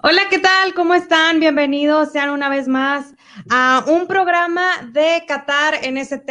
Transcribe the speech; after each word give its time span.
Hola, 0.00 0.22
¿qué 0.30 0.38
tal? 0.38 0.74
¿Cómo 0.74 0.94
están? 0.94 1.40
Bienvenidos 1.40 2.12
sean 2.12 2.30
una 2.30 2.48
vez 2.48 2.68
más 2.68 3.16
a 3.50 3.82
un 3.88 4.06
programa 4.06 4.62
de 4.92 5.24
Qatar 5.26 5.74
NST. 5.92 6.30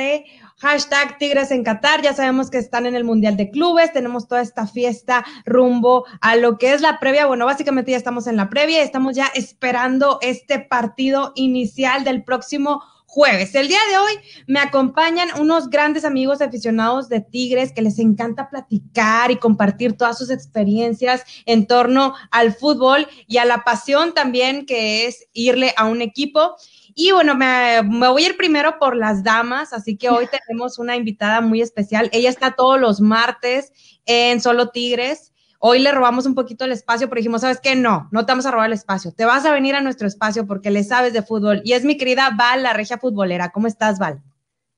Hashtag 0.60 1.18
Tigres 1.18 1.52
en 1.52 1.66
Qatar. 1.66 2.02
Ya 2.02 2.14
sabemos 2.14 2.50
que 2.50 2.60
están 2.60 2.86
en 2.86 2.96
el 2.96 3.04
Mundial 3.04 3.36
de 3.36 3.52
Clubes. 3.52 3.92
Tenemos 3.92 4.30
toda 4.30 4.40
esta 4.40 4.68
fiesta 4.68 5.26
rumbo 5.46 6.06
a 6.22 6.38
lo 6.38 6.58
que 6.58 6.72
es 6.72 6.80
la 6.80 6.98
previa. 6.98 7.26
Bueno, 7.26 7.46
básicamente 7.46 7.92
ya 7.92 7.98
estamos 7.98 8.26
en 8.28 8.38
la 8.38 8.50
previa. 8.50 8.82
Estamos 8.82 9.18
ya 9.18 9.28
esperando 9.36 10.20
este 10.22 10.60
partido 10.60 11.34
inicial 11.36 12.06
del 12.06 12.24
próximo 12.24 12.82
jueves. 13.18 13.56
El 13.56 13.68
día 13.68 13.80
de 13.90 13.98
hoy 13.98 14.12
me 14.46 14.60
acompañan 14.60 15.30
unos 15.42 15.72
grandes 15.72 16.06
amigos 16.06 16.40
aficionados 16.40 17.10
de 17.10 17.20
Tigres 17.20 17.72
que 17.72 17.82
les 17.82 17.98
encanta 17.98 18.48
platicar 18.48 19.32
y 19.32 19.38
compartir 19.38 19.98
todas 19.98 20.20
sus 20.20 20.30
experiencias 20.30 21.24
en 21.48 21.66
torno 21.66 22.14
al 22.30 22.54
fútbol 22.54 23.08
y 23.26 23.38
a 23.38 23.46
la 23.46 23.64
pasión 23.64 24.14
también 24.14 24.68
que 24.68 25.08
es 25.08 25.26
irle 25.34 25.74
a 25.78 25.86
un 25.86 26.04
equipo. 26.04 26.58
Y 26.94 27.12
bueno, 27.12 27.34
me, 27.34 27.82
me, 27.82 28.08
voy 28.08 28.24
a 28.24 28.28
ir 28.28 28.38
primero 28.38 28.78
por 28.78 28.96
las 28.96 29.24
damas, 29.24 29.74
así 29.74 29.98
que 29.98 30.12
hoy 30.12 30.28
tenemos 30.48 30.78
una 30.78 30.96
invitada 30.96 31.42
muy 31.42 31.64
especial. 31.64 32.12
Ella 32.14 32.30
está 32.30 32.52
todos 32.52 32.80
los 32.80 33.02
martes 33.02 33.74
en 34.06 34.40
Solo 34.42 34.70
Tigres. 34.70 35.34
Hoy 35.60 35.80
le 35.80 35.92
robamos 35.92 36.28
un 36.28 36.36
poquito 36.36 36.66
el 36.66 36.72
espacio, 36.72 37.10
pero 37.10 37.18
dijimos, 37.18 37.42
¿sabes 37.42 37.60
qué? 37.60 37.76
No, 37.76 38.08
no 38.12 38.26
te 38.26 38.32
vamos 38.32 38.46
a 38.46 38.52
robar 38.52 38.68
el 38.68 38.74
espacio. 38.74 39.12
Te 39.12 39.26
vas 39.26 39.44
a 39.46 39.52
venir 39.52 39.74
a 39.74 39.82
nuestro 39.82 40.08
espacio 40.08 40.46
porque 40.46 40.70
le 40.70 40.84
sabes 40.84 41.14
de 41.14 41.24
fútbol. 41.24 41.62
Y 41.64 41.74
es 41.74 41.84
mi 41.84 41.98
querida 41.98 42.30
Val, 42.38 42.62
la 42.62 42.74
regia 42.74 43.00
futbolera. 43.00 43.50
¿Cómo 43.50 43.66
estás, 43.66 43.98
Val? 43.98 44.22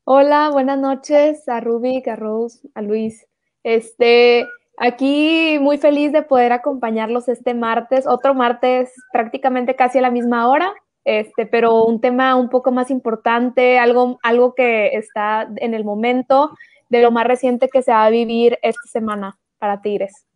Hola, 0.06 0.50
buenas 0.52 0.80
noches 0.80 1.48
a 1.50 1.60
Rubik, 1.60 2.08
a 2.08 2.16
Rose, 2.16 2.60
a 2.76 2.82
Luis. 2.82 3.28
Este, 3.64 4.48
aquí 4.78 5.58
muy 5.60 5.78
feliz 5.78 6.14
de 6.14 6.22
poder 6.22 6.54
acompañarlos 6.54 7.28
este 7.28 7.54
martes, 7.54 8.08
otro 8.08 8.34
martes 8.34 8.90
prácticamente 9.12 9.76
casi 9.76 9.98
a 10.00 10.02
la 10.02 10.12
misma 10.12 10.48
hora, 10.48 10.74
este, 11.04 11.46
pero 11.46 11.84
un 11.84 12.00
tema 12.00 12.36
un 12.36 12.50
poco 12.50 12.72
más 12.72 12.90
importante, 12.90 13.78
algo, 13.78 14.18
algo 14.24 14.56
que 14.56 14.88
está 14.94 15.50
en 15.58 15.74
el 15.74 15.84
momento 15.84 16.52
de 16.88 17.02
lo 17.02 17.12
más 17.12 17.28
reciente 17.28 17.68
que 17.68 17.82
se 17.82 17.92
va 17.92 18.06
a 18.06 18.10
vivir 18.10 18.58
esta 18.62 18.88
semana 18.90 19.38
para 19.60 19.82
Tigres. 19.82 20.29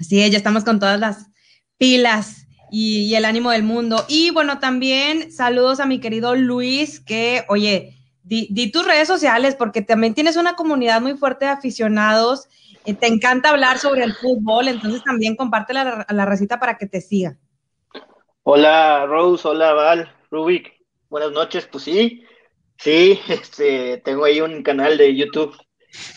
Así 0.00 0.22
es, 0.22 0.30
ya 0.30 0.38
estamos 0.38 0.64
con 0.64 0.80
todas 0.80 0.98
las 0.98 1.26
pilas 1.76 2.46
y, 2.70 3.14
el 3.14 3.26
ánimo 3.26 3.50
del 3.50 3.62
mundo. 3.62 4.04
Y 4.08 4.30
bueno, 4.30 4.58
también 4.58 5.30
saludos 5.30 5.78
a 5.78 5.86
mi 5.86 6.00
querido 6.00 6.34
Luis, 6.34 7.00
que, 7.00 7.44
oye, 7.48 7.96
di, 8.22 8.70
tus 8.72 8.86
redes 8.86 9.06
sociales 9.06 9.54
porque 9.54 9.82
también 9.82 10.14
tienes 10.14 10.36
una 10.36 10.56
comunidad 10.56 11.02
muy 11.02 11.16
fuerte 11.16 11.44
de 11.44 11.50
aficionados. 11.50 12.48
Te 12.84 13.06
encanta 13.06 13.50
hablar 13.50 13.78
sobre 13.78 14.04
el 14.04 14.14
fútbol, 14.14 14.68
entonces 14.68 15.04
también 15.04 15.36
comparte 15.36 15.74
la, 15.74 16.06
la 16.08 16.24
recita 16.24 16.58
para 16.58 16.78
que 16.78 16.86
te 16.86 17.02
siga. 17.02 17.36
Hola 18.42 19.04
Rose, 19.06 19.46
hola 19.46 19.74
Val, 19.74 20.10
Rubik, 20.30 20.72
buenas 21.10 21.30
noches, 21.32 21.68
pues 21.70 21.84
sí, 21.84 22.24
sí, 22.78 23.20
este, 23.28 23.98
tengo 23.98 24.24
ahí 24.24 24.40
un 24.40 24.62
canal 24.62 24.96
de 24.96 25.14
YouTube, 25.14 25.54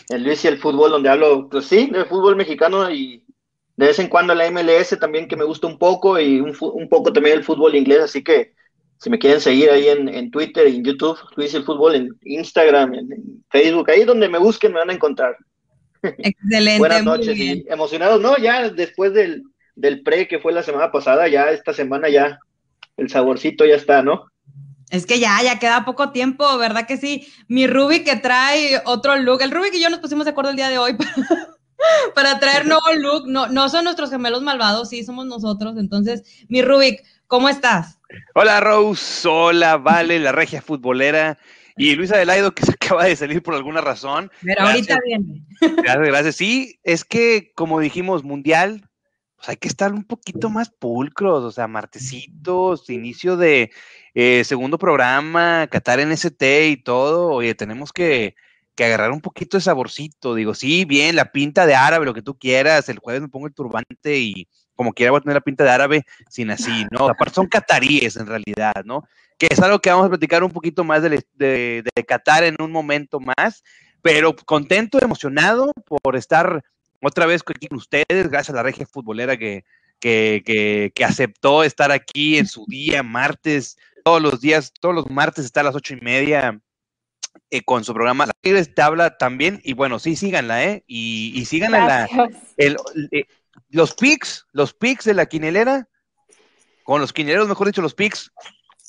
el 0.08 0.24
Luis 0.24 0.42
y 0.44 0.48
el 0.48 0.58
fútbol, 0.58 0.90
donde 0.90 1.10
hablo, 1.10 1.50
pues 1.50 1.66
sí, 1.66 1.90
de 1.90 2.06
fútbol 2.06 2.34
mexicano 2.34 2.90
y 2.90 3.23
de 3.76 3.86
vez 3.86 3.98
en 3.98 4.08
cuando 4.08 4.34
la 4.34 4.50
MLS 4.50 4.96
también 5.00 5.26
que 5.26 5.36
me 5.36 5.44
gusta 5.44 5.66
un 5.66 5.78
poco 5.78 6.18
y 6.20 6.40
un, 6.40 6.56
un 6.60 6.88
poco 6.88 7.12
también 7.12 7.38
el 7.38 7.44
fútbol 7.44 7.74
inglés, 7.74 8.00
así 8.00 8.22
que 8.22 8.52
si 8.98 9.10
me 9.10 9.18
quieren 9.18 9.40
seguir 9.40 9.70
ahí 9.70 9.88
en, 9.88 10.08
en 10.08 10.30
Twitter, 10.30 10.66
en 10.66 10.84
YouTube, 10.84 11.18
Luis 11.36 11.52
el 11.54 11.64
Fútbol, 11.64 11.94
en 11.94 12.16
Instagram, 12.22 12.94
en, 12.94 13.44
Facebook, 13.50 13.90
ahí 13.90 14.04
donde 14.04 14.28
me 14.28 14.38
busquen 14.38 14.72
me 14.72 14.78
van 14.78 14.90
a 14.90 14.94
encontrar. 14.94 15.36
Excelente. 16.02 16.78
Buenas 16.78 17.04
noches 17.04 17.36
y 17.36 17.64
emocionados, 17.68 18.20
¿no? 18.20 18.36
Ya 18.38 18.70
después 18.70 19.12
del, 19.12 19.42
del 19.76 20.02
pre 20.02 20.26
que 20.26 20.38
fue 20.38 20.52
la 20.52 20.62
semana 20.62 20.90
pasada, 20.90 21.28
ya 21.28 21.50
esta 21.50 21.72
semana 21.72 22.08
ya 22.08 22.38
el 22.96 23.10
saborcito 23.10 23.64
ya 23.64 23.76
está, 23.76 24.02
¿no? 24.02 24.24
Es 24.90 25.06
que 25.06 25.18
ya, 25.18 25.40
ya 25.42 25.58
queda 25.58 25.84
poco 25.84 26.10
tiempo, 26.10 26.56
¿verdad 26.58 26.86
que 26.86 26.96
sí? 26.96 27.26
Mi 27.48 27.66
Ruby 27.66 28.04
que 28.04 28.16
trae 28.16 28.80
otro 28.84 29.16
look. 29.16 29.42
El 29.42 29.50
Ruby 29.50 29.68
y 29.72 29.82
yo 29.82 29.90
nos 29.90 29.98
pusimos 29.98 30.24
de 30.24 30.30
acuerdo 30.30 30.50
el 30.50 30.56
día 30.56 30.68
de 30.68 30.78
hoy 30.78 30.94
para 30.96 31.12
traer 32.40 32.66
nuevo 32.66 32.92
look. 32.96 33.26
No, 33.26 33.48
no 33.48 33.68
son 33.68 33.84
nuestros 33.84 34.10
gemelos 34.10 34.42
malvados, 34.42 34.90
sí, 34.90 35.04
somos 35.04 35.26
nosotros. 35.26 35.76
Entonces, 35.78 36.22
mi 36.48 36.62
Rubik, 36.62 37.02
¿cómo 37.26 37.48
estás? 37.48 37.98
Hola, 38.34 38.60
Rose. 38.60 39.28
Hola, 39.28 39.76
Vale, 39.76 40.18
la 40.18 40.32
regia 40.32 40.62
futbolera. 40.62 41.38
Y 41.76 41.96
Luis 41.96 42.12
Adelaido, 42.12 42.54
que 42.54 42.64
se 42.64 42.72
acaba 42.80 43.04
de 43.04 43.16
salir 43.16 43.42
por 43.42 43.54
alguna 43.54 43.80
razón. 43.80 44.30
Pero 44.42 44.62
ahorita 44.62 44.98
viene. 45.04 45.42
Gracias, 45.60 46.06
gracias. 46.06 46.36
Sí, 46.36 46.78
es 46.84 47.04
que, 47.04 47.52
como 47.54 47.80
dijimos, 47.80 48.22
mundial, 48.22 48.88
pues 49.36 49.48
hay 49.48 49.56
que 49.56 49.68
estar 49.68 49.92
un 49.92 50.04
poquito 50.04 50.50
más 50.50 50.70
pulcros, 50.70 51.42
o 51.44 51.50
sea, 51.50 51.66
martesitos, 51.66 52.88
inicio 52.90 53.36
de 53.36 53.72
eh, 54.14 54.44
segundo 54.44 54.78
programa, 54.78 55.66
Qatar 55.70 56.00
en 56.00 56.12
ST 56.12 56.68
y 56.68 56.76
todo. 56.76 57.30
Oye, 57.30 57.54
tenemos 57.54 57.92
que 57.92 58.36
que 58.74 58.84
agarrar 58.84 59.10
un 59.12 59.20
poquito 59.20 59.56
de 59.56 59.62
saborcito. 59.62 60.34
Digo, 60.34 60.54
sí, 60.54 60.84
bien, 60.84 61.16
la 61.16 61.32
pinta 61.32 61.66
de 61.66 61.74
árabe, 61.74 62.06
lo 62.06 62.14
que 62.14 62.22
tú 62.22 62.38
quieras. 62.38 62.88
El 62.88 62.98
jueves 62.98 63.22
me 63.22 63.28
pongo 63.28 63.46
el 63.46 63.54
turbante 63.54 64.18
y 64.18 64.48
como 64.74 64.92
quiera 64.92 65.12
voy 65.12 65.18
a 65.18 65.22
tener 65.22 65.34
la 65.34 65.40
pinta 65.40 65.64
de 65.64 65.70
árabe 65.70 66.04
sin 66.28 66.50
así, 66.50 66.84
¿no? 66.90 67.08
Aparte 67.08 67.34
son 67.34 67.46
cataríes 67.46 68.16
en 68.16 68.26
realidad, 68.26 68.84
¿no? 68.84 69.04
Que 69.38 69.48
es 69.50 69.60
algo 69.60 69.80
que 69.80 69.90
vamos 69.90 70.06
a 70.06 70.10
platicar 70.10 70.42
un 70.44 70.50
poquito 70.50 70.84
más 70.84 71.02
de, 71.02 71.24
de, 71.34 71.84
de 71.94 72.04
Qatar 72.04 72.44
en 72.44 72.56
un 72.60 72.70
momento 72.70 73.18
más, 73.20 73.64
pero 74.02 74.34
contento, 74.36 74.98
emocionado 75.02 75.72
por 75.86 76.16
estar 76.16 76.62
otra 77.02 77.26
vez 77.26 77.42
aquí 77.46 77.66
con 77.66 77.78
ustedes, 77.78 78.30
gracias 78.30 78.50
a 78.50 78.56
la 78.56 78.62
regia 78.62 78.86
futbolera 78.86 79.36
que, 79.36 79.64
que, 79.98 80.42
que, 80.44 80.92
que 80.94 81.04
aceptó 81.04 81.64
estar 81.64 81.90
aquí 81.90 82.38
en 82.38 82.46
su 82.46 82.64
día, 82.66 83.02
martes, 83.02 83.76
todos 84.04 84.22
los 84.22 84.40
días, 84.40 84.72
todos 84.80 84.94
los 84.94 85.10
martes 85.10 85.44
está 85.44 85.60
a 85.60 85.64
las 85.64 85.74
ocho 85.74 85.94
y 85.94 86.00
media 86.00 86.60
eh, 87.50 87.62
con 87.62 87.84
su 87.84 87.94
programa 87.94 88.26
La 88.26 88.32
Tigres 88.40 88.74
te 88.74 88.82
habla 88.82 89.16
también, 89.16 89.60
y 89.64 89.74
bueno, 89.74 89.98
sí, 89.98 90.16
síganla, 90.16 90.64
¿eh? 90.64 90.84
Y, 90.86 91.32
y 91.34 91.44
síganla 91.44 91.86
la, 91.86 92.30
el, 92.56 92.76
eh, 93.12 93.24
los 93.70 93.94
pics, 93.94 94.46
los 94.52 94.74
pics 94.74 95.04
de 95.04 95.14
la 95.14 95.26
quinelera, 95.26 95.88
con 96.84 97.00
los 97.00 97.12
quineleros, 97.12 97.48
mejor 97.48 97.66
dicho, 97.66 97.82
los 97.82 97.94
pics, 97.94 98.32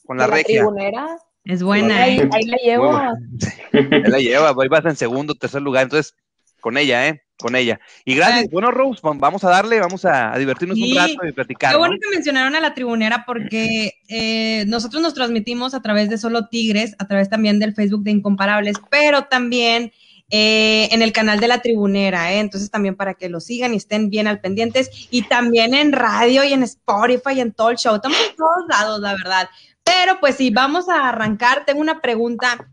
con 0.06 0.18
la, 0.18 0.28
regia. 0.28 0.62
Tribunera? 0.62 1.18
Es 1.44 1.62
buena, 1.62 2.04
ahí, 2.04 2.20
¿eh? 2.20 2.30
ahí 2.32 2.46
la 2.46 2.58
llevo. 2.58 2.98
ahí 2.98 4.04
la 4.04 4.18
lleva, 4.18 4.50
ahí 4.50 4.68
vas 4.68 4.86
en 4.86 4.96
segundo, 4.96 5.36
tercer 5.36 5.62
lugar, 5.62 5.84
entonces, 5.84 6.16
con 6.60 6.78
ella, 6.78 7.08
¿eh? 7.08 7.25
Con 7.38 7.56
ella. 7.56 7.80
Y 8.06 8.16
gracias, 8.16 8.50
bueno, 8.50 8.72
Rose, 8.72 9.02
vamos 9.04 9.44
a 9.44 9.50
darle, 9.50 9.80
vamos 9.80 10.06
a, 10.06 10.38
divertirnos 10.38 10.78
un 10.78 10.96
rato 10.96 11.28
y 11.28 11.32
platicar. 11.32 11.72
Qué 11.72 11.78
bueno 11.78 11.96
que 12.02 12.16
mencionaron 12.16 12.56
a 12.56 12.60
la 12.60 12.74
tribunera 12.74 13.24
porque 13.26 13.94
eh, 14.08 14.66
nosotros 14.68 15.02
nos 15.02 15.14
transmitimos 15.14 15.74
a 15.74 15.82
través 15.82 16.10
de 16.10 16.18
Solo 16.18 16.48
Tigres, 16.48 16.96
a 16.98 17.08
través 17.08 17.30
también 17.30 17.60
del 17.60 17.74
Facebook 17.74 18.04
de 18.04 18.12
Incomparables, 18.12 18.78
pero 18.90 19.26
también 19.26 19.92
eh, 20.30 20.88
en 20.92 21.02
el 21.02 21.12
canal 21.12 21.40
de 21.40 21.48
la 21.48 21.62
tribunera, 21.62 22.34
¿eh? 22.34 22.40
entonces 22.40 22.72
también 22.72 22.96
para 22.96 23.14
que 23.14 23.30
lo 23.30 23.40
sigan 23.40 23.74
y 23.74 23.78
estén 23.78 24.10
bien 24.10 24.28
al 24.28 24.40
pendientes, 24.40 24.90
y 25.12 25.24
también 25.24 25.74
en 25.74 25.92
radio 25.92 26.44
y 26.44 26.54
en 26.54 26.64
Spotify 26.64 27.34
y 27.36 27.42
en 27.42 27.52
todo 27.52 27.70
el 27.70 27.78
show, 27.78 27.96
estamos 27.96 28.18
en 28.30 28.36
todos 28.36 28.66
lados, 28.70 29.00
la 29.02 29.14
verdad. 29.14 29.50
Pero 29.84 30.20
pues 30.20 30.36
sí, 30.36 30.50
vamos 30.50 30.90
a 30.90 31.10
arrancar. 31.10 31.64
Tengo 31.64 31.80
una 31.80 32.02
pregunta 32.02 32.68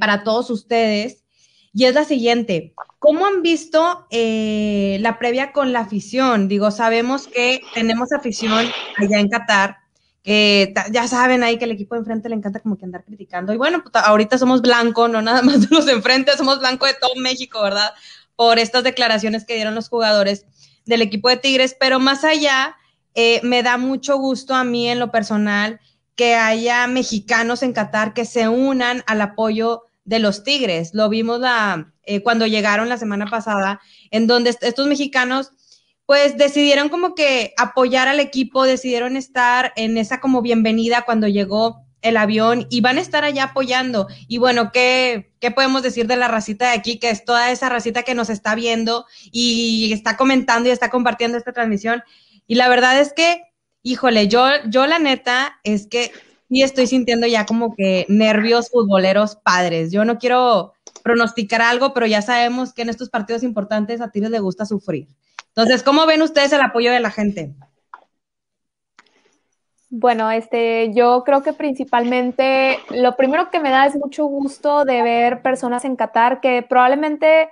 para 0.00 0.24
todos 0.24 0.48
ustedes 0.48 1.19
y 1.72 1.84
es 1.84 1.94
la 1.94 2.04
siguiente. 2.04 2.74
¿Cómo 2.98 3.26
han 3.26 3.42
visto 3.42 4.06
eh, 4.10 4.98
la 5.00 5.18
previa 5.18 5.52
con 5.52 5.72
la 5.72 5.80
afición? 5.80 6.48
Digo, 6.48 6.70
sabemos 6.70 7.28
que 7.28 7.60
tenemos 7.74 8.12
afición 8.12 8.66
allá 8.98 9.18
en 9.18 9.28
Qatar, 9.28 9.78
que 10.22 10.74
ya 10.90 11.06
saben 11.06 11.42
ahí 11.42 11.58
que 11.58 11.64
el 11.64 11.70
equipo 11.70 11.94
de 11.94 12.00
enfrente 12.00 12.28
le 12.28 12.34
encanta 12.34 12.60
como 12.60 12.76
que 12.76 12.84
andar 12.84 13.04
criticando. 13.04 13.52
Y 13.54 13.56
bueno, 13.56 13.82
pues, 13.82 14.04
ahorita 14.04 14.36
somos 14.36 14.62
blanco, 14.62 15.08
no 15.08 15.22
nada 15.22 15.42
más 15.42 15.60
de 15.68 15.74
los 15.74 15.86
de 15.86 15.92
enfrente, 15.92 16.36
somos 16.36 16.58
blanco 16.58 16.86
de 16.86 16.94
todo 16.94 17.14
México, 17.16 17.62
¿verdad? 17.62 17.92
Por 18.36 18.58
estas 18.58 18.84
declaraciones 18.84 19.44
que 19.44 19.54
dieron 19.54 19.74
los 19.74 19.88
jugadores 19.88 20.46
del 20.86 21.02
equipo 21.02 21.28
de 21.28 21.36
Tigres. 21.36 21.76
Pero 21.78 22.00
más 22.00 22.24
allá, 22.24 22.76
eh, 23.14 23.40
me 23.44 23.62
da 23.62 23.76
mucho 23.76 24.18
gusto 24.18 24.54
a 24.54 24.64
mí 24.64 24.88
en 24.88 24.98
lo 24.98 25.10
personal 25.10 25.80
que 26.16 26.34
haya 26.34 26.86
mexicanos 26.86 27.62
en 27.62 27.72
Qatar 27.72 28.12
que 28.12 28.24
se 28.24 28.48
unan 28.48 29.04
al 29.06 29.22
apoyo 29.22 29.84
de 30.10 30.18
los 30.18 30.42
Tigres. 30.42 30.90
Lo 30.92 31.08
vimos 31.08 31.38
la, 31.38 31.92
eh, 32.02 32.20
cuando 32.20 32.44
llegaron 32.46 32.88
la 32.88 32.98
semana 32.98 33.26
pasada, 33.26 33.80
en 34.10 34.26
donde 34.26 34.50
estos 34.60 34.86
mexicanos 34.88 35.52
pues 36.04 36.36
decidieron 36.36 36.88
como 36.88 37.14
que 37.14 37.54
apoyar 37.56 38.08
al 38.08 38.18
equipo, 38.18 38.64
decidieron 38.64 39.16
estar 39.16 39.72
en 39.76 39.96
esa 39.96 40.18
como 40.18 40.42
bienvenida 40.42 41.02
cuando 41.02 41.28
llegó 41.28 41.86
el 42.02 42.16
avión 42.16 42.66
y 42.70 42.80
van 42.80 42.98
a 42.98 43.00
estar 43.00 43.22
allá 43.22 43.44
apoyando. 43.44 44.08
Y 44.26 44.38
bueno, 44.38 44.72
¿qué, 44.72 45.32
¿qué 45.38 45.52
podemos 45.52 45.84
decir 45.84 46.08
de 46.08 46.16
la 46.16 46.26
racita 46.26 46.70
de 46.70 46.76
aquí? 46.76 46.98
Que 46.98 47.10
es 47.10 47.24
toda 47.24 47.52
esa 47.52 47.68
racita 47.68 48.02
que 48.02 48.16
nos 48.16 48.30
está 48.30 48.56
viendo 48.56 49.06
y 49.30 49.92
está 49.92 50.16
comentando 50.16 50.68
y 50.68 50.72
está 50.72 50.90
compartiendo 50.90 51.38
esta 51.38 51.52
transmisión. 51.52 52.02
Y 52.48 52.56
la 52.56 52.68
verdad 52.68 52.98
es 52.98 53.12
que, 53.12 53.44
híjole, 53.84 54.26
yo, 54.26 54.48
yo 54.66 54.88
la 54.88 54.98
neta 54.98 55.60
es 55.62 55.86
que 55.86 56.10
y 56.50 56.62
estoy 56.62 56.88
sintiendo 56.88 57.26
ya 57.26 57.46
como 57.46 57.74
que 57.74 58.04
nervios 58.08 58.70
futboleros 58.70 59.36
padres. 59.36 59.92
Yo 59.92 60.04
no 60.04 60.18
quiero 60.18 60.74
pronosticar 61.02 61.62
algo, 61.62 61.94
pero 61.94 62.06
ya 62.06 62.20
sabemos 62.20 62.74
que 62.74 62.82
en 62.82 62.90
estos 62.90 63.08
partidos 63.08 63.44
importantes 63.44 64.00
a 64.00 64.10
Tigres 64.10 64.32
le 64.32 64.40
gusta 64.40 64.66
sufrir. 64.66 65.08
Entonces, 65.48 65.82
¿cómo 65.82 66.06
ven 66.06 66.22
ustedes 66.22 66.52
el 66.52 66.60
apoyo 66.60 66.90
de 66.90 67.00
la 67.00 67.10
gente? 67.10 67.54
Bueno, 69.90 70.30
este, 70.30 70.92
yo 70.92 71.22
creo 71.24 71.42
que 71.42 71.52
principalmente 71.52 72.78
lo 72.90 73.16
primero 73.16 73.50
que 73.50 73.60
me 73.60 73.70
da 73.70 73.86
es 73.86 73.96
mucho 73.96 74.26
gusto 74.26 74.84
de 74.84 75.02
ver 75.02 75.42
personas 75.42 75.84
en 75.84 75.96
Qatar 75.96 76.40
que 76.40 76.62
probablemente 76.62 77.50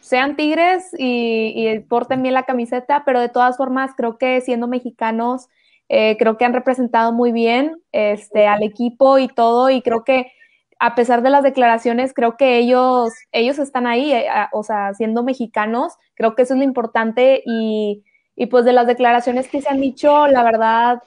sean 0.00 0.36
tigres 0.36 0.90
y, 0.98 1.80
porten 1.88 2.22
bien 2.22 2.34
la 2.34 2.42
camiseta, 2.44 3.04
pero 3.04 3.20
de 3.20 3.28
todas 3.28 3.56
formas 3.56 3.92
creo 3.96 4.18
que 4.18 4.40
siendo 4.40 4.68
mexicanos, 4.68 5.48
eh, 5.94 6.16
creo 6.18 6.38
que 6.38 6.44
han 6.44 6.54
representado 6.54 7.12
muy 7.12 7.32
bien 7.32 7.76
este, 7.92 8.46
al 8.46 8.62
equipo 8.62 9.18
y 9.18 9.28
todo, 9.28 9.68
y 9.70 9.82
creo 9.82 10.04
que 10.04 10.32
a 10.78 10.94
pesar 10.94 11.22
de 11.22 11.30
las 11.30 11.44
declaraciones, 11.44 12.12
creo 12.14 12.36
que 12.36 12.58
ellos, 12.58 13.12
ellos 13.30 13.58
están 13.58 13.86
ahí, 13.86 14.12
eh, 14.12 14.26
o 14.52 14.62
sea, 14.62 14.94
siendo 14.94 15.22
mexicanos, 15.22 15.92
creo 16.14 16.34
que 16.34 16.42
eso 16.42 16.54
es 16.54 16.58
lo 16.58 16.64
importante 16.64 17.42
y, 17.46 18.02
y 18.34 18.46
pues 18.46 18.64
de 18.64 18.72
las 18.72 18.86
declaraciones 18.86 19.48
que 19.48 19.60
se 19.60 19.68
han 19.68 19.80
dicho, 19.80 20.26
la 20.26 20.42
verdad, 20.42 21.02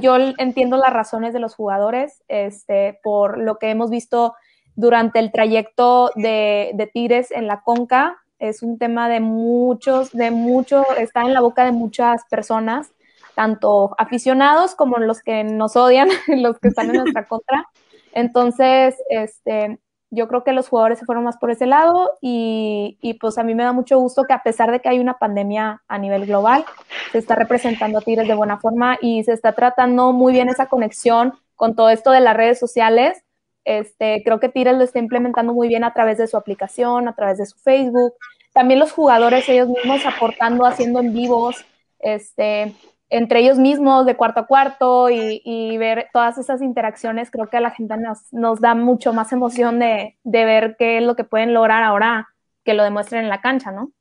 yo 0.00 0.16
entiendo 0.38 0.76
las 0.76 0.92
razones 0.92 1.32
de 1.32 1.40
los 1.40 1.54
jugadores, 1.54 2.22
este, 2.28 2.98
por 3.02 3.38
lo 3.38 3.58
que 3.58 3.70
hemos 3.70 3.90
visto 3.90 4.34
durante 4.74 5.18
el 5.18 5.32
trayecto 5.32 6.10
de, 6.14 6.90
Tigres 6.92 7.30
en 7.30 7.46
la 7.46 7.62
Conca. 7.62 8.16
Es 8.38 8.62
un 8.62 8.78
tema 8.78 9.08
de 9.08 9.20
muchos, 9.20 10.12
de 10.12 10.30
mucho, 10.30 10.84
está 10.98 11.22
en 11.22 11.34
la 11.34 11.40
boca 11.40 11.64
de 11.64 11.72
muchas 11.72 12.22
personas, 12.30 12.92
tanto 13.34 13.94
aficionados 13.98 14.74
como 14.74 14.98
los 14.98 15.20
que 15.20 15.44
nos 15.44 15.76
odian, 15.76 16.08
los 16.28 16.58
que 16.58 16.68
están 16.68 16.90
en 16.90 17.02
nuestra 17.02 17.24
contra. 17.28 17.66
Entonces, 18.12 18.96
este, 19.08 19.78
yo 20.10 20.28
creo 20.28 20.44
que 20.44 20.52
los 20.52 20.68
jugadores 20.68 20.98
se 20.98 21.06
fueron 21.06 21.24
más 21.24 21.38
por 21.38 21.50
ese 21.50 21.64
lado 21.64 22.10
y, 22.20 23.16
pues 23.18 23.38
a 23.38 23.42
mí 23.42 23.54
me 23.54 23.64
da 23.64 23.72
mucho 23.72 23.98
gusto 23.98 24.24
que 24.24 24.34
a 24.34 24.42
pesar 24.42 24.70
de 24.70 24.80
que 24.80 24.90
hay 24.90 24.98
una 24.98 25.18
pandemia 25.18 25.82
a 25.88 25.98
nivel 25.98 26.26
global, 26.26 26.66
se 27.12 27.18
está 27.18 27.34
representando 27.34 27.98
a 27.98 28.02
Tigres 28.02 28.28
de 28.28 28.34
buena 28.34 28.58
forma 28.58 28.98
y 29.00 29.24
se 29.24 29.32
está 29.32 29.52
tratando 29.52 30.12
muy 30.12 30.34
bien 30.34 30.50
esa 30.50 30.66
conexión 30.66 31.32
con 31.56 31.74
todo 31.74 31.88
esto 31.88 32.10
de 32.10 32.20
las 32.20 32.36
redes 32.36 32.58
sociales. 32.58 33.24
Este, 33.64 34.22
creo 34.22 34.38
que 34.38 34.50
Tigres 34.50 34.76
lo 34.76 34.84
está 34.84 34.98
implementando 34.98 35.54
muy 35.54 35.68
bien 35.68 35.82
a 35.82 35.94
través 35.94 36.18
de 36.18 36.26
su 36.26 36.36
aplicación, 36.36 37.08
a 37.08 37.14
través 37.14 37.38
de 37.38 37.46
su 37.46 37.56
Facebook. 37.58 38.12
También 38.52 38.80
los 38.80 38.92
jugadores 38.92 39.48
ellos 39.48 39.68
mismos 39.68 40.04
aportando, 40.04 40.66
haciendo 40.66 41.00
en 41.00 41.14
vivos, 41.14 41.64
este, 42.00 42.74
entre 43.12 43.40
ellos 43.40 43.58
mismos 43.58 44.06
de 44.06 44.16
cuarto 44.16 44.40
a 44.40 44.46
cuarto 44.46 45.10
y, 45.10 45.76
ver 45.76 46.08
todas 46.14 46.38
esas 46.38 46.62
interacciones, 46.62 47.30
creo 47.30 47.50
que 47.50 47.58
a 47.58 47.60
la 47.60 47.70
gente 47.70 47.94
nos, 48.30 48.60
da 48.60 48.74
mucho 48.74 49.12
más 49.12 49.32
emoción 49.32 49.78
de, 49.78 50.16
ver 50.24 50.76
qué 50.78 50.98
es 50.98 51.04
lo 51.04 51.14
que 51.14 51.24
pueden 51.24 51.52
lograr 51.52 51.84
ahora 51.84 52.28
que 52.64 52.72
lo 52.72 52.82
demuestren 52.82 53.24
en 53.24 53.28
la 53.28 53.42
cancha, 53.42 53.70
¿no? 53.70 53.92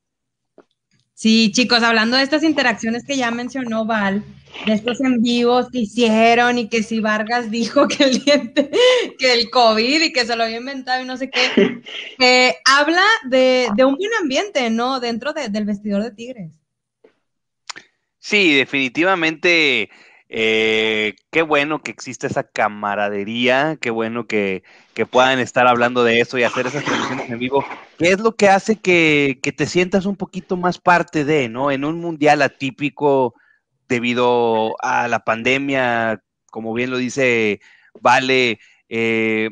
Sí, 1.13 1.51
chicos, 1.51 1.83
hablando 1.83 2.15
de 2.15 2.23
estas 2.23 2.41
interacciones 2.41 3.03
que 3.05 3.17
ya 3.17 3.31
mencionó 3.31 3.85
Val, 3.85 4.23
de 4.65 4.73
estos 4.73 5.01
en 5.01 5.21
vivos 5.21 5.67
que 5.71 5.79
hicieron 5.79 6.57
y 6.57 6.69
que 6.69 6.81
si 6.81 7.01
Vargas 7.01 7.51
dijo 7.51 7.87
que 7.89 8.05
el 8.05 8.23
diente, 8.23 8.71
que 9.19 9.33
el 9.33 9.49
COVID 9.49 10.03
y 10.03 10.13
que 10.13 10.25
se 10.25 10.37
lo 10.37 10.45
había 10.45 10.57
inventado 10.57 11.03
y 11.03 11.05
no 11.05 11.17
sé 11.17 11.29
qué, 11.29 11.81
eh, 12.19 12.55
habla 12.63 13.03
de, 13.25 13.67
un 13.85 13.95
buen 13.95 14.11
ambiente, 14.21 14.69
¿no? 14.69 15.01
Dentro 15.01 15.33
del 15.33 15.65
vestidor 15.65 16.01
de 16.01 16.11
Tigres. 16.11 16.60
Sí, 18.21 18.53
definitivamente. 18.53 19.89
Eh, 20.33 21.15
qué 21.29 21.41
bueno 21.41 21.81
que 21.83 21.91
existe 21.91 22.27
esa 22.27 22.43
camaradería, 22.43 23.77
qué 23.81 23.89
bueno 23.89 24.27
que, 24.27 24.63
puedan 25.09 25.39
estar 25.39 25.67
hablando 25.67 26.05
de 26.05 26.21
eso 26.21 26.37
y 26.37 26.43
hacer 26.43 26.67
esas 26.67 26.85
transmisiones 26.85 27.29
en 27.29 27.39
vivo. 27.39 27.65
¿Qué 27.97 28.11
es 28.11 28.19
lo 28.19 28.35
que 28.35 28.47
hace 28.47 28.79
que, 28.79 29.37
te 29.57 29.65
sientas 29.65 30.05
un 30.05 30.15
poquito 30.15 30.55
más 30.55 30.77
parte 30.77 31.25
de, 31.25 31.49
¿no? 31.49 31.71
En 31.71 31.83
un 31.83 31.99
mundial 31.99 32.43
atípico 32.43 33.33
debido 33.89 34.77
a 34.81 35.09
la 35.09 35.25
pandemia, 35.25 36.23
como 36.49 36.73
bien 36.73 36.91
lo 36.91 36.97
dice 36.97 37.59
Vale, 37.99 38.59
eh, 38.87 39.49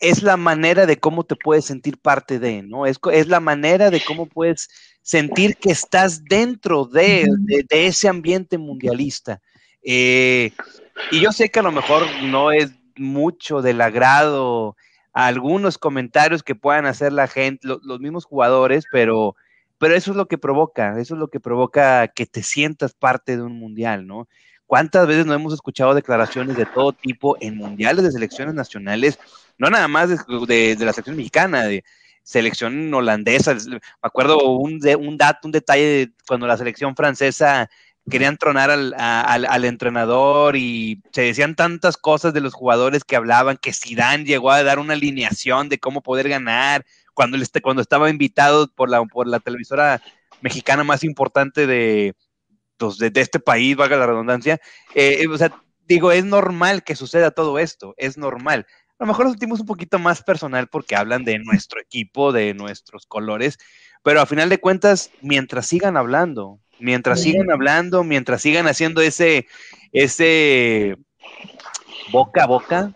es 0.00 0.22
la 0.22 0.36
manera 0.36 0.84
de 0.84 0.98
cómo 0.98 1.24
te 1.24 1.36
puedes 1.36 1.64
sentir 1.64 1.98
parte 1.98 2.38
de, 2.38 2.62
¿no? 2.62 2.84
Es, 2.84 2.98
es 3.12 3.28
la 3.28 3.40
manera 3.40 3.90
de 3.90 4.02
cómo 4.04 4.26
puedes 4.26 4.68
sentir 5.08 5.56
que 5.56 5.70
estás 5.70 6.22
dentro 6.24 6.84
de, 6.84 7.26
ese 7.70 8.08
ambiente 8.08 8.58
mundialista. 8.58 9.40
Eh, 9.82 10.52
y 11.10 11.20
yo 11.22 11.32
sé 11.32 11.48
que 11.48 11.60
a 11.60 11.62
lo 11.62 11.72
mejor 11.72 12.02
no 12.24 12.52
es 12.52 12.72
mucho 12.94 13.62
del 13.62 13.80
agrado 13.80 14.76
a 15.14 15.26
algunos 15.28 15.78
comentarios 15.78 16.42
que 16.42 16.54
puedan 16.54 16.84
hacer 16.84 17.14
la 17.14 17.26
gente, 17.26 17.66
los 17.66 18.00
mismos 18.00 18.26
jugadores, 18.26 18.84
pero, 18.92 19.34
pero 19.78 19.94
eso 19.94 20.10
es 20.10 20.16
lo 20.18 20.28
que 20.28 20.36
provoca, 20.36 21.00
eso 21.00 21.14
es 21.14 21.18
lo 21.18 21.28
que 21.28 21.40
provoca 21.40 22.08
que 22.08 22.26
te 22.26 22.42
sientas 22.42 22.92
parte 22.92 23.38
de 23.38 23.42
un 23.42 23.58
mundial, 23.58 24.06
¿no? 24.06 24.28
¿Cuántas 24.66 25.06
veces 25.06 25.24
no 25.24 25.32
hemos 25.32 25.54
escuchado 25.54 25.94
declaraciones 25.94 26.54
de 26.54 26.66
todo 26.66 26.92
tipo 26.92 27.38
en 27.40 27.56
mundiales 27.56 28.04
de 28.04 28.12
selecciones 28.12 28.54
nacionales? 28.54 29.18
No 29.56 29.70
nada 29.70 29.88
más 29.88 30.10
de, 30.10 30.76
de 30.76 30.84
la 30.84 30.92
selección 30.92 31.16
mexicana, 31.16 31.62
de, 31.62 31.82
selección 32.28 32.92
holandesa. 32.92 33.54
Me 33.54 33.80
acuerdo 34.02 34.50
un, 34.50 34.80
un 34.98 35.16
dato, 35.16 35.48
un 35.48 35.52
detalle 35.52 35.84
de 35.84 36.12
cuando 36.26 36.46
la 36.46 36.58
selección 36.58 36.94
francesa 36.94 37.70
querían 38.10 38.36
tronar 38.36 38.70
al, 38.70 38.94
al, 38.98 39.64
entrenador 39.64 40.54
y 40.56 41.02
se 41.12 41.22
decían 41.22 41.54
tantas 41.54 41.96
cosas 41.96 42.34
de 42.34 42.40
los 42.40 42.52
jugadores 42.52 43.04
que 43.04 43.16
hablaban 43.16 43.56
que 43.56 43.72
Zidane 43.72 44.24
llegó 44.24 44.50
a 44.50 44.62
dar 44.62 44.78
una 44.78 44.92
alineación 44.92 45.70
de 45.70 45.78
cómo 45.78 46.02
poder 46.02 46.28
ganar 46.28 46.84
cuando, 47.14 47.38
cuando 47.62 47.82
estaba 47.82 48.10
invitado 48.10 48.70
por 48.74 48.90
la, 48.90 49.02
por 49.04 49.26
la 49.26 49.40
televisora 49.40 50.02
mexicana 50.42 50.84
más 50.84 51.04
importante 51.04 51.66
de, 51.66 52.14
pues, 52.76 52.98
de, 52.98 53.10
este 53.14 53.40
país, 53.40 53.74
valga 53.74 53.96
la 53.96 54.06
redundancia. 54.06 54.60
Eh, 54.94 55.26
o 55.28 55.36
sea, 55.36 55.50
digo, 55.86 56.12
es 56.12 56.26
normal 56.26 56.82
que 56.84 56.94
suceda 56.94 57.30
todo 57.30 57.58
esto, 57.58 57.94
es 57.96 58.18
normal 58.18 58.66
a 58.98 59.04
lo 59.04 59.08
mejor 59.08 59.26
lo 59.26 59.30
sentimos 59.30 59.60
un 59.60 59.66
poquito 59.66 59.98
más 59.98 60.22
personal 60.22 60.66
porque 60.66 60.96
hablan 60.96 61.24
de 61.24 61.38
nuestro 61.38 61.80
equipo, 61.80 62.32
de 62.32 62.52
nuestros 62.52 63.06
colores, 63.06 63.58
pero 64.02 64.20
a 64.20 64.26
final 64.26 64.48
de 64.48 64.58
cuentas, 64.58 65.10
mientras 65.22 65.66
sigan 65.66 65.96
hablando, 65.96 66.58
mientras 66.80 67.22
sigan 67.22 67.50
hablando, 67.50 68.02
mientras 68.02 68.42
sigan 68.42 68.66
haciendo 68.66 69.00
ese, 69.00 69.46
ese 69.92 70.96
boca 72.10 72.44
a 72.44 72.46
boca, 72.46 72.92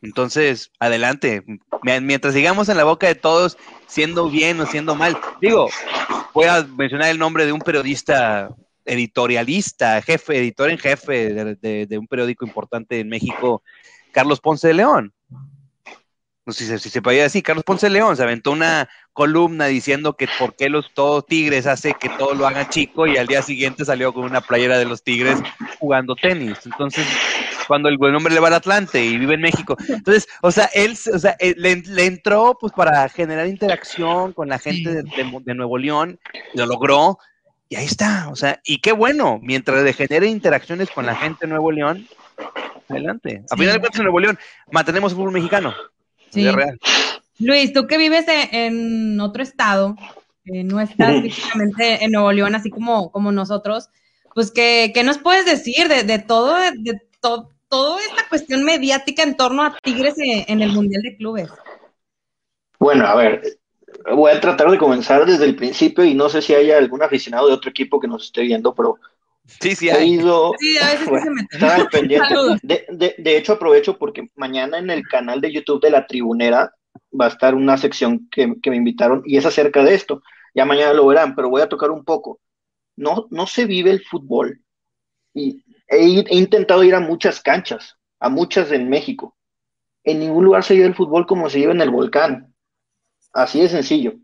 entonces, 0.00 0.70
adelante, 0.78 1.44
mientras 1.82 2.32
sigamos 2.32 2.68
en 2.68 2.76
la 2.76 2.84
boca 2.84 3.06
de 3.06 3.16
todos, 3.16 3.58
siendo 3.86 4.30
bien 4.30 4.60
o 4.60 4.66
siendo 4.66 4.94
mal. 4.94 5.18
Digo, 5.40 5.68
voy 6.32 6.46
a 6.46 6.62
mencionar 6.62 7.10
el 7.10 7.18
nombre 7.18 7.44
de 7.44 7.52
un 7.52 7.60
periodista 7.60 8.48
editorialista, 8.84 10.00
jefe, 10.00 10.38
editor 10.38 10.70
en 10.70 10.78
jefe 10.78 11.34
de, 11.34 11.86
de 11.86 11.98
un 11.98 12.06
periódico 12.06 12.46
importante 12.46 13.00
en 13.00 13.08
México, 13.08 13.62
Carlos 14.12 14.40
Ponce 14.40 14.68
de 14.68 14.74
León 14.74 15.12
no 16.48 16.54
sé 16.54 16.78
si 16.78 16.88
se, 16.88 17.02
podía 17.02 17.24
decir, 17.24 17.42
Carlos 17.42 17.62
Ponce 17.62 17.90
León 17.90 18.16
se 18.16 18.22
aventó 18.22 18.52
una 18.52 18.88
columna 19.12 19.66
diciendo 19.66 20.16
que 20.16 20.26
por 20.38 20.56
qué 20.56 20.70
los 20.70 20.94
todos 20.94 21.26
Tigres 21.26 21.66
hace 21.66 21.92
que 21.92 22.08
todo 22.08 22.32
lo 22.32 22.46
haga 22.46 22.70
chico 22.70 23.06
y 23.06 23.18
al 23.18 23.26
día 23.26 23.42
siguiente 23.42 23.84
salió 23.84 24.14
con 24.14 24.24
una 24.24 24.40
playera 24.40 24.78
de 24.78 24.86
los 24.86 25.02
Tigres 25.02 25.38
jugando 25.78 26.16
tenis. 26.16 26.56
Entonces, 26.64 27.06
cuando 27.66 27.90
el 27.90 27.98
buen 27.98 28.14
hombre 28.14 28.32
le 28.32 28.40
va 28.40 28.48
al 28.48 28.54
Atlante 28.54 29.04
y 29.04 29.18
vive 29.18 29.34
en 29.34 29.42
México. 29.42 29.76
Entonces, 29.88 30.26
o 30.40 30.50
sea, 30.50 30.70
él 30.72 30.96
o 31.12 31.18
sea, 31.18 31.36
eh, 31.38 31.54
le, 31.58 32.06
entró 32.06 32.56
pues 32.58 32.72
para 32.72 33.06
generar 33.10 33.46
interacción 33.46 34.32
con 34.32 34.48
la 34.48 34.58
gente 34.58 34.88
de, 34.88 35.02
de, 35.02 35.54
Nuevo 35.54 35.76
León, 35.76 36.18
lo 36.54 36.64
logró 36.64 37.18
y 37.68 37.76
ahí 37.76 37.84
está, 37.84 38.30
o 38.30 38.36
sea, 38.36 38.58
y 38.64 38.78
qué 38.78 38.92
bueno, 38.92 39.38
mientras 39.42 39.82
le 39.82 39.92
genere 39.92 40.28
interacciones 40.28 40.88
con 40.88 41.04
la 41.04 41.14
gente 41.14 41.40
de 41.42 41.48
Nuevo 41.48 41.72
León, 41.72 42.08
adelante. 42.88 43.42
A 43.50 43.54
final 43.54 43.74
de 43.74 43.80
cuentas 43.80 43.98
en 43.98 44.04
Nuevo 44.04 44.20
León 44.20 44.38
mantenemos 44.72 45.12
fútbol 45.12 45.32
mexicano. 45.32 45.74
Sí. 46.30 46.46
Luis, 47.38 47.72
tú 47.72 47.86
que 47.86 47.98
vives 47.98 48.26
en, 48.28 49.20
otro 49.20 49.42
estado, 49.42 49.96
no 50.44 50.80
estás 50.80 51.22
físicamente 51.22 52.04
en 52.04 52.12
Nuevo 52.12 52.32
León, 52.32 52.54
así 52.54 52.70
como, 52.70 53.12
como 53.12 53.30
nosotros, 53.32 53.88
pues, 54.34 54.50
¿qué, 54.50 54.92
nos 55.04 55.18
puedes 55.18 55.46
decir 55.46 55.88
de, 55.88 56.18
todo, 56.18 56.56
de 56.76 57.00
toda 57.20 58.00
esta 58.00 58.28
cuestión 58.28 58.64
mediática 58.64 59.22
en 59.22 59.36
torno 59.36 59.62
a 59.62 59.76
Tigres 59.82 60.14
en, 60.18 60.60
el 60.60 60.72
Mundial 60.72 61.02
de 61.02 61.16
Clubes? 61.16 61.50
Bueno, 62.78 63.06
a 63.06 63.14
ver, 63.16 63.58
voy 64.14 64.30
a 64.30 64.40
tratar 64.40 64.70
de 64.70 64.78
comenzar 64.78 65.26
desde 65.26 65.44
el 65.44 65.56
principio 65.56 66.04
y 66.04 66.14
no 66.14 66.28
sé 66.28 66.42
si 66.42 66.54
haya 66.54 66.78
algún 66.78 67.02
aficionado 67.02 67.48
de 67.48 67.54
otro 67.54 67.70
equipo 67.70 68.00
que 68.00 68.08
nos 68.08 68.24
esté 68.24 68.42
viendo, 68.42 68.74
pero 68.74 68.98
Sí, 69.60 69.74
sí, 69.74 69.88
hay. 69.88 70.14
Ido, 70.14 70.52
sí, 70.58 70.76
a 70.78 70.92
veces 70.92 71.08
se 71.50 72.02
De, 72.62 72.86
de, 72.90 73.14
de, 73.18 73.36
hecho, 73.36 73.54
aprovecho 73.54 73.98
porque 73.98 74.28
mañana 74.36 74.78
en 74.78 74.90
el 74.90 75.06
canal 75.08 75.40
de 75.40 75.52
YouTube 75.52 75.80
de 75.80 75.90
La 75.90 76.06
Tribunera 76.06 76.72
va 77.18 77.26
a 77.26 77.28
estar 77.28 77.54
una 77.54 77.76
sección 77.78 78.28
que, 78.30 78.46
me 78.46 78.76
invitaron 78.76 79.22
y 79.24 79.36
es 79.36 79.46
acerca 79.46 79.82
de 79.82 79.94
esto. 79.94 80.22
Ya 80.54 80.64
mañana 80.64 80.92
lo 80.92 81.06
verán, 81.06 81.34
pero 81.34 81.48
voy 81.48 81.62
a 81.62 81.68
tocar 81.68 81.90
un 81.90 82.04
poco. 82.04 82.40
No, 82.96 83.26
no 83.30 83.46
se 83.46 83.64
vive 83.64 83.90
el 83.90 84.04
fútbol. 84.04 84.60
Y 85.32 85.64
he, 85.88 86.24
he 86.26 86.36
intentado 86.36 86.84
ir 86.84 86.94
a 86.94 87.00
muchas 87.00 87.40
canchas, 87.40 87.96
a 88.20 88.28
muchas 88.28 88.70
en 88.72 88.88
México. 88.88 89.36
En 90.04 90.20
ningún 90.20 90.44
lugar 90.44 90.62
se 90.62 90.74
vive 90.74 90.86
el 90.86 90.94
fútbol 90.94 91.26
como 91.26 91.48
se 91.48 91.58
vive 91.58 91.72
en 91.72 91.80
el 91.80 91.90
volcán. 91.90 92.54
Así 93.32 93.60
de 93.60 93.68
sencillo. 93.68 94.14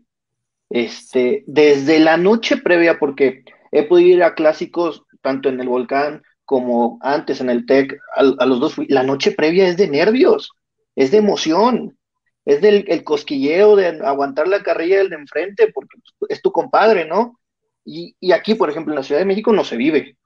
Este, 0.69 1.43
desde 1.47 1.99
la 1.99 2.17
noche 2.17 2.57
previa, 2.57 2.99
porque 2.99 3.43
he 3.71 3.83
podido 3.83 4.17
ir 4.17 4.23
a 4.23 4.35
clásicos 4.35 5.04
tanto 5.25 5.49
en 5.49 5.59
el 5.59 5.67
volcán 5.67 6.21
como 6.45 6.99
antes 7.01 7.41
en 7.41 7.49
el 7.49 7.65
TEC, 7.65 7.99
a, 8.15 8.45
los 8.45 8.59
dos, 8.59 8.75
la 8.87 9.01
noche 9.01 9.31
previa 9.31 9.67
es 9.67 9.75
de 9.75 9.87
nervios, 9.87 10.51
es 10.95 11.09
de 11.09 11.17
emoción, 11.17 11.97
es 12.45 12.61
del 12.61 12.85
el 12.87 13.03
cosquilleo 13.03 13.75
de 13.75 13.87
aguantar 14.05 14.47
la 14.47 14.61
carrilla 14.61 14.99
del 14.99 15.09
de 15.09 15.15
enfrente, 15.15 15.71
porque 15.73 15.97
es 16.29 16.43
tu 16.43 16.51
compadre, 16.51 17.05
¿no? 17.05 17.39
Y, 17.83 18.15
y, 18.19 18.31
aquí, 18.31 18.53
por 18.53 18.69
ejemplo, 18.69 18.93
en 18.93 18.97
la 18.97 19.03
Ciudad 19.03 19.21
de 19.21 19.25
México 19.25 19.51
no 19.51 19.63
se 19.63 19.77
vive. 19.77 20.17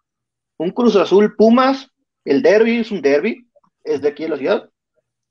Un 0.58 0.72
Cruz 0.72 0.98
Azul 0.98 1.36
Pumas, 1.38 1.90
el 2.26 2.42
derby 2.42 2.80
es 2.80 2.92
un 2.92 3.02
derby, 3.02 3.48
es 3.86 4.02
de 4.02 4.10
aquí 4.10 4.24
de 4.24 4.30
la 4.30 4.38
ciudad. 4.38 4.70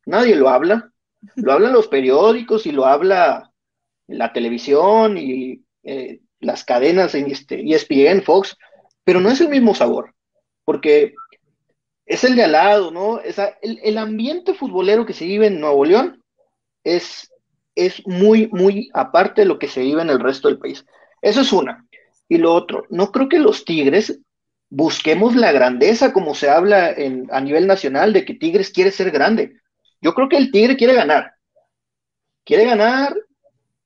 Nadie 0.07 0.35
lo 0.35 0.49
habla. 0.49 0.91
Lo 1.37 1.53
hablan 1.53 1.73
los 1.75 1.89
periódicos 1.89 2.67
y 2.67 2.73
lo 2.73 2.87
habla 2.87 3.53
la 4.07 4.33
televisión 4.33 5.19
y 5.19 5.63
eh, 5.83 6.21
las 6.41 6.65
cadenas 6.65 7.15
en 7.15 7.31
este, 7.31 7.63
ESPN, 7.63 8.23
Fox, 8.23 8.57
pero 9.09 9.23
no 9.23 9.31
es 9.31 9.41
el 9.41 9.49
mismo 9.49 9.75
sabor, 9.75 10.15
porque 10.67 11.15
es 12.05 12.25
el 12.25 12.37
de 12.37 12.45
al 12.45 12.53
lado, 12.53 12.91
¿no? 12.91 13.23
el, 13.23 13.81
el, 13.83 13.97
ambiente 13.97 14.53
futbolero 14.53 15.07
que 15.07 15.15
se 15.15 15.25
vive 15.25 15.47
en 15.47 15.61
Nuevo 15.61 15.87
León 15.87 16.23
es, 16.85 17.33
es 17.75 18.07
muy, 18.07 18.49
muy 18.49 18.91
aparte 18.93 19.41
de 19.41 19.47
lo 19.47 19.59
que 19.59 19.67
se 19.67 19.81
vive 19.81 20.03
en 20.03 20.11
el 20.11 20.21
resto 20.21 20.47
del 20.49 20.59
país. 20.59 20.85
Eso 21.23 21.41
es 21.41 21.55
una. 21.55 21.87
Y 22.29 22.37
lo 22.37 22.53
otro, 22.53 22.85
no 22.91 23.11
creo 23.11 23.31
que 23.31 23.38
los 23.38 23.65
Tigres 23.65 24.21
busquemos 24.69 25.35
la 25.35 25.53
grandeza 25.53 26.12
como 26.12 26.35
se 26.35 26.50
habla 26.50 26.95
a 27.31 27.41
nivel 27.41 27.67
nacional 27.67 28.12
de 28.12 28.27
que 28.27 28.35
Tigres 28.35 28.69
quiere 28.69 28.91
ser 28.91 29.11
grande. 29.11 29.55
Yo 30.03 30.12
creo 30.12 30.29
que 30.29 30.37
el 30.37 30.50
Tigre 30.50 30.77
quiere 30.77 30.93
ganar. 30.93 31.33
Quiere 32.45 32.67
ganar 32.67 33.17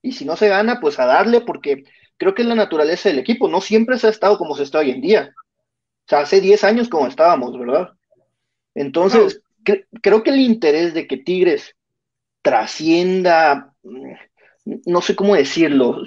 y 0.03 0.15
si 0.15 0.25
no 0.25 0.35
se 0.35 0.49
gana, 0.49 0.81
pues 0.81 0.99
a 0.99 1.07
darle 1.07 1.43
porque 1.43 1.85
creo 2.23 2.37
que 2.37 2.43
es 2.43 2.49
la 2.49 2.55
naturaleza 2.55 3.09
del 3.09 3.19
equipo. 3.19 3.49
No 3.49 3.61
siempre 3.61 3.99
se 3.99 4.07
ha 4.07 4.11
estado 4.11 4.39
como 4.39 4.55
se 4.55 4.63
está 4.63 4.79
hoy 4.79 4.91
en 4.91 5.01
día. 5.01 5.35
O 5.37 6.09
sea, 6.09 6.21
hace 6.21 6.41
10 6.41 6.63
años 6.63 6.89
como 6.89 7.09
estábamos, 7.09 7.59
¿verdad? 7.59 7.91
Entonces, 8.77 9.43
creo 10.01 10.23
que 10.23 10.31
el 10.31 10.39
interés 10.39 10.95
de 10.95 11.09
que 11.09 11.17
Tigres 11.17 11.75
trascienda, 12.41 13.75
no 13.83 15.03
sé 15.03 15.17
cómo 15.17 15.35
decirlo, 15.35 16.05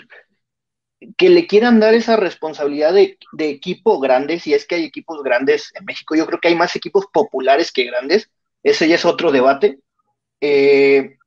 que 1.18 1.30
le 1.30 1.48
quieran 1.48 1.82
dar 1.82 1.94
esa 1.94 2.16
responsabilidad 2.16 2.94
de, 2.94 3.18
equipo 3.38 4.00
grande, 4.00 4.40
si 4.40 4.54
es 4.54 4.66
que 4.66 4.76
hay 4.76 4.86
equipos 4.86 5.22
grandes 5.22 5.74
en 5.76 5.84
México, 5.84 6.16
yo 6.16 6.26
creo 6.26 6.40
que 6.40 6.48
hay 6.48 6.56
más 6.56 6.78
equipos 6.78 7.08
populares 7.12 7.74
que 7.74 7.84
grandes, 7.84 8.32
ese 8.64 8.88
ya 8.88 8.96
es 8.96 9.04
otro 9.04 9.34
debate, 9.34 9.80
eh, 10.40 11.18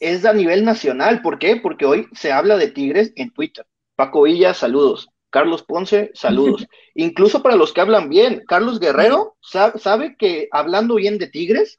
es 0.00 0.24
a 0.24 0.32
nivel 0.32 0.64
nacional, 0.64 1.22
¿por 1.22 1.38
qué? 1.38 1.56
Porque 1.56 1.86
hoy 1.86 2.08
se 2.12 2.32
habla 2.32 2.56
de 2.56 2.72
Tigres 2.72 3.12
en 3.14 3.30
Twitter. 3.30 3.64
Paco 3.96 4.22
Villa, 4.22 4.54
saludos. 4.54 5.08
Carlos 5.30 5.62
Ponce, 5.62 6.10
saludos. 6.14 6.66
Incluso 6.94 7.42
para 7.42 7.56
los 7.56 7.72
que 7.72 7.80
hablan 7.80 8.08
bien, 8.08 8.42
Carlos 8.46 8.78
Guerrero 8.80 9.36
sabe 9.40 10.16
que 10.18 10.48
hablando 10.52 10.96
bien 10.96 11.18
de 11.18 11.26
Tigres, 11.26 11.78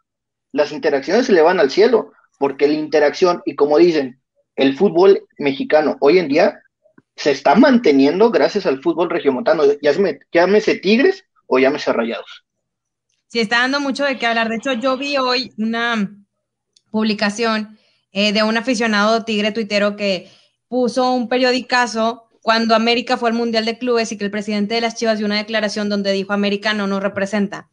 las 0.52 0.72
interacciones 0.72 1.28
se 1.28 1.34
le 1.34 1.42
van 1.42 1.60
al 1.60 1.70
cielo, 1.70 2.12
porque 2.40 2.68
la 2.68 2.74
interacción, 2.74 3.42
y 3.46 3.56
como 3.56 3.78
dicen, 3.78 4.22
el 4.56 4.76
fútbol 4.76 5.28
mexicano 5.38 5.98
hoy 6.00 6.20
en 6.20 6.28
día 6.28 6.60
se 7.16 7.32
está 7.32 7.56
manteniendo 7.56 8.32
gracias 8.32 8.66
al 8.66 8.82
fútbol 8.82 9.10
regiomontano, 9.10 9.64
llámese 10.32 10.76
Tigres 10.76 11.26
o 11.48 11.60
llámese 11.60 11.94
Rayados. 11.94 12.44
Sí, 13.28 13.40
está 13.40 13.60
dando 13.60 13.80
mucho 13.80 14.04
de 14.04 14.18
qué 14.18 14.28
hablar. 14.28 14.50
De 14.50 14.58
hecho, 14.58 14.74
yo 14.74 14.98
vi 14.98 15.18
hoy 15.18 15.52
una 15.58 16.16
publicación 16.92 17.80
eh, 18.12 18.32
de 18.32 18.44
un 18.44 18.58
aficionado 18.58 19.26
tigre 19.26 19.52
tuitero 19.52 19.96
que 19.96 20.32
puso 20.74 21.12
un 21.12 21.30
periodicazo 21.30 22.24
cuando 22.42 22.74
América 22.74 23.16
fue 23.16 23.30
al 23.30 23.36
Mundial 23.36 23.64
de 23.64 23.78
Clubes 23.78 24.12
y 24.12 24.18
que 24.18 24.26
el 24.26 24.32
presidente 24.32 24.74
de 24.74 24.82
las 24.82 24.96
Chivas 24.96 25.20
dio 25.20 25.28
una 25.28 25.38
declaración 25.38 25.88
donde 25.88 26.12
dijo 26.12 26.34
América 26.34 26.74
no 26.74 26.88
nos 26.88 27.04
representa. 27.04 27.70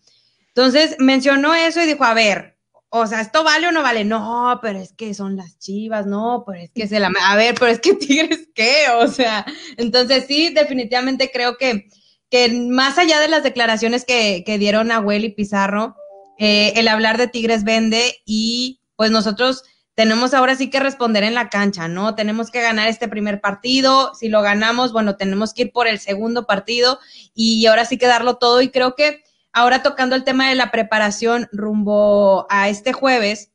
Entonces 0.49 0.97
mencionó 0.99 1.54
eso 1.54 1.80
y 1.80 1.87
dijo, 1.87 2.04
a 2.04 2.12
ver, 2.12 2.59
o 2.90 3.07
sea, 3.07 3.23
¿esto 3.23 3.42
vale 3.42 3.69
o 3.69 3.73
no 3.73 3.80
vale? 3.83 4.04
No, 4.04 4.59
pero 4.61 4.78
es 4.78 4.92
que 4.92 5.14
son 5.14 5.35
las 5.35 5.59
chivas, 5.59 6.04
no, 6.04 6.45
pero 6.47 6.61
es 6.61 6.73
que 6.75 6.87
se 6.87 7.00
la... 7.00 7.11
A 7.23 7.37
ver, 7.37 7.54
pero 7.54 7.69
es 7.69 7.80
que 7.80 7.95
Tigres, 7.95 8.50
¿qué? 8.54 8.85
O 8.99 9.09
sea, 9.09 9.47
entonces 9.78 10.26
sí, 10.28 10.50
definitivamente 10.50 11.30
creo 11.33 11.57
que, 11.57 11.88
que 12.28 12.50
más 12.50 12.99
allá 12.99 13.19
de 13.19 13.28
las 13.28 13.42
declaraciones 13.42 14.04
que, 14.04 14.42
que 14.45 14.59
dieron 14.59 14.88
Nahuel 14.88 15.25
y 15.25 15.30
Pizarro, 15.30 15.97
eh, 16.38 16.75
el 16.76 16.87
hablar 16.87 17.16
de 17.16 17.28
Tigres 17.28 17.64
vende 17.64 18.21
y 18.26 18.83
pues 18.95 19.11
nosotros 19.11 19.62
tenemos 20.00 20.33
ahora 20.33 20.57
sí 20.57 20.71
que 20.71 20.80
responder 20.80 21.25
en 21.25 21.35
la 21.35 21.50
cancha, 21.50 21.87
¿no? 21.87 22.14
Tenemos 22.14 22.50
que 22.50 22.62
ganar 22.62 22.88
este 22.88 23.07
primer 23.07 23.40
partido, 23.40 24.14
si 24.14 24.28
lo 24.28 24.40
ganamos, 24.40 24.92
bueno, 24.92 25.16
tenemos 25.16 25.52
que 25.52 25.62
ir 25.62 25.73
por 25.73 25.87
el 25.87 25.99
segundo 25.99 26.47
partido 26.47 26.99
y 27.35 27.66
ahora 27.66 27.85
sí 27.85 27.99
que 27.99 28.07
darlo 28.07 28.37
todo 28.38 28.62
y 28.62 28.71
creo 28.71 28.95
que 28.95 29.23
Ahora 29.52 29.83
tocando 29.83 30.14
el 30.14 30.25
tema 30.25 30.49
de 30.49 30.54
la 30.54 30.71
preparación 30.71 31.49
rumbo 31.50 32.47
a 32.50 32.69
este 32.69 32.92
jueves, 32.92 33.50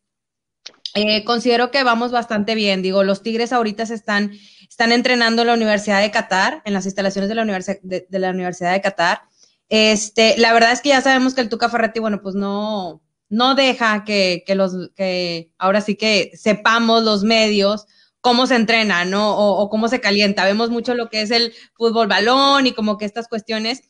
eh, 0.93 1.23
considero 1.23 1.71
que 1.71 1.83
vamos 1.83 2.11
bastante 2.11 2.53
bien. 2.53 2.81
Digo, 2.81 3.03
los 3.03 3.23
Tigres 3.23 3.53
ahorita 3.53 3.85
se 3.85 3.93
están, 3.93 4.31
están 4.69 4.91
entrenando 4.91 5.43
en 5.43 5.47
la 5.47 5.53
Universidad 5.53 6.01
de 6.01 6.11
Qatar, 6.11 6.61
en 6.65 6.73
las 6.73 6.85
instalaciones 6.85 7.29
de 7.29 7.35
la, 7.35 7.43
Universidad 7.43 7.79
de, 7.81 8.19
la 8.19 8.31
Universidad 8.31 8.73
de 8.73 8.81
Qatar. 8.81 9.21
Este, 9.69 10.37
la 10.37 10.53
verdad 10.53 10.73
es 10.73 10.81
que 10.81 10.89
ya 10.89 11.01
sabemos 11.01 11.33
que 11.33 11.41
el 11.41 11.49
Tuca 11.49 11.69
Ferretti, 11.69 11.99
bueno, 11.99 12.21
pues 12.21 12.35
no, 12.35 13.01
no 13.29 13.55
deja 13.55 14.03
que, 14.03 14.43
que 14.45 14.55
los, 14.55 14.91
que 14.95 15.51
ahora 15.57 15.81
sí 15.81 15.95
que 15.95 16.31
sepamos 16.35 17.03
los 17.03 17.23
medios 17.23 17.87
cómo 18.21 18.47
se 18.47 18.55
entrena, 18.55 19.05
¿no? 19.05 19.37
O, 19.37 19.69
cómo 19.69 19.87
se 19.87 20.01
calienta. 20.01 20.45
Vemos 20.45 20.71
mucho 20.71 20.95
lo 20.95 21.09
que 21.09 21.21
es 21.21 21.29
el 21.29 21.53
fútbol 21.75 22.07
balón 22.07 22.65
y 22.65 22.71
como 22.71 22.97
que 22.97 23.05
estas 23.05 23.27
cuestiones 23.27 23.83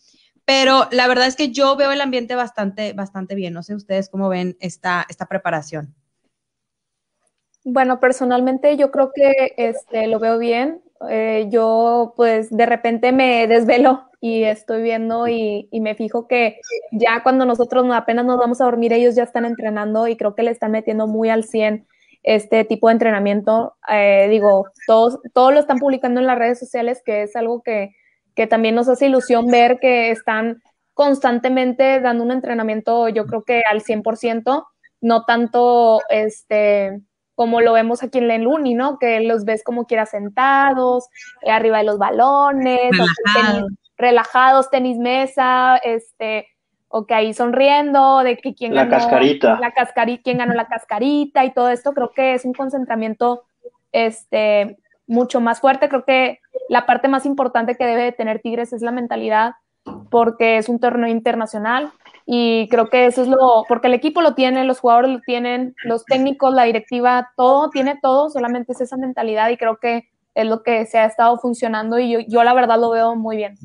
pero 0.45 0.87
la 0.91 1.07
verdad 1.07 1.25
es 1.25 1.35
que 1.35 1.51
yo 1.51 1.75
veo 1.75 1.91
el 1.91 2.01
ambiente 2.01 2.35
bastante, 2.35 2.93
bastante 2.93 3.33
bien. 3.33 3.53
No 3.53 3.63
sé 3.63 3.73
ustedes 3.73 4.09
cómo 4.09 4.29
ven 4.29 4.55
esta, 4.59 5.05
esta 5.09 5.25
preparación. 5.25 5.95
Bueno, 7.63 7.99
personalmente 7.99 8.77
yo 8.77 8.91
creo 8.91 9.11
que 9.13 9.55
este, 9.57 10.05
lo 10.05 10.19
veo 10.19 10.37
bien. 10.37 10.83
Eh, 11.09 11.47
yo 11.49 12.13
pues 12.15 12.55
de 12.55 12.65
repente 12.67 13.11
me 13.11 13.47
desvelo 13.47 14.07
y 14.25 14.43
estoy 14.43 14.81
viendo 14.81 15.27
y, 15.27 15.69
me 15.71 15.93
fijo 15.93 16.27
que 16.27 16.59
ya 16.91 17.21
cuando 17.21 17.45
nosotros 17.45 17.85
apenas 17.93 18.25
nos 18.25 18.39
vamos 18.39 18.59
a 18.59 18.63
dormir, 18.63 18.91
ellos 18.91 19.13
ya 19.13 19.21
están 19.21 19.45
entrenando 19.45 20.07
y 20.07 20.17
creo 20.17 20.33
que 20.33 20.41
le 20.41 20.49
están 20.49 20.71
metiendo 20.71 21.05
muy 21.05 21.29
al 21.29 21.43
100 21.43 21.85
este 22.23 22.63
tipo 22.63 22.87
de 22.87 22.93
entrenamiento. 22.93 23.75
Eh, 23.87 24.25
digo, 24.31 24.65
todos, 24.87 25.19
todos 25.31 25.53
lo 25.53 25.59
están 25.59 25.77
publicando 25.77 26.19
en 26.19 26.25
las 26.25 26.39
redes 26.39 26.57
sociales, 26.57 27.03
que 27.05 27.21
es 27.21 27.35
algo 27.35 27.61
que, 27.61 27.91
que 28.33 28.47
también 28.47 28.73
nos 28.73 28.89
hace 28.89 29.05
ilusión 29.05 29.45
ver 29.45 29.77
que 29.79 30.09
están 30.09 30.59
constantemente 30.95 31.99
dando 32.01 32.23
un 32.23 32.31
entrenamiento, 32.31 33.09
yo 33.09 33.27
creo 33.27 33.43
que 33.43 33.61
al 33.69 33.83
100%, 33.83 34.65
no 35.01 35.25
tanto 35.25 35.99
este 36.09 36.99
como 37.35 37.61
lo 37.61 37.73
vemos 37.73 38.01
aquí 38.01 38.17
en 38.19 38.47
Uni, 38.47 38.73
¿no? 38.73 38.97
Que 38.97 39.19
los 39.19 39.43
ves 39.43 39.61
como 39.63 39.85
quiera 39.85 40.05
sentados, 40.05 41.09
arriba 41.45 41.79
de 41.79 41.83
los 41.83 41.97
balones, 41.99 42.91
relajados, 43.97 44.69
tenis, 44.69 44.97
mesa, 44.97 45.77
este, 45.77 46.47
o 46.87 47.05
que 47.05 47.13
ahí 47.13 47.33
sonriendo, 47.33 48.19
de 48.19 48.37
que 48.37 48.53
quién 48.53 48.73
la 48.73 48.87
cascarita. 48.87 49.59
la 49.59 49.71
cascarita, 49.71 50.23
quién 50.23 50.37
ganó 50.37 50.53
la 50.53 50.67
cascarita 50.67 51.43
y 51.45 51.53
todo 51.53 51.69
esto, 51.69 51.93
creo 51.93 52.11
que 52.11 52.33
es 52.33 52.45
un 52.45 52.53
concentramiento 52.53 53.43
este 53.91 54.77
mucho 55.07 55.39
más 55.39 55.59
fuerte, 55.59 55.89
creo 55.89 56.03
que 56.03 56.39
la 56.67 56.85
parte 56.85 57.07
más 57.07 57.25
importante 57.25 57.75
que 57.75 57.85
debe 57.85 58.03
de 58.03 58.11
tener 58.11 58.41
Tigres 58.41 58.73
es 58.73 58.81
la 58.81 58.91
mentalidad, 58.91 59.53
porque 60.09 60.57
es 60.57 60.67
un 60.67 60.79
torneo 60.79 61.09
internacional 61.09 61.91
y 62.25 62.67
creo 62.69 62.89
que 62.89 63.05
eso 63.05 63.21
es 63.21 63.27
lo, 63.27 63.65
porque 63.67 63.87
el 63.87 63.93
equipo 63.93 64.21
lo 64.21 64.33
tiene, 64.33 64.63
los 64.63 64.79
jugadores 64.79 65.11
lo 65.11 65.19
tienen, 65.19 65.75
los 65.83 66.05
técnicos, 66.05 66.53
la 66.53 66.63
directiva, 66.63 67.31
todo, 67.37 67.69
tiene 67.69 67.99
todo, 68.01 68.29
solamente 68.29 68.71
es 68.71 68.81
esa 68.81 68.97
mentalidad 68.97 69.49
y 69.49 69.57
creo 69.57 69.77
que 69.77 70.09
es 70.33 70.45
lo 70.45 70.63
que 70.63 70.85
se 70.85 70.97
ha 70.97 71.05
estado 71.05 71.37
funcionando 71.37 71.99
y 71.99 72.11
yo, 72.11 72.19
yo 72.27 72.43
la 72.43 72.53
verdad 72.53 72.79
lo 72.79 72.89
veo 72.89 73.15
muy 73.15 73.37
bien. 73.37 73.55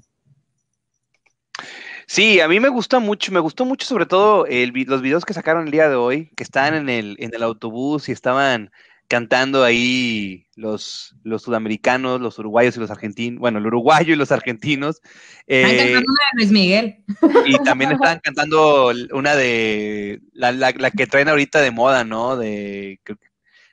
Sí, 2.12 2.40
a 2.40 2.48
mí 2.48 2.58
me 2.58 2.70
gusta 2.70 2.98
mucho, 2.98 3.30
me 3.30 3.38
gustó 3.38 3.64
mucho 3.64 3.86
sobre 3.86 4.04
todo 4.04 4.44
los 4.44 5.00
videos 5.00 5.24
que 5.24 5.32
sacaron 5.32 5.66
el 5.66 5.70
día 5.70 5.88
de 5.88 5.94
hoy, 5.94 6.28
que 6.36 6.42
estaban 6.42 6.74
en 6.74 6.88
el, 6.88 7.14
en 7.20 7.32
el 7.32 7.40
autobús 7.44 8.08
y 8.08 8.12
estaban 8.12 8.72
cantando 9.06 9.62
ahí 9.62 10.48
los, 10.56 11.14
los 11.22 11.42
sudamericanos, 11.42 12.20
los 12.20 12.36
uruguayos 12.40 12.76
y 12.76 12.80
los 12.80 12.90
argentinos, 12.90 13.38
bueno, 13.38 13.60
el 13.60 13.66
uruguayo 13.66 14.12
y 14.12 14.16
los 14.16 14.32
argentinos. 14.32 15.00
están 15.46 15.76
cantando 15.76 16.00
eh, 16.00 16.04
una 16.08 16.24
de 16.32 16.34
Luis 16.34 16.50
Miguel. 16.50 16.96
Y 17.46 17.58
también 17.62 17.92
están 17.92 18.18
cantando 18.18 18.90
una 19.12 19.36
de 19.36 20.20
la, 20.32 20.50
la, 20.50 20.72
la, 20.72 20.90
que 20.90 21.06
traen 21.06 21.28
ahorita 21.28 21.60
de 21.60 21.70
moda, 21.70 22.02
¿no? 22.02 22.36
De 22.36 22.98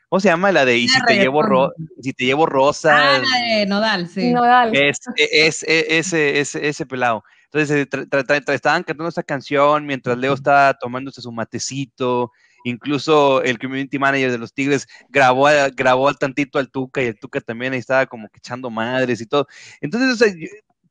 ¿Cómo 0.09 0.19
se 0.19 0.27
llama? 0.27 0.51
La 0.51 0.63
de 0.63 0.77
Y 0.77 0.87
si 0.87 1.01
te 1.07 1.15
llevo 1.15 1.41
ro 1.41 1.73
si 2.03 2.13
te 2.13 2.25
llevo 2.25 2.45
rosas. 2.45 2.93
Ah, 2.95 3.19
la 3.19 3.57
de 3.57 3.65
Nodal, 3.65 4.07
sí. 4.07 4.31
Nodal. 4.31 4.75
Es, 4.75 4.99
es, 5.15 5.65
ese, 5.67 6.39
ese, 6.39 6.67
ese 6.67 6.85
pelado. 6.85 7.23
Entonces 7.51 7.87
eh, 7.93 8.07
estaban 8.53 8.83
cantando 8.83 9.09
esa 9.09 9.23
canción 9.23 9.85
mientras 9.85 10.17
Leo 10.17 10.33
estaba 10.33 10.73
tomándose 10.73 11.21
su 11.21 11.31
matecito 11.31 12.31
Incluso 12.63 13.41
el 13.43 13.59
community 13.59 13.97
manager 13.97 14.29
de 14.29 14.37
los 14.37 14.53
Tigres 14.53 14.87
grabó, 15.07 15.47
grabó 15.73 16.09
al 16.09 16.17
tantito 16.17 16.59
al 16.59 16.69
Tuca 16.69 17.01
y 17.01 17.05
el 17.05 17.17
Tuca 17.17 17.39
también 17.39 17.71
ahí 17.71 17.79
estaba 17.79 18.05
como 18.07 18.27
que 18.27 18.39
echando 18.39 18.69
madres 18.69 19.21
y 19.21 19.25
todo. 19.25 19.47
Entonces, 19.79 20.35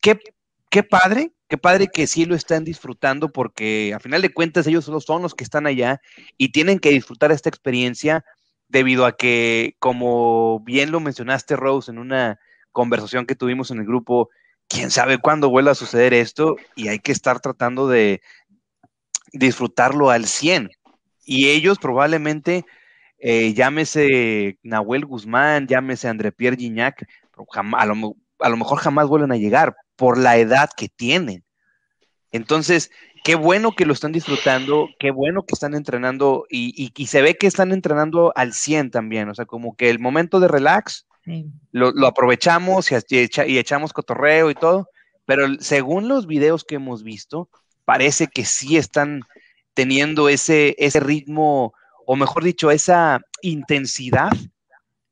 qué, 0.01 0.19
qué 0.71 0.83
padre 0.83 1.33
qué 1.49 1.59
padre 1.59 1.89
que 1.89 2.07
sí 2.07 2.25
lo 2.25 2.35
están 2.35 2.65
disfrutando 2.65 3.31
porque 3.31 3.93
a 3.95 4.01
final 4.01 4.23
de 4.23 4.33
cuentas 4.33 4.67
ellos 4.67 4.85
solo 4.85 5.01
son 5.01 5.23
los 5.23 5.35
que 5.35 5.45
están 5.45 5.67
allá 5.67 6.01
y 6.39 6.51
tienen 6.51 6.79
que 6.79 6.91
disfrutar 6.91 7.31
esta 7.31 7.49
experiencia 7.49 8.25
debido 8.69 9.05
a 9.07 9.17
que, 9.17 9.77
como 9.79 10.61
bien 10.61 10.91
lo 10.91 10.99
mencionaste, 10.99 11.57
Rose, 11.57 11.91
en 11.91 11.99
una 11.99 12.41
conversación 12.73 13.27
que 13.27 13.37
tuvimos 13.37 13.71
en 13.71 13.79
el 13.79 13.87
grupo, 13.87 14.31
quién 14.69 14.91
sabe 14.91 15.19
cuándo 15.19 15.51
vuelva 15.51 15.73
a 15.73 15.77
suceder 15.77 16.15
esto 16.15 16.57
y 16.75 16.89
hay 16.89 16.99
que 16.99 17.13
estar 17.13 17.41
tratando 17.41 17.89
de 17.89 18.21
disfrutarlo 19.33 20.11
al 20.11 20.27
100. 20.27 20.71
Y 21.25 21.49
ellos 21.49 21.79
probablemente, 21.79 22.65
eh, 23.19 23.53
llámese 23.55 24.59
Nahuel 24.63 25.05
Guzmán, 25.05 25.67
llámese 25.67 26.09
André 26.09 26.33
Pierre 26.33 26.57
Gignac, 26.57 27.07
a 27.55 27.87
lo, 27.87 28.17
a 28.39 28.49
lo 28.49 28.57
mejor 28.57 28.79
jamás 28.79 29.09
vuelven 29.09 29.33
a 29.33 29.37
llegar 29.37 29.77
por 29.97 30.19
la 30.19 30.37
edad 30.37 30.71
que 30.77 30.89
tienen. 30.89 31.45
Entonces, 32.31 32.91
qué 33.25 33.35
bueno 33.35 33.73
que 33.73 33.87
lo 33.87 33.93
están 33.93 34.13
disfrutando, 34.13 34.89
qué 34.99 35.11
bueno 35.11 35.43
que 35.43 35.55
están 35.55 35.75
entrenando 35.75 36.47
y, 36.49 36.93
se 37.07 37.23
ve 37.23 37.37
que 37.37 37.47
están 37.47 37.73
entrenando 37.73 38.33
al 38.37 38.53
100 38.53 38.91
también, 38.91 39.29
o 39.29 39.35
sea, 39.35 39.47
como 39.47 39.75
que 39.75 39.91
el 39.91 39.99
momento 39.99 40.39
de 40.39 40.47
relax 40.47 41.06
lo, 41.73 42.07
aprovechamos 42.07 42.91
y, 42.91 42.95
y, 43.19 43.59
echamos 43.59 43.93
cotorreo 43.93 44.51
y 44.51 44.55
todo, 44.55 44.89
pero 45.25 45.47
según 45.61 46.09
los 46.09 46.27
videos 46.27 46.65
que 46.65 46.77
hemos 46.77 47.03
visto, 47.03 47.49
parece 47.85 48.29
que 48.29 48.45
sí 48.45 48.77
están 48.77 49.23
teniendo 49.75 50.29
ese, 50.29 50.75
ese 50.79 51.01
ritmo, 51.01 51.75
o 52.07 52.17
mejor 52.17 52.45
dicho, 52.45 52.71
esa 52.71 53.21
intensidad 53.43 54.31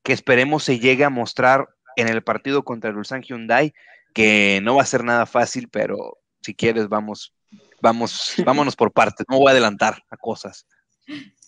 que 0.03 0.13
esperemos 0.13 0.65
se 0.65 0.79
llegue 0.79 1.05
a 1.05 1.11
mostrar 1.11 1.69
en 1.97 2.09
el 2.09 2.23
partido 2.23 2.65
contra 2.65 2.91
el 2.91 2.97
Ulsan 2.97 3.23
Hyundai, 3.23 3.75
que 4.13 4.61
no 4.63 4.77
va 4.77 4.83
a 4.83 4.87
ser 4.87 5.05
nada 5.05 5.27
fácil, 5.27 5.69
pero 5.69 6.19
si 6.41 6.55
quieres, 6.55 6.89
vamos, 6.89 7.35
vamos, 7.83 8.35
vámonos 8.45 8.77
por 8.77 8.93
partes, 8.93 9.27
no 9.29 9.39
voy 9.39 9.49
a 9.49 9.53
adelantar 9.53 10.03
a 10.11 10.17
cosas. 10.17 10.67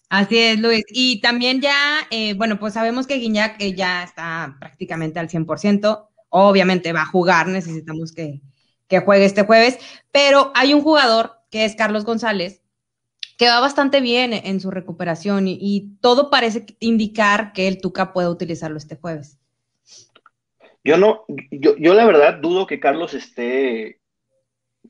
Así 0.09 0.39
es, 0.39 0.61
Luis. 0.61 0.85
Y 0.89 1.21
también 1.21 1.61
ya, 1.61 1.75
eh, 2.11 2.35
bueno, 2.35 2.59
pues 2.59 2.75
sabemos 2.75 3.07
que 3.07 3.17
Guiñac 3.17 3.61
eh, 3.61 3.75
ya 3.75 4.05
está 4.05 4.57
prácticamente 4.61 5.19
al 5.19 5.29
100%. 5.29 6.09
Obviamente 6.29 6.93
va 6.93 7.03
a 7.03 7.07
jugar, 7.07 7.49
necesitamos 7.49 8.13
que, 8.13 8.41
que 8.89 9.01
juegue 9.01 9.25
este 9.25 9.43
jueves, 9.43 9.79
pero 10.13 10.53
hay 10.55 10.75
un 10.75 10.83
jugador 10.83 11.33
que 11.51 11.65
es 11.65 11.77
Carlos 11.77 12.05
González, 12.05 12.63
que 13.39 13.49
va 13.49 13.61
bastante 13.61 14.01
bien 14.01 14.33
en 14.33 14.61
su 14.61 14.71
recuperación 14.71 15.49
y, 15.49 15.59
y, 15.61 15.97
todo 16.01 16.31
parece 16.31 16.67
indicar 16.81 17.53
que 17.53 17.69
el 17.69 17.81
Tuca 17.81 18.13
puede 18.13 18.29
utilizarlo 18.29 18.79
este 18.79 18.97
jueves. 18.97 19.39
Yo 20.85 20.97
no, 20.97 21.25
yo, 21.51 21.77
yo 21.77 21.95
la 21.95 22.07
verdad 22.07 22.39
dudo 22.41 22.67
que 22.67 22.81
Carlos 22.81 23.13
esté 23.13 24.01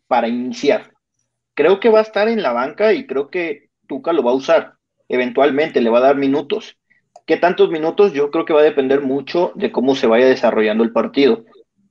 para 0.07 0.29
iniciar. 0.29 0.93
Creo 1.55 1.81
que 1.81 1.89
va 1.89 2.01
a 2.01 2.03
estar 2.03 2.29
en 2.29 2.43
la 2.43 2.53
banca 2.53 2.93
y 2.93 3.07
creo 3.07 3.31
que 3.31 3.71
Tuca 3.89 4.13
lo 4.13 4.23
va 4.23 4.33
a 4.33 4.35
usar. 4.35 4.76
Eventualmente 5.09 5.81
le 5.81 5.91
va 5.91 5.99
a 5.99 6.03
dar 6.03 6.17
minutos. 6.17 6.77
¿Qué 7.27 7.37
tantos 7.37 7.71
minutos? 7.71 8.13
Yo 8.13 8.31
creo 8.31 8.45
que 8.45 8.53
va 8.53 8.61
a 8.61 8.65
depender 8.65 9.01
mucho 9.01 9.53
de 9.55 9.73
cómo 9.73 9.95
se 9.95 10.07
vaya 10.07 10.27
desarrollando 10.27 10.85
el 10.85 10.93
partido. 10.93 11.45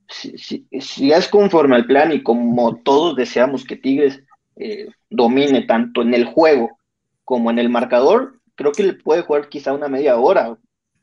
Si, 0.07 0.37
si, 0.37 1.11
es 1.11 1.27
conforme 1.27 1.75
al 1.75 1.85
plan 1.85 2.11
y 2.11 2.21
como 2.21 2.77
todos 2.83 3.15
deseamos 3.15 3.65
que 3.65 3.75
Tigres 3.75 4.23
eh, 4.55 4.87
domine 5.09 5.63
tanto 5.63 6.01
en 6.01 6.13
el 6.13 6.25
juego 6.25 6.77
como 7.23 7.49
en 7.49 7.59
el 7.59 7.69
marcador, 7.69 8.39
creo 8.53 8.71
que 8.71 8.83
le 8.83 8.93
puede 8.93 9.23
jugar 9.23 9.49
quizá 9.49 9.73
una 9.73 9.87
media 9.87 10.17
hora, 10.17 10.57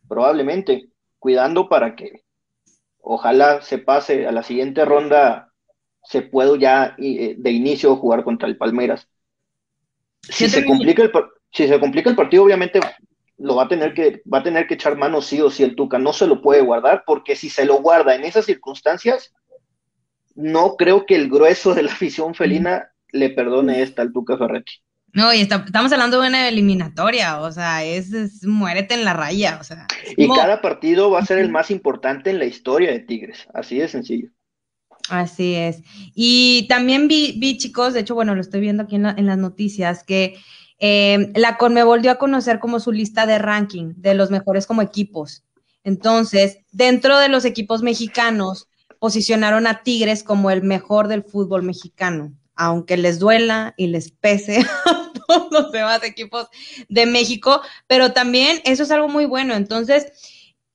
probablemente, 0.08 0.88
cuidando 1.18 1.68
para 1.68 1.96
que 1.96 2.22
ojalá 3.00 3.60
se 3.60 3.78
pase 3.78 4.26
a 4.26 4.32
la 4.32 4.42
siguiente 4.42 4.84
ronda 4.84 5.52
se 6.04 6.22
puede 6.22 6.58
ya 6.58 6.94
eh, 6.98 7.34
de 7.38 7.50
inicio 7.50 7.96
jugar 7.96 8.24
contra 8.24 8.48
el 8.48 8.56
Palmeiras. 8.56 9.08
Si 10.22 10.48
se, 10.48 10.64
complica 10.64 11.02
el, 11.02 11.12
si 11.52 11.68
se 11.68 11.80
complica 11.80 12.10
el 12.10 12.16
partido, 12.16 12.44
obviamente 12.44 12.80
lo 13.38 13.56
va 13.56 13.64
a 13.64 13.68
tener 13.68 13.94
que 13.94 14.22
va 14.32 14.38
a 14.38 14.42
tener 14.42 14.66
que 14.66 14.74
echar 14.74 14.96
mano 14.96 15.20
sí 15.20 15.40
o 15.40 15.50
sí 15.50 15.62
el 15.62 15.74
Tuca, 15.74 15.98
no 15.98 16.12
se 16.12 16.26
lo 16.26 16.40
puede 16.40 16.62
guardar 16.62 17.02
porque 17.06 17.36
si 17.36 17.48
se 17.48 17.64
lo 17.64 17.80
guarda 17.80 18.14
en 18.14 18.24
esas 18.24 18.46
circunstancias, 18.46 19.32
no 20.34 20.76
creo 20.76 21.06
que 21.06 21.14
el 21.14 21.28
grueso 21.28 21.74
de 21.74 21.82
la 21.82 21.92
afición 21.92 22.34
felina 22.34 22.90
le 23.10 23.30
perdone 23.30 23.82
esta 23.82 24.02
al 24.02 24.12
Tuca 24.12 24.38
Ferretti. 24.38 24.72
No, 25.14 25.34
y 25.34 25.40
estamos 25.40 25.92
hablando 25.92 26.22
de 26.22 26.28
una 26.28 26.48
eliminatoria, 26.48 27.40
o 27.40 27.52
sea, 27.52 27.84
es, 27.84 28.46
muérete 28.46 28.94
en 28.94 29.04
la 29.04 29.12
raya, 29.12 29.58
o 29.60 29.64
sea. 29.64 29.86
Y 30.16 30.26
cada 30.28 30.62
partido 30.62 31.10
va 31.10 31.20
a 31.20 31.26
ser 31.26 31.38
el 31.38 31.50
más 31.50 31.70
importante 31.70 32.30
en 32.30 32.38
la 32.38 32.46
historia 32.46 32.90
de 32.90 33.00
Tigres, 33.00 33.46
así 33.52 33.76
de 33.76 33.88
sencillo. 33.88 34.30
Así 35.10 35.54
es. 35.54 35.82
Y 36.14 36.66
también 36.68 37.08
vi, 37.08 37.36
vi 37.38 37.58
chicos, 37.58 37.92
de 37.92 38.00
hecho, 38.00 38.14
bueno, 38.14 38.34
lo 38.34 38.40
estoy 38.40 38.60
viendo 38.60 38.84
aquí 38.84 38.96
en, 38.96 39.26
las 39.26 39.38
noticias, 39.38 40.02
que 40.02 40.38
eh, 40.84 41.30
la 41.36 41.58
Conmebol 41.58 42.02
dio 42.02 42.10
a 42.10 42.16
conocer 42.16 42.58
como 42.58 42.80
su 42.80 42.90
lista 42.90 43.24
de 43.24 43.38
ranking 43.38 43.94
de 43.98 44.14
los 44.14 44.32
mejores 44.32 44.66
como 44.66 44.82
equipos. 44.82 45.44
Entonces, 45.84 46.58
dentro 46.72 47.18
de 47.18 47.28
los 47.28 47.44
equipos 47.44 47.82
mexicanos, 47.82 48.68
posicionaron 48.98 49.68
a 49.68 49.84
Tigres 49.84 50.24
como 50.24 50.50
el 50.50 50.64
mejor 50.64 51.06
del 51.06 51.22
fútbol 51.22 51.62
mexicano, 51.62 52.32
aunque 52.56 52.96
les 52.96 53.20
duela 53.20 53.74
y 53.76 53.86
les 53.86 54.10
pese 54.10 54.58
a 54.86 55.12
todos 55.28 55.52
los 55.52 55.70
demás 55.70 56.02
equipos 56.02 56.48
de 56.88 57.06
México, 57.06 57.62
pero 57.86 58.12
también 58.12 58.60
eso 58.64 58.82
es 58.82 58.90
algo 58.90 59.08
muy 59.08 59.26
bueno. 59.26 59.54
Entonces, 59.54 60.06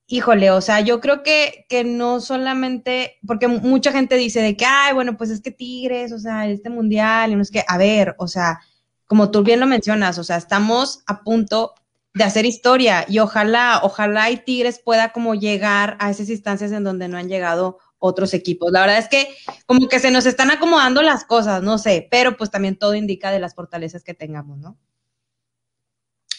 híjole, 0.08 0.52
o 0.52 0.62
sea, 0.62 0.80
yo 0.80 1.02
creo 1.02 1.22
que, 1.22 1.66
que 1.68 1.84
no 1.84 2.22
solamente, 2.22 3.18
porque 3.28 3.50
mucha 3.50 3.92
gente 3.92 4.16
dice 4.16 4.42
de 4.42 4.56
que, 4.56 4.64
ay, 4.64 4.94
bueno, 4.94 5.18
pues 5.18 5.32
es 5.32 5.42
que 5.42 5.52
Tigres, 5.52 6.14
o 6.14 6.20
sea, 6.20 6.48
este 6.48 6.70
mundial, 6.70 7.34
y 7.34 7.36
no 7.36 7.42
es 7.42 7.52
que, 7.52 7.66
a 7.68 7.78
ver, 7.78 8.16
o 8.20 8.30
sea, 8.30 8.62
como 9.08 9.32
tú 9.32 9.44
bien 9.44 9.60
lo 9.60 9.66
mencionas, 9.66 10.18
o 10.18 10.24
sea, 10.24 10.38
estamos 10.38 11.04
a 11.08 11.24
punto 11.24 11.74
de 12.14 12.24
hacer 12.24 12.46
historia 12.46 13.06
y 13.08 13.20
ojalá, 13.20 13.80
ojalá 13.84 14.30
y 14.30 14.38
Tigres 14.38 14.80
pueda 14.84 15.12
como 15.12 15.36
llegar 15.36 15.98
a 16.00 16.10
esas 16.10 16.30
instancias 16.30 16.72
en 16.72 16.84
donde 16.84 17.08
no 17.08 17.18
han 17.18 17.30
llegado 17.30 17.80
otros 18.00 18.34
equipos. 18.34 18.72
La 18.72 18.82
verdad 18.82 18.98
es 18.98 19.08
que 19.08 19.30
como 19.66 19.88
que 19.88 20.00
se 20.00 20.12
nos 20.12 20.26
están 20.26 20.52
acomodando 20.52 21.02
las 21.02 21.26
cosas, 21.26 21.64
no 21.64 21.78
sé, 21.78 22.08
pero 22.12 22.38
pues 22.38 22.52
también 22.52 22.78
todo 22.78 22.96
indica 22.96 23.32
de 23.32 23.40
las 23.40 23.56
fortalezas 23.56 24.04
que 24.04 24.14
tengamos, 24.14 24.60
¿no? 24.60 24.78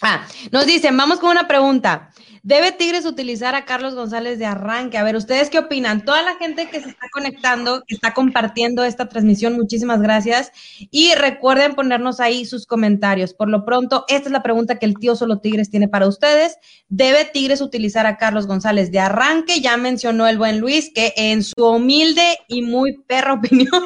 Ah, 0.00 0.26
nos 0.52 0.66
dicen, 0.66 0.96
vamos 0.96 1.18
con 1.18 1.30
una 1.30 1.48
pregunta. 1.48 2.10
¿Debe 2.42 2.72
Tigres 2.72 3.04
utilizar 3.04 3.54
a 3.54 3.64
Carlos 3.64 3.94
González 3.94 4.38
de 4.38 4.46
arranque? 4.46 4.96
A 4.96 5.02
ver, 5.02 5.16
¿ustedes 5.16 5.50
qué 5.50 5.58
opinan? 5.58 6.04
Toda 6.04 6.22
la 6.22 6.36
gente 6.36 6.68
que 6.70 6.80
se 6.80 6.88
está 6.90 7.06
conectando, 7.12 7.82
que 7.86 7.94
está 7.94 8.14
compartiendo 8.14 8.84
esta 8.84 9.08
transmisión, 9.08 9.54
muchísimas 9.54 10.00
gracias. 10.00 10.52
Y 10.90 11.12
recuerden 11.14 11.74
ponernos 11.74 12.20
ahí 12.20 12.44
sus 12.44 12.66
comentarios. 12.66 13.34
Por 13.34 13.48
lo 13.48 13.64
pronto, 13.64 14.04
esta 14.08 14.28
es 14.28 14.32
la 14.32 14.42
pregunta 14.42 14.78
que 14.78 14.86
el 14.86 14.94
tío 14.94 15.16
Solo 15.16 15.40
Tigres 15.40 15.70
tiene 15.70 15.88
para 15.88 16.06
ustedes. 16.06 16.56
¿Debe 16.88 17.24
Tigres 17.26 17.60
utilizar 17.60 18.06
a 18.06 18.16
Carlos 18.16 18.46
González 18.46 18.90
de 18.92 19.00
arranque? 19.00 19.60
Ya 19.60 19.76
mencionó 19.76 20.26
el 20.26 20.38
buen 20.38 20.58
Luis 20.60 20.90
que 20.94 21.12
en 21.16 21.42
su 21.42 21.64
humilde 21.64 22.38
y 22.46 22.62
muy 22.62 22.96
perra 23.06 23.32
opinión, 23.38 23.84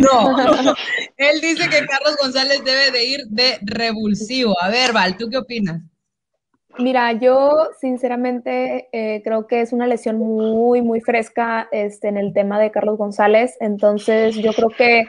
no. 0.00 0.36
Él 1.16 1.40
dice 1.40 1.68
que 1.68 1.86
Carlos 1.86 2.16
González 2.22 2.62
debe 2.64 2.90
de 2.90 3.04
ir 3.04 3.20
de 3.28 3.58
revulsivo. 3.62 4.54
A 4.60 4.68
ver, 4.70 4.92
Val, 4.92 5.16
¿tú 5.16 5.28
qué 5.30 5.38
opinas? 5.38 5.82
Mira, 6.78 7.12
yo 7.12 7.70
sinceramente 7.80 8.88
eh, 8.92 9.20
creo 9.24 9.46
que 9.46 9.62
es 9.62 9.72
una 9.72 9.86
lesión 9.86 10.18
muy, 10.18 10.80
muy 10.80 11.00
fresca 11.00 11.68
este, 11.72 12.08
en 12.08 12.16
el 12.16 12.32
tema 12.32 12.60
de 12.60 12.70
Carlos 12.70 12.98
González. 12.98 13.56
Entonces, 13.60 14.36
yo 14.36 14.52
creo 14.52 14.68
que, 14.68 15.06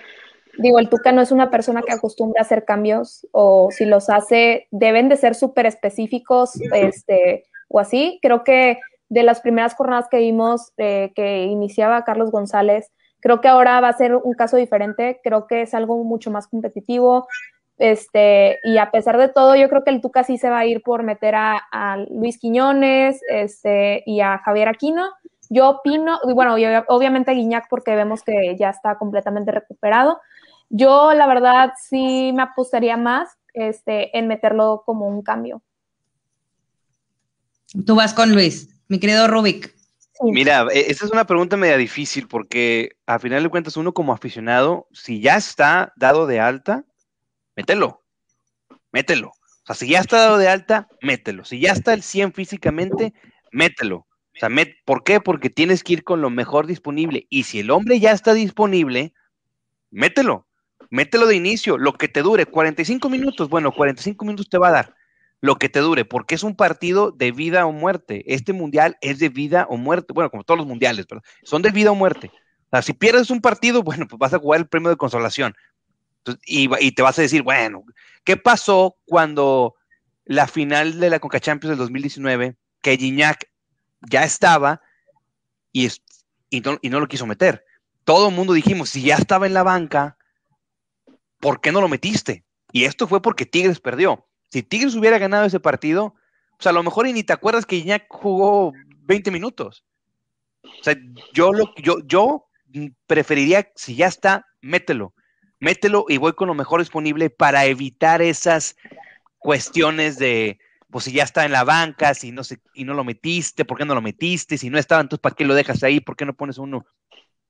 digo, 0.58 0.80
el 0.80 0.90
Tuca 0.90 1.12
no 1.12 1.22
es 1.22 1.32
una 1.32 1.52
persona 1.52 1.84
que 1.84 1.94
acostumbra 1.94 2.42
a 2.42 2.46
hacer 2.46 2.66
cambios 2.66 3.28
o 3.32 3.70
si 3.72 3.86
los 3.86 4.10
hace, 4.10 4.68
deben 4.72 5.10
de 5.10 5.18
ser 5.18 5.36
súper 5.36 5.68
específicos 5.68 6.60
este, 6.74 7.46
o 7.68 7.80
así. 7.80 8.20
Creo 8.24 8.44
que 8.44 8.80
de 9.10 9.24
las 9.24 9.42
primeras 9.42 9.76
jornadas 9.76 10.08
que 10.10 10.18
vimos 10.18 10.72
eh, 10.78 11.12
que 11.16 11.44
iniciaba 11.44 12.04
Carlos 12.04 12.32
González, 12.32 12.92
creo 13.20 13.42
que 13.42 13.48
ahora 13.48 13.80
va 13.80 13.90
a 13.90 13.98
ser 13.98 14.16
un 14.16 14.34
caso 14.34 14.58
diferente. 14.58 15.20
Creo 15.24 15.46
que 15.46 15.62
es 15.62 15.76
algo 15.76 16.04
mucho 16.04 16.32
más 16.32 16.48
competitivo. 16.48 17.28
Este, 17.80 18.60
y 18.66 18.78
a 18.78 18.92
pesar 18.92 19.18
de 19.18 19.30
todo, 19.30 19.56
yo 19.56 19.70
creo 19.70 19.86
que 19.86 19.90
el 19.90 20.02
Tuca 20.02 20.26
sí 20.26 20.38
se 20.38 20.50
va 20.50 20.60
a 20.60 20.66
ir 20.66 20.84
por 20.84 21.04
meter 21.04 21.34
a, 21.36 22.06
Luis 22.12 22.38
Quiñones 22.38 23.22
este, 23.30 24.04
y 24.06 24.20
a 24.20 24.38
Javier 24.40 24.68
Aquino. 24.68 25.10
Yo 25.50 25.70
opino, 25.70 26.20
y 26.28 26.34
bueno, 26.34 26.56
obviamente 26.90 27.32
Guiñac 27.32 27.68
porque 27.70 27.96
vemos 27.96 28.22
que 28.22 28.56
ya 28.60 28.70
está 28.70 28.98
completamente 28.98 29.52
recuperado. 29.52 30.20
Yo 30.70 31.14
la 31.14 31.26
verdad 31.26 31.72
sí 31.82 32.32
me 32.36 32.44
apostaría 32.44 32.98
más 32.98 33.30
este, 33.54 34.16
en 34.16 34.28
meterlo 34.28 34.84
como 34.86 35.08
un 35.08 35.24
cambio. 35.24 35.64
Tú 37.86 37.96
vas 37.96 38.14
con 38.14 38.34
Luis, 38.34 38.70
mi 38.90 39.00
querido 39.00 39.28
Rubik. 39.28 39.74
Mira, 40.22 40.68
e, 40.72 40.92
esa 40.92 41.06
es 41.06 41.12
una 41.12 41.26
pregunta 41.26 41.56
media 41.56 41.78
difícil 41.78 42.28
porque 42.28 42.98
a 43.08 43.20
final 43.20 43.42
de 43.42 43.50
cuentas 43.50 43.78
uno 43.78 43.94
como 43.94 44.12
aficionado, 44.12 44.88
si 44.92 45.22
ya 45.22 45.38
está 45.38 45.94
dado 45.96 46.28
de 46.28 46.42
alta, 46.42 46.84
mételo, 47.60 48.02
mételo. 48.94 49.28
O 49.28 49.66
sea, 49.66 49.76
si 49.76 49.90
ya 49.90 50.00
está 50.00 50.18
dado 50.18 50.38
de 50.38 50.48
alta, 50.48 50.88
mételo. 51.02 51.44
Si 51.44 51.60
ya 51.60 51.74
está 51.74 51.94
el 51.94 52.04
100 52.04 52.32
físicamente, 52.34 53.14
mételo. 53.52 53.98
O 53.98 54.40
sea, 54.40 54.50
¿por 54.86 55.04
qué? 55.04 55.20
Porque 55.20 55.50
tienes 55.50 55.84
que 55.84 55.94
ir 55.94 56.04
con 56.06 56.22
lo 56.22 56.30
mejor 56.30 56.68
disponible. 56.68 57.28
Y 57.30 57.44
si 57.44 57.60
el 57.60 57.70
hombre 57.72 58.00
ya 58.00 58.14
está 58.14 58.34
disponible, 58.34 59.14
mételo, 59.92 60.48
mételo 60.90 61.28
de 61.28 61.36
inicio, 61.36 61.78
lo 61.78 61.94
que 61.94 62.08
te 62.08 62.22
dure, 62.22 62.46
45 62.46 63.10
minutos, 63.10 63.50
bueno, 63.50 63.74
45 63.74 64.24
minutos 64.24 64.48
te 64.50 64.58
va 64.58 64.70
a 64.70 64.72
dar, 64.72 64.96
lo 65.42 65.58
que 65.58 65.68
te 65.68 65.80
dure, 65.80 66.06
porque 66.06 66.36
es 66.36 66.44
un 66.44 66.56
partido 66.56 67.12
de 67.12 67.34
vida 67.34 67.66
o 67.66 67.74
muerte. 67.74 68.24
Este 68.34 68.54
mundial 68.54 68.98
es 69.02 69.20
de 69.20 69.28
vida 69.28 69.68
o 69.70 69.76
muerte, 69.76 70.14
bueno, 70.14 70.32
como 70.32 70.46
todos 70.46 70.60
los 70.60 70.68
mundiales, 70.68 71.06
pero 71.08 71.22
son 71.44 71.62
de 71.62 71.72
vida 71.72 71.92
o 71.92 71.96
muerte. 71.96 72.32
O 72.72 72.78
sea, 72.78 72.82
si 72.84 72.94
pierdes 72.94 73.30
un 73.32 73.42
partido, 73.42 73.84
bueno, 73.84 74.08
pues 74.08 74.18
vas 74.18 74.34
a 74.34 74.40
jugar 74.40 74.62
el 74.62 74.68
premio 74.68 74.90
de 74.90 74.96
consolación. 74.96 75.54
Y, 76.46 76.70
y, 76.86 76.92
te 76.92 77.02
vas 77.02 77.18
a 77.20 77.22
decir, 77.22 77.44
bueno, 77.44 77.84
¿qué 78.24 78.38
pasó 78.38 78.98
cuando 79.06 79.76
la 80.26 80.48
final 80.48 81.00
de 81.00 81.10
la 81.10 81.20
Conca 81.20 81.40
Champions 81.40 81.72
del 81.72 81.80
2019, 81.80 82.56
que 82.82 82.98
Gignac 82.98 83.50
ya 84.02 84.24
estaba 84.24 84.82
y, 85.72 85.90
y, 86.50 86.62
no, 86.62 86.78
y 86.82 86.90
no 86.90 87.00
lo 87.00 87.08
quiso 87.08 87.26
meter? 87.26 87.66
Todo 88.04 88.30
el 88.30 88.36
mundo 88.36 88.54
dijimos, 88.54 88.90
si 88.90 89.02
ya 89.02 89.16
estaba 89.16 89.48
en 89.48 89.54
la 89.54 89.64
banca, 89.64 90.18
¿por 91.40 91.62
qué 91.62 91.72
no 91.72 91.82
lo 91.82 91.88
metiste? 91.88 92.44
Y 92.72 92.86
esto 92.86 93.08
fue 93.08 93.22
porque 93.22 93.46
Tigres 93.46 93.80
perdió. 93.80 94.28
Si 94.50 94.64
Tigres 94.64 94.96
hubiera 94.96 95.18
ganado 95.18 95.46
ese 95.46 95.60
partido, 95.60 96.16
pues 96.58 96.68
a 96.68 96.72
lo 96.72 96.84
mejor 96.84 97.06
ni 97.06 97.24
te 97.24 97.34
acuerdas 97.34 97.66
que 97.66 97.78
Iñak 97.78 98.06
jugó 98.10 98.74
20 99.04 99.32
minutos. 99.32 99.86
O 100.64 100.84
sea, 100.84 100.96
yo, 101.34 101.54
lo, 101.54 101.74
yo, 101.78 102.00
yo 102.06 102.48
preferiría, 103.08 103.72
si 103.76 103.96
ya 103.96 104.08
está, 104.08 104.46
mételo. 104.62 105.14
Mételo 105.60 106.06
y 106.08 106.18
voy 106.18 106.34
con 106.34 106.48
lo 106.48 106.54
mejor 106.54 106.80
disponible 106.80 107.30
para 107.30 107.66
evitar 107.66 108.22
esas 108.22 108.78
cuestiones 109.38 110.18
de, 110.18 110.60
pues 110.90 111.06
si 111.06 111.12
ya 111.12 111.24
está 111.24 111.46
en 111.46 111.52
la 111.52 111.64
banca, 111.64 112.14
si 112.14 112.32
no, 112.32 112.44
se, 112.44 112.60
y 112.74 112.84
no 112.84 112.94
lo 112.94 113.04
metiste, 113.04 113.66
¿por 113.66 113.78
qué 113.78 113.86
no 113.86 113.96
lo 113.96 114.02
metiste? 114.02 114.58
Si 114.58 114.70
no 114.70 114.78
estaba, 114.78 115.02
entonces 115.02 115.22
¿para 115.22 115.36
qué 115.36 115.46
lo 115.46 115.54
dejas 115.54 115.84
ahí? 115.84 116.00
¿Por 116.00 116.16
qué 116.16 116.26
no 116.26 116.34
pones 116.34 116.58
uno, 116.58 116.86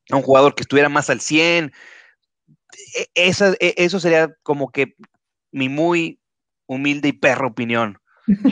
a 0.10 0.16
un 0.16 0.22
jugador 0.22 0.56
que 0.56 0.62
estuviera 0.62 0.90
más 0.90 1.10
al 1.10 1.22
100? 1.22 1.72
E, 2.96 3.08
esa, 3.16 3.54
e, 3.60 3.76
eso 3.78 4.00
sería 4.00 4.34
como 4.44 4.72
que 4.72 4.96
mi 5.52 5.70
muy 5.70 6.20
humilde 6.66 7.10
y 7.10 7.14
perro 7.14 7.48
opinión. 7.48 8.00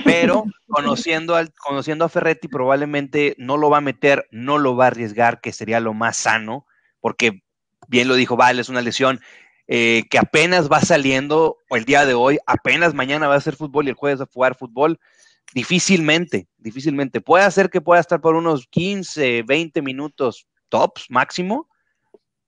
Pero 0.04 0.44
conociendo, 0.68 1.36
al, 1.36 1.54
conociendo 1.54 2.06
a 2.06 2.10
Ferretti, 2.10 2.48
probablemente 2.48 3.36
no 3.38 3.58
lo 3.58 3.70
va 3.70 3.78
a 3.78 3.82
meter, 3.82 4.28
no 4.32 4.58
lo 4.58 4.76
va 4.76 4.86
a 4.86 4.88
arriesgar, 4.88 5.42
que 5.42 5.52
sería 5.52 5.80
lo 5.80 5.94
más 5.94 6.18
sano, 6.18 6.66
porque 7.00 7.44
bien 7.88 8.08
lo 8.08 8.16
dijo 8.16 8.36
Vale, 8.36 8.62
es 8.62 8.70
una 8.70 8.82
lesión 8.82 9.20
eh, 9.68 10.04
que 10.10 10.18
apenas 10.18 10.72
va 10.72 10.80
saliendo 10.80 11.58
el 11.70 11.84
día 11.84 12.06
de 12.06 12.14
hoy, 12.14 12.38
apenas 12.46 12.94
mañana 12.94 13.28
va 13.28 13.34
a 13.34 13.38
hacer 13.38 13.56
fútbol 13.56 13.86
y 13.86 13.90
el 13.90 13.96
jueves 13.96 14.20
va 14.20 14.24
a 14.24 14.34
jugar 14.34 14.56
fútbol. 14.56 15.00
Difícilmente, 15.54 16.48
difícilmente. 16.58 17.22
Puede 17.22 17.50
ser 17.52 17.70
que 17.70 17.82
pueda 17.82 18.00
estar 18.00 18.22
por 18.22 18.36
unos 18.36 18.68
15, 18.68 19.44
20 19.44 19.82
minutos 19.82 20.48
tops 20.70 21.06
máximo, 21.10 21.70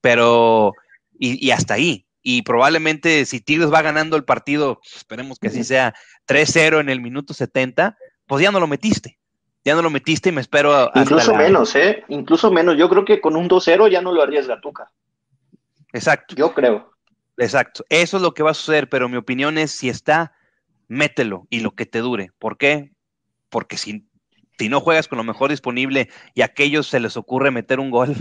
pero 0.01 0.73
y, 1.17 1.51
hasta 1.51 1.75
ahí. 1.75 2.05
Y 2.21 2.41
probablemente 2.41 3.25
si 3.25 3.39
Tigres 3.39 3.71
va 3.71 3.81
ganando 3.81 4.15
el 4.15 4.25
partido, 4.25 4.79
esperemos 4.95 5.39
que 5.39 5.47
así 5.47 5.63
sea 5.63 5.93
3-0 6.27 6.79
en 6.79 6.89
el 6.89 7.01
minuto 7.01 7.33
70, 7.33 7.97
pues 8.27 8.43
ya 8.43 8.51
no 8.51 8.59
lo 8.59 8.67
metiste. 8.67 9.17
Ya 9.65 9.75
no 9.75 9.81
lo 9.81 9.89
metiste 9.89 10.29
y 10.29 10.31
me 10.31 10.41
espero. 10.41 10.89
Incluso 10.95 11.35
menos, 11.35 11.75
¿eh? 11.75 12.03
Incluso 12.07 12.49
menos. 12.49 12.77
Yo 12.77 12.89
creo 12.89 13.03
que 13.03 13.19
con 13.19 13.35
un 13.35 13.49
2-0 13.49 13.89
ya 13.91 14.01
no 14.01 14.13
lo 14.13 14.21
arriesga 14.21 14.61
Tuca. 14.61 14.89
Exacto. 15.91 16.35
Yo 16.35 16.53
creo. 16.53 16.88
Exacto. 17.39 17.83
Eso 17.89 18.17
es 18.17 18.23
lo 18.23 18.33
que 18.33 18.43
va 18.43 18.51
a 18.51 18.53
suceder, 18.53 18.89
pero 18.89 19.09
mi 19.09 19.17
opinión 19.17 19.57
es: 19.57 19.71
si 19.71 19.89
está, 19.89 20.33
mételo 20.87 21.47
y 21.49 21.61
lo 21.61 21.71
que 21.71 21.85
te 21.85 21.99
dure. 21.99 22.31
¿Por 22.37 22.57
qué? 22.57 22.91
Porque 23.49 23.77
si, 23.77 24.07
si 24.57 24.69
no 24.69 24.81
juegas 24.81 25.07
con 25.07 25.17
lo 25.17 25.23
mejor 25.23 25.49
disponible 25.49 26.09
y 26.35 26.41
a 26.41 26.45
aquellos 26.45 26.87
se 26.87 26.99
les 26.99 27.17
ocurre 27.17 27.49
meter 27.49 27.79
un 27.79 27.89
gol, 27.89 28.15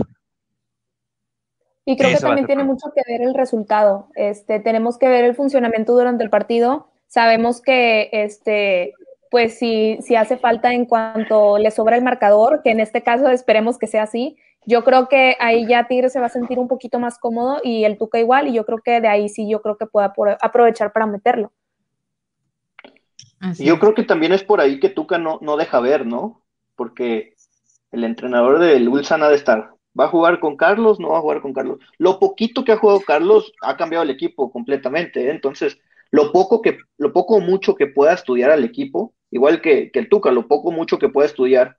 y 1.85 1.97
creo 1.97 2.11
que 2.11 2.17
también 2.17 2.45
tiene 2.45 2.63
mucho 2.63 2.91
que 2.93 3.01
ver 3.11 3.21
el 3.21 3.33
resultado. 3.33 4.09
Este, 4.15 4.59
tenemos 4.59 4.99
que 4.99 5.09
ver 5.09 5.25
el 5.25 5.35
funcionamiento 5.35 5.93
durante 5.93 6.23
el 6.23 6.29
partido. 6.29 6.91
Sabemos 7.07 7.61
que 7.61 8.09
este, 8.11 8.93
pues 9.31 9.57
si, 9.57 9.97
si 10.01 10.15
hace 10.15 10.37
falta 10.37 10.71
en 10.71 10.85
cuanto 10.85 11.57
le 11.57 11.71
sobra 11.71 11.95
el 11.95 12.03
marcador, 12.03 12.61
que 12.63 12.69
en 12.69 12.79
este 12.79 13.01
caso 13.01 13.29
esperemos 13.29 13.79
que 13.79 13.87
sea 13.87 14.03
así, 14.03 14.37
yo 14.65 14.83
creo 14.83 15.07
que 15.07 15.35
ahí 15.39 15.67
ya 15.67 15.87
Tigre 15.87 16.09
se 16.09 16.19
va 16.19 16.27
a 16.27 16.29
sentir 16.29 16.59
un 16.59 16.67
poquito 16.67 16.99
más 16.99 17.17
cómodo 17.17 17.59
y 17.63 17.85
el 17.85 17.97
Tuca 17.97 18.19
igual, 18.19 18.47
y 18.47 18.53
yo 18.53 18.65
creo 18.65 18.79
que 18.83 19.01
de 19.01 19.07
ahí 19.07 19.29
sí 19.29 19.49
yo 19.49 19.61
creo 19.61 19.77
que 19.77 19.85
pueda 19.85 20.13
aprovechar 20.41 20.93
para 20.93 21.07
meterlo. 21.07 21.51
yo 23.57 23.79
creo 23.79 23.93
que 23.93 24.03
también 24.03 24.33
es 24.33 24.43
por 24.43 24.61
ahí 24.61 24.79
que 24.79 24.89
Tuca 24.89 25.17
no, 25.17 25.39
no 25.41 25.57
deja 25.57 25.79
ver, 25.79 26.05
¿no? 26.05 26.43
Porque 26.75 27.35
el 27.91 28.03
entrenador 28.03 28.59
del 28.59 28.87
Ulsan 28.87 29.23
ha 29.23 29.29
de 29.29 29.35
estar 29.35 29.71
¿Va 29.99 30.05
a 30.05 30.09
jugar 30.09 30.39
con 30.39 30.55
Carlos? 30.55 30.99
No 30.99 31.09
va 31.09 31.17
a 31.17 31.21
jugar 31.21 31.41
con 31.41 31.53
Carlos. 31.53 31.79
Lo 31.97 32.19
poquito 32.19 32.63
que 32.63 32.71
ha 32.71 32.77
jugado 32.77 33.01
Carlos 33.01 33.51
ha 33.61 33.75
cambiado 33.75 34.03
el 34.03 34.11
equipo 34.11 34.51
completamente. 34.51 35.27
¿eh? 35.27 35.31
Entonces, 35.31 35.77
lo 36.11 36.31
poco 36.31 36.61
que, 36.61 36.77
lo 36.97 37.11
poco 37.11 37.35
o 37.35 37.39
mucho 37.41 37.75
que 37.75 37.87
pueda 37.87 38.13
estudiar 38.13 38.51
al 38.51 38.63
equipo, 38.63 39.13
igual 39.31 39.61
que, 39.61 39.91
el 39.93 40.09
Tuca, 40.09 40.31
lo 40.31 40.47
poco 40.47 40.69
o 40.69 40.71
mucho 40.71 40.99
que 40.99 41.09
pueda 41.09 41.27
estudiar 41.27 41.77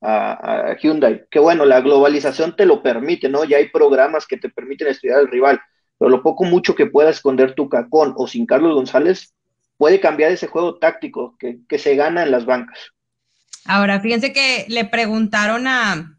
a, 0.00 0.76
Hyundai, 0.80 1.24
que 1.30 1.38
bueno, 1.38 1.64
la 1.64 1.80
globalización 1.80 2.54
te 2.56 2.66
lo 2.66 2.82
permite, 2.82 3.28
¿no? 3.28 3.44
Ya 3.44 3.56
hay 3.56 3.68
programas 3.68 4.26
que 4.26 4.36
te 4.36 4.48
permiten 4.48 4.88
estudiar 4.88 5.18
al 5.18 5.28
rival, 5.28 5.60
pero 5.98 6.10
lo 6.10 6.22
poco 6.22 6.44
mucho 6.44 6.74
que 6.74 6.86
pueda 6.86 7.10
esconder 7.10 7.54
Tuca 7.54 7.88
con 7.88 8.14
o 8.16 8.26
sin 8.26 8.46
Carlos 8.46 8.74
González 8.74 9.34
puede 9.76 10.00
cambiar 10.00 10.32
ese 10.32 10.46
juego 10.46 10.78
táctico 10.78 11.36
que, 11.38 11.58
que 11.68 11.78
se 11.78 11.96
gana 11.96 12.22
en 12.22 12.30
las 12.30 12.46
bancas. 12.46 12.78
Ahora, 13.64 14.00
fíjense 14.00 14.32
que 14.32 14.64
le 14.68 14.84
preguntaron 14.84 15.66
a, 15.66 16.16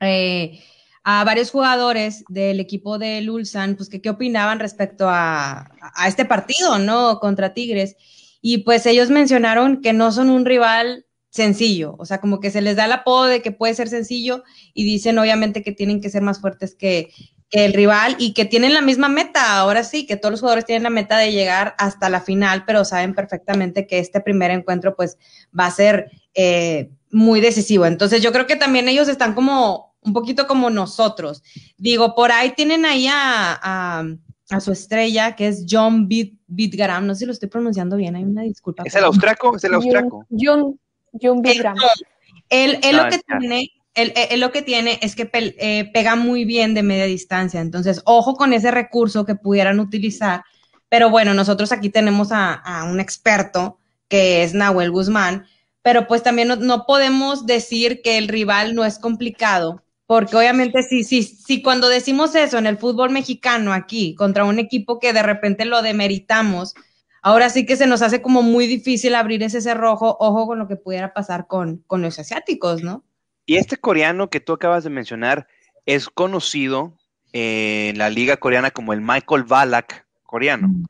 eh, 0.00 0.60
a 1.02 1.24
varios 1.24 1.50
jugadores 1.50 2.24
del 2.28 2.60
equipo 2.60 2.98
de 2.98 3.28
Ulsan, 3.28 3.76
pues 3.76 3.88
que 3.88 4.00
qué 4.00 4.10
opinaban 4.10 4.60
respecto 4.60 5.08
a, 5.08 5.70
este 6.06 6.24
partido, 6.24 6.78
¿no? 6.78 7.18
Contra 7.20 7.54
Tigres. 7.54 7.96
Y 8.40 8.58
pues 8.58 8.86
ellos 8.86 9.10
mencionaron 9.10 9.82
que 9.82 9.92
no 9.92 10.12
son 10.12 10.30
un 10.30 10.44
rival 10.44 11.06
sencillo, 11.30 11.94
o 11.98 12.04
sea, 12.04 12.20
como 12.20 12.40
que 12.40 12.50
se 12.50 12.60
les 12.60 12.76
da 12.76 12.84
el 12.84 12.92
apodo 12.92 13.24
de 13.24 13.40
que 13.40 13.52
puede 13.52 13.74
ser 13.74 13.88
sencillo 13.88 14.42
y 14.74 14.84
dicen 14.84 15.18
obviamente 15.18 15.62
que 15.62 15.72
tienen 15.72 16.00
que 16.00 16.10
ser 16.10 16.22
más 16.22 16.40
fuertes 16.40 16.74
que, 16.74 17.10
el 17.50 17.72
rival 17.72 18.14
y 18.18 18.32
que 18.32 18.44
tienen 18.44 18.74
la 18.74 18.80
misma 18.80 19.08
meta, 19.08 19.58
ahora 19.58 19.82
sí, 19.82 20.06
que 20.06 20.16
todos 20.16 20.30
los 20.30 20.40
jugadores 20.40 20.64
tienen 20.64 20.84
la 20.84 20.90
meta 20.90 21.18
de 21.18 21.32
llegar 21.32 21.74
hasta 21.78 22.08
la 22.08 22.20
final, 22.20 22.64
pero 22.64 22.84
saben 22.84 23.14
perfectamente 23.14 23.86
que 23.86 23.98
este 23.98 24.20
primer 24.20 24.52
encuentro 24.52 24.94
pues 24.94 25.18
va 25.58 25.66
a 25.66 25.70
ser 25.72 26.10
eh, 26.34 26.90
muy 27.10 27.40
decisivo. 27.40 27.86
Entonces 27.86 28.22
yo 28.22 28.30
creo 28.30 28.46
que 28.46 28.56
también 28.56 28.88
ellos 28.88 29.08
están 29.08 29.34
como 29.34 29.96
un 30.00 30.12
poquito 30.12 30.46
como 30.46 30.70
nosotros. 30.70 31.42
Digo, 31.76 32.14
por 32.14 32.30
ahí 32.30 32.52
tienen 32.54 32.84
ahí 32.84 33.08
a, 33.10 34.04
su 34.60 34.72
estrella, 34.72 35.34
que 35.34 35.48
es 35.48 35.64
John 35.68 36.08
Bitgaram, 36.08 37.06
no 37.06 37.14
sé 37.14 37.20
si 37.20 37.26
lo 37.26 37.32
estoy 37.32 37.48
pronunciando 37.48 37.96
bien, 37.96 38.16
hay 38.16 38.24
una 38.24 38.42
disculpa. 38.42 38.84
¿Es 38.84 38.94
el 38.94 39.04
austraco? 39.04 39.56
¿Es 39.56 39.64
el 39.64 39.74
austraco? 39.74 40.24
John, 40.30 40.38
John 40.40 40.80
Bitgaram. 41.12 41.76
Él, 42.48 42.78
lo 42.92 43.08
que 43.08 43.20
tiene... 43.38 43.70
Él, 43.94 44.40
lo 44.40 44.52
que 44.52 44.62
tiene 44.62 44.98
es 45.02 45.16
que 45.16 45.28
eh, 45.32 45.90
pega 45.92 46.14
muy 46.16 46.44
bien 46.44 46.74
de 46.74 46.82
media 46.82 47.04
distancia, 47.04 47.60
entonces 47.60 48.00
ojo 48.04 48.34
con 48.34 48.52
ese 48.52 48.70
recurso 48.70 49.26
que 49.26 49.34
pudieran 49.34 49.80
utilizar, 49.80 50.44
pero 50.88 51.10
bueno, 51.10 51.34
nosotros 51.34 51.72
aquí 51.72 51.90
tenemos 51.90 52.30
a, 52.30 52.54
a 52.54 52.84
un 52.84 53.00
experto 53.00 53.78
que 54.08 54.42
es 54.44 54.54
Nahuel 54.54 54.92
Guzmán, 54.92 55.44
pero 55.82 56.06
pues 56.06 56.22
también 56.22 56.48
no, 56.48 56.56
no, 56.56 56.84
podemos 56.86 57.46
decir 57.46 58.00
que 58.02 58.18
el 58.18 58.28
rival 58.28 58.74
no 58.74 58.84
es 58.84 58.98
complicado, 58.98 59.82
porque 60.06 60.36
obviamente 60.36 60.82
sí, 60.82 61.04
sí, 61.04 61.22
sí, 61.22 61.62
cuando 61.62 61.88
decimos 61.88 62.34
eso 62.34 62.58
en 62.58 62.66
el 62.66 62.78
fútbol 62.78 63.10
mexicano 63.10 63.72
aquí, 63.72 64.14
contra 64.14 64.44
un 64.44 64.58
equipo 64.58 64.98
que 64.98 65.12
de 65.12 65.22
repente 65.22 65.64
lo 65.64 65.82
demeritamos, 65.82 66.74
ahora 67.22 67.50
sí 67.50 67.66
que 67.66 67.76
se 67.76 67.86
nos 67.86 68.02
hace 68.02 68.22
como 68.22 68.42
muy 68.42 68.66
difícil 68.66 69.14
abrir 69.14 69.42
ese 69.42 69.60
cerrojo, 69.60 70.16
ojo 70.20 70.46
con 70.46 70.58
lo 70.58 70.68
que 70.68 70.76
pudiera 70.76 71.12
pasar 71.12 71.46
con, 71.46 71.78
con 71.86 72.02
los 72.02 72.18
asiáticos, 72.18 72.82
¿no? 72.82 73.04
Y 73.46 73.56
este 73.56 73.76
coreano 73.76 74.30
que 74.30 74.40
tú 74.40 74.52
acabas 74.52 74.84
de 74.84 74.90
mencionar 74.90 75.48
es 75.86 76.08
conocido 76.08 76.96
en 77.32 77.98
la 77.98 78.10
liga 78.10 78.36
coreana 78.36 78.70
como 78.70 78.92
el 78.92 79.00
Michael 79.00 79.44
Balak 79.44 80.06
coreano. 80.22 80.68
Mm. 80.68 80.84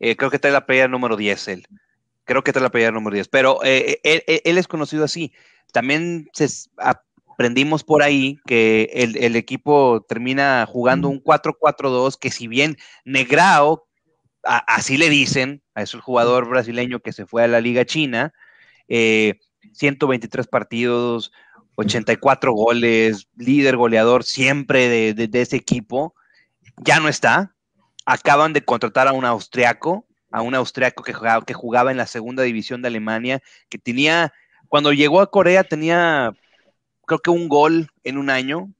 Eh, 0.00 0.16
creo 0.16 0.30
que 0.30 0.36
está 0.36 0.48
en 0.48 0.54
la 0.54 0.66
pelea 0.66 0.88
número 0.88 1.16
10 1.16 1.48
él. 1.48 1.66
Creo 2.24 2.42
que 2.42 2.50
está 2.50 2.60
en 2.60 2.64
la 2.64 2.70
pelea 2.70 2.90
número 2.90 3.14
10. 3.14 3.28
Pero 3.28 3.60
eh, 3.64 4.00
eh, 4.02 4.42
él, 4.44 4.58
es 4.58 4.66
conocido 4.66 5.04
así. 5.04 5.32
También 5.72 6.28
se, 6.32 6.48
aprendimos 6.76 7.84
por 7.84 8.02
ahí 8.02 8.38
que 8.46 8.90
el, 8.92 9.36
equipo 9.36 10.04
termina 10.08 10.66
jugando 10.68 11.08
un 11.08 11.22
4-4-2, 11.22 12.18
que 12.18 12.30
si 12.30 12.48
bien 12.48 12.76
Negrao, 13.04 13.86
así 14.44 14.96
le 14.96 15.08
dicen, 15.08 15.62
a 15.74 15.82
ese 15.82 15.98
jugador 15.98 16.48
brasileño 16.48 17.00
que 17.00 17.12
se 17.12 17.26
fue 17.26 17.44
a 17.44 17.48
la 17.48 17.60
Liga 17.60 17.84
China, 17.84 18.32
123 18.88 20.46
eh, 20.46 20.48
partidos, 20.50 21.32
84 21.76 22.52
goles, 22.52 23.28
líder 23.36 23.76
goleador 23.76 24.24
siempre 24.24 25.14
de, 25.14 25.40
ese 25.40 25.56
equipo, 25.56 26.14
ya 26.78 27.00
no 27.00 27.08
está. 27.08 27.54
Acaban 28.06 28.52
de 28.52 28.64
contratar 28.64 29.08
a 29.08 29.12
un 29.12 29.24
austriaco, 29.24 30.06
a 30.30 30.42
un 30.42 30.54
austriaco 30.54 31.02
que 31.02 31.14
jugaba, 31.14 31.44
que 31.44 31.54
jugaba 31.54 31.90
en 31.90 31.96
la 31.96 32.06
segunda 32.06 32.42
división 32.42 32.82
de 32.82 32.88
Alemania, 32.88 33.42
que 33.68 33.78
tenía, 33.78 34.32
cuando 34.68 34.92
llegó 34.92 35.20
a 35.20 35.30
Corea 35.30 35.64
tenía 35.64 36.34
creo 37.06 37.18
que 37.20 37.30
un 37.30 37.48
gol 37.48 37.88
en 38.02 38.18
un 38.18 38.30
año. 38.30 38.72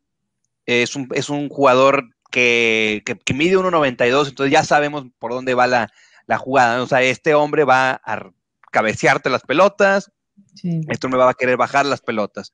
Es 0.66 0.96
un, 0.96 1.08
es 1.12 1.28
un 1.28 1.48
jugador 1.48 2.13
que, 2.34 3.02
que, 3.24 3.34
mide 3.34 3.56
1.92, 3.56 4.28
entonces 4.28 4.52
ya 4.52 4.64
sabemos 4.64 5.04
por 5.20 5.30
dónde 5.30 5.54
va 5.54 5.68
la, 5.68 5.88
jugada. 6.36 6.82
O 6.82 6.86
sea, 6.88 7.00
este 7.00 7.32
hombre 7.32 7.62
va 7.62 8.00
a 8.04 8.30
cabecearte 8.72 9.30
las 9.30 9.42
pelotas, 9.42 10.10
esto 10.88 11.08
me 11.08 11.16
va 11.16 11.30
a 11.30 11.34
querer 11.34 11.56
bajar 11.56 11.86
las 11.86 12.00
pelotas. 12.00 12.52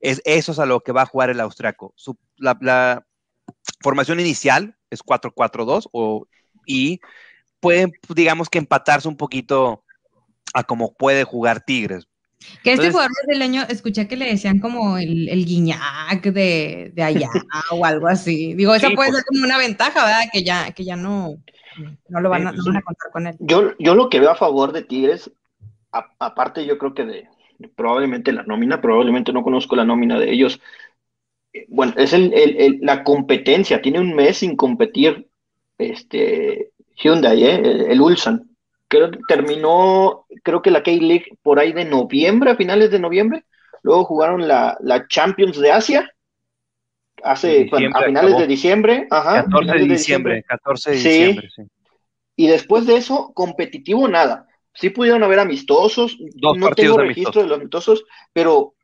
Es, 0.00 0.20
eso 0.24 0.50
es 0.50 0.58
a 0.58 0.66
lo 0.66 0.80
que 0.80 0.90
va 0.90 1.02
a 1.02 1.06
jugar 1.06 1.30
el 1.30 1.38
austriaco. 1.38 1.94
la, 2.38 3.06
formación 3.82 4.18
inicial 4.18 4.76
es 4.90 5.00
4-4-2 5.04 6.26
y 6.66 7.00
pueden, 7.60 7.92
digamos 8.08 8.48
que 8.48 8.58
empatarse 8.58 9.06
un 9.06 9.16
poquito 9.16 9.84
a 10.54 10.64
cómo 10.64 10.92
puede 10.94 11.22
jugar 11.22 11.60
Tigres. 11.64 12.08
Que 12.62 12.72
este 12.72 12.90
jugador 12.90 13.10
brasileño, 13.26 13.62
escuché 13.68 14.08
que 14.08 14.16
le 14.16 14.26
decían 14.26 14.60
como 14.60 14.98
el, 14.98 15.28
el 15.28 15.44
guiñac 15.44 16.22
de, 16.22 16.90
de 16.94 17.02
allá 17.02 17.28
o 17.70 17.84
algo 17.84 18.08
así. 18.08 18.54
Digo, 18.54 18.74
esa 18.74 18.90
puede 18.90 19.12
ser 19.12 19.22
pues. 19.22 19.24
como 19.26 19.44
una 19.44 19.58
ventaja, 19.58 20.04
¿verdad? 20.04 20.30
Que 20.32 20.42
ya, 20.42 20.72
que 20.72 20.84
ya 20.84 20.96
no, 20.96 21.36
no 22.08 22.20
lo 22.20 22.30
van, 22.30 22.46
a, 22.46 22.52
contar 22.52 23.12
con 23.12 23.26
él. 23.26 23.36
Yo, 23.40 23.72
yo 23.78 23.94
lo 23.94 24.08
que 24.08 24.20
veo 24.20 24.30
a 24.30 24.36
favor 24.36 24.72
de 24.72 24.82
Tigres, 24.82 25.30
aparte 25.90 26.64
yo 26.66 26.78
creo 26.78 26.94
que 26.94 27.04
de, 27.04 27.28
probablemente 27.76 28.32
la 28.32 28.42
nómina, 28.42 28.80
probablemente 28.80 29.32
no 29.32 29.42
conozco 29.42 29.76
la 29.76 29.84
nómina 29.84 30.18
de 30.18 30.32
ellos. 30.32 30.60
Eh, 31.52 31.66
bueno, 31.68 31.92
es 31.96 32.12
el, 32.12 32.32
el, 32.32 32.78
la 32.80 33.04
competencia, 33.04 33.82
tiene 33.82 34.00
un 34.00 34.14
mes 34.14 34.38
sin 34.38 34.56
competir 34.56 35.28
este 35.78 36.72
Hyundai, 36.96 37.44
¿eh? 37.44 37.54
el, 37.56 37.80
el 37.82 38.00
Ulsan 38.00 38.49
creo 38.90 39.10
que 39.10 39.20
terminó, 39.28 40.26
creo 40.42 40.60
que 40.60 40.72
la 40.72 40.82
K-League 40.82 41.38
por 41.42 41.60
ahí 41.60 41.72
de 41.72 41.84
noviembre, 41.84 42.50
a 42.50 42.56
finales 42.56 42.90
de 42.90 42.98
noviembre. 42.98 43.44
Luego 43.82 44.04
jugaron 44.04 44.46
la, 44.46 44.76
la 44.80 45.06
Champions 45.06 45.58
de 45.58 45.72
Asia, 45.72 46.10
hace, 47.22 47.70
a 47.72 48.02
finales 48.02 48.36
de 48.36 48.46
diciembre. 48.46 49.06
Ajá, 49.10 49.44
14 49.44 49.78
de 49.78 49.84
diciembre, 49.86 50.42
14 50.42 50.90
de 50.90 50.96
diciembre, 50.96 51.48
sí. 51.54 51.62
Y 52.36 52.48
después 52.48 52.86
de 52.86 52.96
eso, 52.96 53.32
competitivo 53.32 54.08
nada. 54.08 54.48
Sí 54.74 54.90
pudieron 54.90 55.22
haber 55.22 55.38
amistosos, 55.38 56.18
no 56.42 56.70
tengo 56.70 56.98
registro 56.98 57.42
de 57.42 57.48
los 57.48 57.58
amistosos, 57.58 58.04
pero 58.32 58.74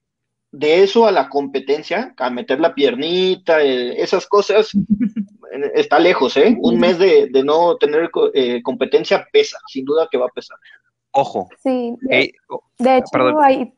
de 0.53 0.83
eso 0.83 1.07
a 1.07 1.13
la 1.13 1.29
competencia, 1.29 2.15
a 2.17 2.31
meter 2.31 2.61
la 2.61 2.75
piernita, 2.75 3.63
eh, 3.63 4.01
esas 4.01 4.27
cosas, 4.27 4.71
está 5.75 5.99
lejos, 5.99 6.37
¿eh? 6.37 6.57
Un 6.61 6.79
mes 6.79 6.99
de, 6.99 7.31
no 7.45 7.77
tener 7.77 8.11
eh, 8.35 8.63
competencia 8.63 9.27
pesa, 9.33 9.59
sin 9.69 9.85
duda 9.85 10.09
que 10.11 10.19
va 10.19 10.27
a 10.27 10.31
pesar. 10.35 10.59
Ojo. 11.13 11.49
Sí, 11.63 11.97
de, 12.03 12.33
oh, 12.49 12.63
hecho, 12.79 13.07
perdón. 13.13 13.37
Hay, 13.43 13.73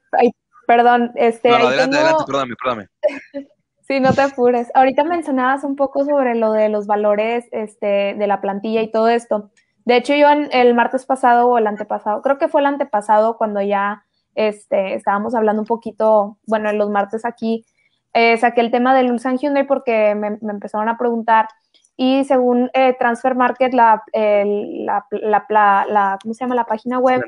perdón, 0.66 1.12
este... 1.14 1.50
adelante, 1.50 1.96
adelante, 1.96 2.24
perdóname, 2.26 2.54
perdóname. 2.62 2.88
sí, 3.88 4.00
no 4.00 4.12
te 4.12 4.22
apures. 4.22 4.70
Ahorita 4.74 5.04
mencionabas 5.04 5.64
un 5.64 5.76
poco 5.76 6.04
sobre 6.04 6.34
lo 6.34 6.52
de 6.52 6.68
los 6.68 6.86
valores 6.86 7.46
este, 7.52 8.14
de 8.14 8.26
la 8.26 8.40
plantilla 8.40 8.82
y 8.82 8.90
todo 8.90 9.08
esto. 9.08 9.50
De 9.84 9.96
hecho, 9.96 10.14
yo 10.14 10.28
el 10.30 10.74
martes 10.74 11.06
pasado 11.06 11.48
o 11.48 11.56
el 11.56 11.66
antepasado, 11.66 12.20
creo 12.20 12.38
que 12.38 12.48
fue 12.48 12.60
el 12.60 12.66
antepasado 12.66 13.38
cuando 13.38 13.62
ya 13.62 14.04
este, 14.34 14.94
estábamos 14.94 15.34
hablando 15.34 15.62
un 15.62 15.66
poquito, 15.66 16.36
bueno, 16.46 16.68
en 16.68 16.76
los 16.76 16.90
martes 16.90 17.24
aquí, 17.24 17.64
eh, 18.12 18.36
saqué 18.38 18.60
el 18.60 18.70
tema 18.70 18.94
del 18.94 19.10
Ulsan 19.10 19.38
Hyundai 19.38 19.66
porque 19.66 20.14
me, 20.14 20.38
empezaron 20.50 20.88
a 20.88 20.98
preguntar 20.98 21.48
y 21.96 22.22
según 22.24 22.70
eh, 22.74 22.94
Transfer 22.98 23.34
Market, 23.34 23.74
la, 23.74 24.02
la, 24.12 25.04
la, 25.50 26.18
¿cómo 26.22 26.32
se 26.32 26.44
llama? 26.44 26.54
La 26.54 26.64
página 26.64 27.00
web, 27.00 27.24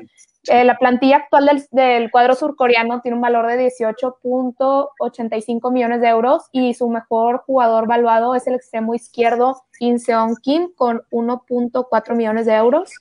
eh, 0.47 0.63
la 0.63 0.77
plantilla 0.77 1.17
actual 1.17 1.45
del, 1.45 1.65
del, 1.71 2.09
cuadro 2.09 2.35
surcoreano 2.35 3.01
tiene 3.01 3.15
un 3.15 3.21
valor 3.21 3.47
de 3.47 3.67
18.85 3.67 5.73
millones 5.73 5.99
de 5.99 6.07
euros 6.07 6.47
y 6.53 6.73
su 6.73 6.87
mejor 6.89 7.43
jugador 7.45 7.85
valuado 7.85 8.33
es 8.33 8.47
el 8.47 8.55
extremo 8.55 8.95
izquierdo 8.95 9.61
In 9.79 9.99
Seon 9.99 10.37
Kim 10.41 10.69
con 10.75 11.01
1.4 11.11 12.15
millones 12.15 12.45
de 12.45 12.53
euros. 12.53 12.93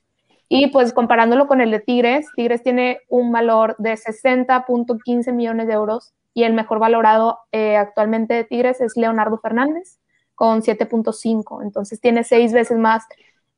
Y 0.49 0.73
pues 0.73 0.93
comparándolo 0.93 1.47
con 1.47 1.61
el 1.61 1.71
de 1.71 1.79
Tigres, 1.79 2.27
Tigres 2.35 2.65
tiene 2.65 2.99
un 3.09 3.31
valor 3.31 3.77
de 3.79 3.93
60.15 3.93 5.33
millones 5.33 5.69
de 5.69 5.75
euros 5.75 6.13
y 6.41 6.45
el 6.45 6.55
mejor 6.55 6.79
valorado 6.79 7.41
eh, 7.53 7.77
actualmente 7.77 8.33
de 8.33 8.45
Tigres 8.45 8.81
es 8.81 8.97
Leonardo 8.97 9.37
Fernández 9.39 9.99
con 10.35 10.63
7.5. 10.63 11.63
Entonces 11.63 12.01
tiene 12.01 12.25
seis 12.25 12.55
veces 12.55 12.79
más 12.79 13.05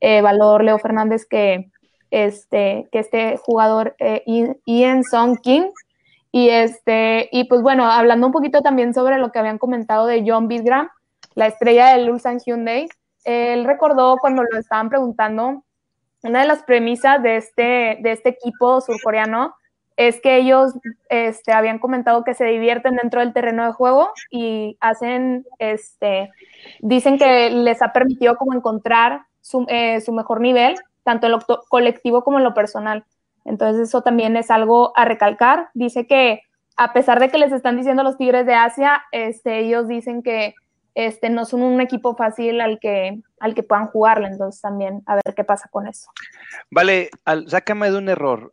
eh, 0.01 0.21
valor 0.21 0.65
Leo 0.65 0.81
Fernández 0.81 1.25
que 1.25 1.71
este, 2.11 2.89
que 2.91 2.99
este 2.99 3.37
jugador 3.37 3.95
eh, 4.01 4.25
Ian 4.67 5.05
Song 5.05 5.39
King. 5.41 5.71
Y, 6.33 6.49
este, 6.49 7.29
y 7.31 7.45
pues 7.45 7.63
bueno, 7.63 7.85
hablando 7.85 8.27
un 8.27 8.33
poquito 8.33 8.63
también 8.63 8.95
sobre 8.95 9.19
lo 9.19 9.31
que 9.31 9.39
habían 9.39 9.59
comentado 9.59 10.07
de 10.07 10.25
John 10.27 10.49
Bisgram, 10.49 10.89
la 11.35 11.47
estrella 11.47 11.91
del 11.91 12.11
Ulsan 12.11 12.41
Hyundai, 12.41 12.89
él 13.25 13.65
recordó 13.65 14.17
cuando 14.19 14.43
lo 14.43 14.59
estaban 14.59 14.89
preguntando 14.89 15.63
una 16.25 16.41
de 16.41 16.49
las 16.49 16.65
premisas 16.65 17.23
de 17.23 17.37
este, 17.37 17.99
de 18.01 18.11
este 18.11 18.31
equipo 18.31 18.81
surcoreano 18.81 19.55
es 19.97 20.21
que 20.21 20.37
ellos 20.37 20.73
este, 21.09 21.53
habían 21.53 21.79
comentado 21.79 22.25
que 22.25 22.35
se 22.35 22.45
divierten 22.45 22.97
dentro 22.97 23.21
del 23.21 23.33
terreno 23.33 23.67
de 23.67 23.73
juego 23.73 24.11
y 24.31 24.77
hacen, 24.81 25.47
este, 25.59 26.31
dicen 26.81 27.19
que 27.19 27.51
les 27.51 27.83
ha 27.83 27.93
permitido 27.93 28.37
como 28.37 28.55
encontrar 28.55 29.23
su, 29.41 29.67
eh, 29.69 30.01
su 30.01 30.13
mejor 30.13 30.41
nivel, 30.41 30.77
tanto 31.03 31.27
en 31.27 31.33
lo 31.33 31.41
colectivo 31.69 32.23
como 32.23 32.39
en 32.39 32.45
lo 32.45 32.55
personal. 32.55 33.05
Entonces 33.45 33.89
eso 33.89 34.03
también 34.03 34.37
es 34.37 34.51
algo 34.51 34.93
a 34.97 35.05
recalcar. 35.05 35.69
Dice 35.75 36.07
que 36.07 36.43
a 36.77 36.93
pesar 36.93 37.21
de 37.21 37.29
que 37.29 37.39
les 37.39 37.53
están 37.53 37.77
diciendo 37.77 38.03
los 38.03 38.17
Tigres 38.17 38.47
de 38.47 38.55
Asia, 38.55 39.03
este, 39.13 39.61
ellos 39.61 39.89
dicen 39.89 40.23
que 40.23 40.55
este, 40.95 41.31
no 41.31 41.45
son 41.45 41.63
un 41.63 41.81
equipo 41.81 42.15
fácil 42.17 42.61
al 42.61 42.79
que, 42.79 43.21
al 43.41 43.55
que 43.55 43.63
puedan 43.63 43.87
jugarle, 43.87 44.29
entonces 44.29 44.61
también 44.61 45.03
a 45.07 45.15
ver 45.15 45.35
qué 45.35 45.45
pasa 45.45 45.69
con 45.71 45.87
eso. 45.87 46.11
Vale, 46.71 47.11
sácame 47.47 47.91
de 47.91 47.99
un 47.99 48.09
error. 48.09 48.53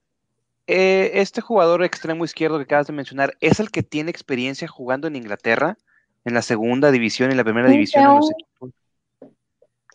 Eh, 0.71 1.19
este 1.19 1.41
jugador 1.41 1.83
extremo 1.83 2.25
izquierdo 2.25 2.57
que 2.57 2.63
acabas 2.63 2.87
de 2.87 2.93
mencionar, 2.93 3.35
¿es 3.39 3.59
el 3.59 3.71
que 3.71 3.81
tiene 3.81 4.11
experiencia 4.11 4.67
jugando 4.67 5.07
en 5.07 5.15
Inglaterra, 5.15 5.77
en 6.25 6.33
la 6.35 6.43
segunda 6.43 6.91
división 6.91 7.29
y 7.29 7.31
en 7.31 7.37
la 7.37 7.43
primera 7.43 7.69
división 7.69 8.03
de 8.03 8.15
los 8.15 8.31
equipos? 8.31 8.71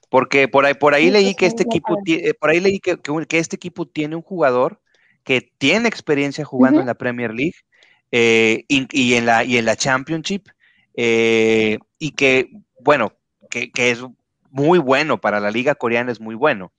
Porque 0.09 0.49
por 0.49 0.65
ahí, 0.65 0.75
por 0.75 0.95
ahí 0.95 1.11
leí 1.11 1.35
que 1.35 1.47
este 1.47 1.63
equipo, 1.63 1.97
eh, 2.07 2.35
por 2.35 2.51
ahí 2.51 2.61
leí 2.61 2.81
que, 2.81 2.99
que, 2.99 3.39
este 3.39 3.57
equipo 3.57 3.87
tiene 3.87 4.17
un 4.17 4.23
jugador 4.23 4.81
que 5.23 5.53
tiene 5.59 5.89
experiencia 5.89 6.45
jugando 6.45 6.81
en 6.81 6.87
la 6.87 6.95
Premier 6.95 7.33
League 7.33 7.57
eh, 8.13 8.65
y, 8.69 9.15
en 9.15 9.27
la, 9.27 9.45
y 9.45 9.57
en 9.57 9.65
la 9.65 9.77
Championship 9.77 10.49
eh, 10.95 11.79
y 11.99 12.13
que, 12.13 12.51
bueno, 12.81 13.13
que, 13.51 13.71
es 13.75 14.05
muy 14.51 14.79
bueno 14.79 15.21
para 15.21 15.41
la 15.41 15.51
liga 15.51 15.75
coreana, 15.75 16.13
es 16.13 16.21
muy 16.21 16.35
bueno. 16.35 16.73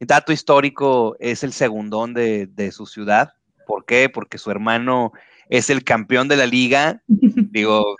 El 0.00 0.06
dato 0.06 0.32
histórico 0.32 1.16
es 1.20 1.44
el 1.44 1.52
segundón 1.52 2.14
de, 2.14 2.72
su 2.72 2.86
ciudad. 2.86 3.34
¿Por 3.70 3.84
qué? 3.84 4.08
Porque 4.08 4.38
su 4.38 4.50
hermano 4.50 5.12
es 5.48 5.70
el 5.70 5.84
campeón 5.84 6.28
de 6.28 6.36
la 6.36 6.46
liga. 6.46 7.02
Digo, 7.06 7.96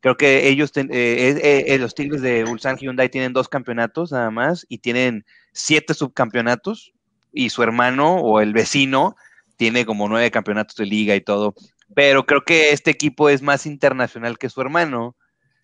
creo 0.00 0.16
que 0.16 0.48
ellos, 0.48 0.70
eh, 0.76 1.64
eh, 1.66 1.78
los 1.78 1.94
Tigres 1.94 2.22
de 2.22 2.44
Ulsan 2.44 2.76
Hyundai 2.76 3.08
tienen 3.08 3.32
dos 3.32 3.48
campeonatos 3.48 4.12
nada 4.12 4.30
más 4.30 4.64
y 4.68 4.78
tienen 4.78 5.24
siete 5.52 5.94
subcampeonatos 5.94 6.92
y 7.32 7.50
su 7.50 7.62
hermano 7.62 8.16
o 8.16 8.40
el 8.40 8.52
vecino 8.52 9.16
tiene 9.56 9.84
como 9.84 10.08
nueve 10.08 10.30
campeonatos 10.30 10.76
de 10.76 10.86
liga 10.86 11.16
y 11.16 11.20
todo 11.20 11.54
pero 11.94 12.26
creo 12.26 12.44
que 12.44 12.72
este 12.72 12.90
equipo 12.90 13.28
es 13.28 13.42
más 13.42 13.66
internacional 13.66 14.38
que 14.38 14.48
su 14.50 14.60
hermano. 14.60 15.16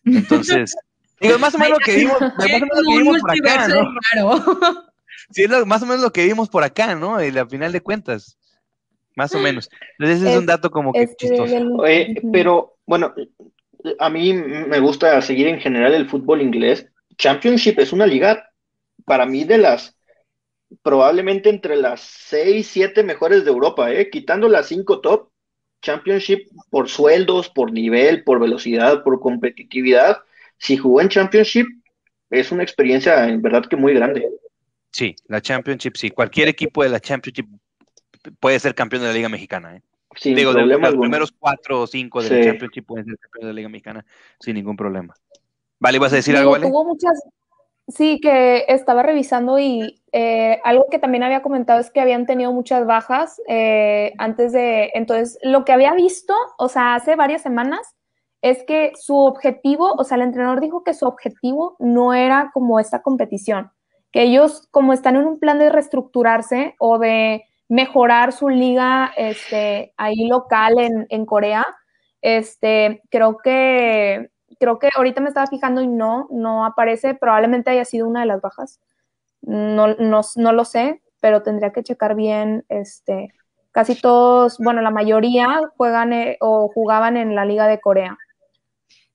Entonces, 0.05 0.75
digo, 1.21 1.39
más 1.39 1.55
o 1.55 1.59
menos 1.59 1.79
lo 1.79 1.85
que 1.85 1.97
vimos, 1.97 2.21
más 2.21 2.33
o 2.39 2.49
menos 2.49 2.69
lo 2.71 2.91
que 2.91 2.99
vimos 2.99 3.21
por 3.21 3.31
acá, 3.31 3.69
¿no? 3.69 4.91
Sí, 5.31 5.43
es 5.45 5.67
más 5.67 5.83
o 5.83 5.87
menos 5.87 6.03
lo 6.03 6.13
que 6.13 6.25
vimos 6.25 6.49
por 6.49 6.65
acá, 6.65 6.95
¿no? 6.95 7.23
Y 7.23 7.37
al 7.37 7.49
final 7.49 7.73
de 7.73 7.81
cuentas, 7.81 8.39
más 9.21 9.35
o 9.35 9.39
menos. 9.39 9.69
Entonces, 9.99 10.23
ese 10.23 10.33
es, 10.33 10.39
un 10.39 10.47
dato 10.47 10.71
como 10.71 10.95
que 10.95 11.07
chistoso. 11.15 11.55
Oye, 11.79 12.15
pero, 12.33 12.79
bueno, 12.87 13.15
a 13.99 14.09
mí 14.09 14.33
me 14.33 14.81
gusta 14.81 15.21
seguir 15.21 15.47
en 15.47 15.61
general 15.61 15.93
el 15.93 16.09
fútbol 16.09 16.41
inglés. 16.41 16.87
Championship 17.19 17.79
es 17.79 17.93
una 17.93 18.07
liga, 18.07 18.51
para 19.05 19.27
mí, 19.27 19.45
de 19.45 19.59
las 19.59 19.95
probablemente 20.83 21.51
entre 21.51 21.77
las 21.77 22.01
seis, 22.01 22.69
siete 22.69 23.03
mejores 23.03 23.45
de 23.45 23.51
Europa, 23.51 23.93
¿eh? 23.93 24.09
quitando 24.09 24.49
las 24.49 24.69
cinco 24.69 25.01
top, 25.01 25.29
Championship 25.83 26.49
por 26.71 26.89
sueldos, 26.89 27.51
por 27.51 27.73
nivel, 27.73 28.25
por 28.25 28.41
velocidad, 28.41 29.03
por 29.03 29.21
competitividad. 29.21 30.19
Si 30.57 30.77
jugó 30.79 31.01
en 31.01 31.09
Championship, 31.09 31.67
es 32.31 32.53
una 32.53 32.63
experiencia 32.63 33.29
en 33.29 33.43
verdad 33.43 33.67
que 33.67 33.77
muy 33.77 33.93
grande. 33.95 34.29
Sí, 34.93 35.15
la 35.27 35.41
Championship, 35.41 35.97
sí. 35.97 36.11
Cualquier 36.11 36.49
equipo 36.49 36.83
de 36.83 36.89
la 36.89 37.01
Championship 37.01 37.47
puede 38.39 38.59
ser 38.59 38.75
campeón 38.75 39.03
de 39.03 39.09
la 39.09 39.15
Liga 39.15 39.29
Mexicana. 39.29 39.77
¿eh? 39.77 39.83
Digo, 40.23 40.53
de 40.53 40.67
los 40.67 40.97
primeros 40.97 41.33
cuatro 41.33 41.83
o 41.83 41.87
cinco 41.87 42.23
de 42.23 42.31
la 42.31 42.45
Championship 42.45 42.87
pueden 42.87 43.07
ser 43.07 43.19
campeón 43.19 43.43
de 43.43 43.47
la 43.49 43.53
Liga 43.55 43.69
Mexicana 43.69 44.05
sin 44.39 44.55
ningún 44.55 44.77
problema. 44.77 45.15
Vale, 45.79 45.99
¿vas 45.99 46.13
a 46.13 46.17
decir 46.17 46.37
algo, 46.37 46.51
Vale? 46.51 46.67
Hubo 46.67 46.85
muchas, 46.85 47.19
Sí, 47.91 48.21
que 48.21 48.65
estaba 48.69 49.03
revisando 49.03 49.59
y 49.59 50.01
eh, 50.13 50.61
algo 50.65 50.87
que 50.91 50.99
también 50.99 51.25
había 51.25 51.43
comentado 51.43 51.81
es 51.81 51.91
que 51.91 52.01
habían 52.01 52.27
tenido 52.27 52.53
muchas 52.53 52.87
bajas 52.87 53.41
eh, 53.49 54.13
antes 54.19 54.53
de, 54.53 54.91
entonces 54.95 55.39
lo 55.43 55.65
que 55.65 55.73
había 55.73 55.95
visto, 55.95 56.35
o 56.59 56.69
sea, 56.69 56.95
hace 56.95 57.17
varias 57.17 57.43
semanas, 57.43 57.97
es 58.43 58.63
que 58.65 58.93
su 58.95 59.17
objetivo, 59.17 59.93
o 59.93 60.05
sea, 60.05 60.17
el 60.17 60.23
entrenador 60.23 60.61
dijo 60.61 60.85
que 60.85 60.95
su 60.95 61.07
objetivo 61.07 61.77
no 61.79 62.15
era 62.15 62.51
como 62.55 62.79
esta 62.79 63.03
competición, 63.03 63.73
que 64.13 64.23
ellos 64.23 64.69
como 64.71 64.93
están 64.93 65.17
en 65.17 65.27
un 65.27 65.39
plan 65.41 65.59
de 65.59 65.71
reestructurarse 65.71 66.77
o 66.79 66.99
de 66.99 67.45
mejorar 67.71 68.33
su 68.33 68.51
liga 68.51 69.13
este, 69.17 69.95
ahí 69.97 70.29
local 70.29 70.79
en, 70.79 71.07
en 71.09 71.25
Corea, 71.25 71.65
este, 72.21 73.01
creo 73.11 73.39
que 73.39 74.29
creo 74.59 74.79
que 74.79 74.91
ahorita 74.95 75.23
me 75.23 75.29
estaba 75.29 75.47
fijando 75.47 75.81
y 75.81 75.87
no, 75.87 76.29
no 76.31 76.67
aparece, 76.67 77.15
probablemente 77.15 77.71
haya 77.71 77.87
sido 77.87 78.07
una 78.07 78.21
de 78.21 78.27
las 78.27 78.43
bajas. 78.43 78.79
No, 79.41 79.95
no, 79.95 80.21
no 80.37 80.53
lo 80.53 80.65
sé, 80.67 81.01
pero 81.21 81.43
tendría 81.43 81.73
que 81.73 81.83
checar 81.83 82.15
bien, 82.15 82.65
este, 82.69 83.33
casi 83.73 83.99
todos, 83.99 84.59
bueno, 84.59 84.83
la 84.83 84.91
mayoría 84.91 85.63
juegan 85.79 86.13
eh, 86.13 86.37
o 86.41 86.69
jugaban 86.69 87.17
en 87.17 87.35
la 87.35 87.47
Liga 87.47 87.69
de 87.69 87.81
Corea. 87.81 88.19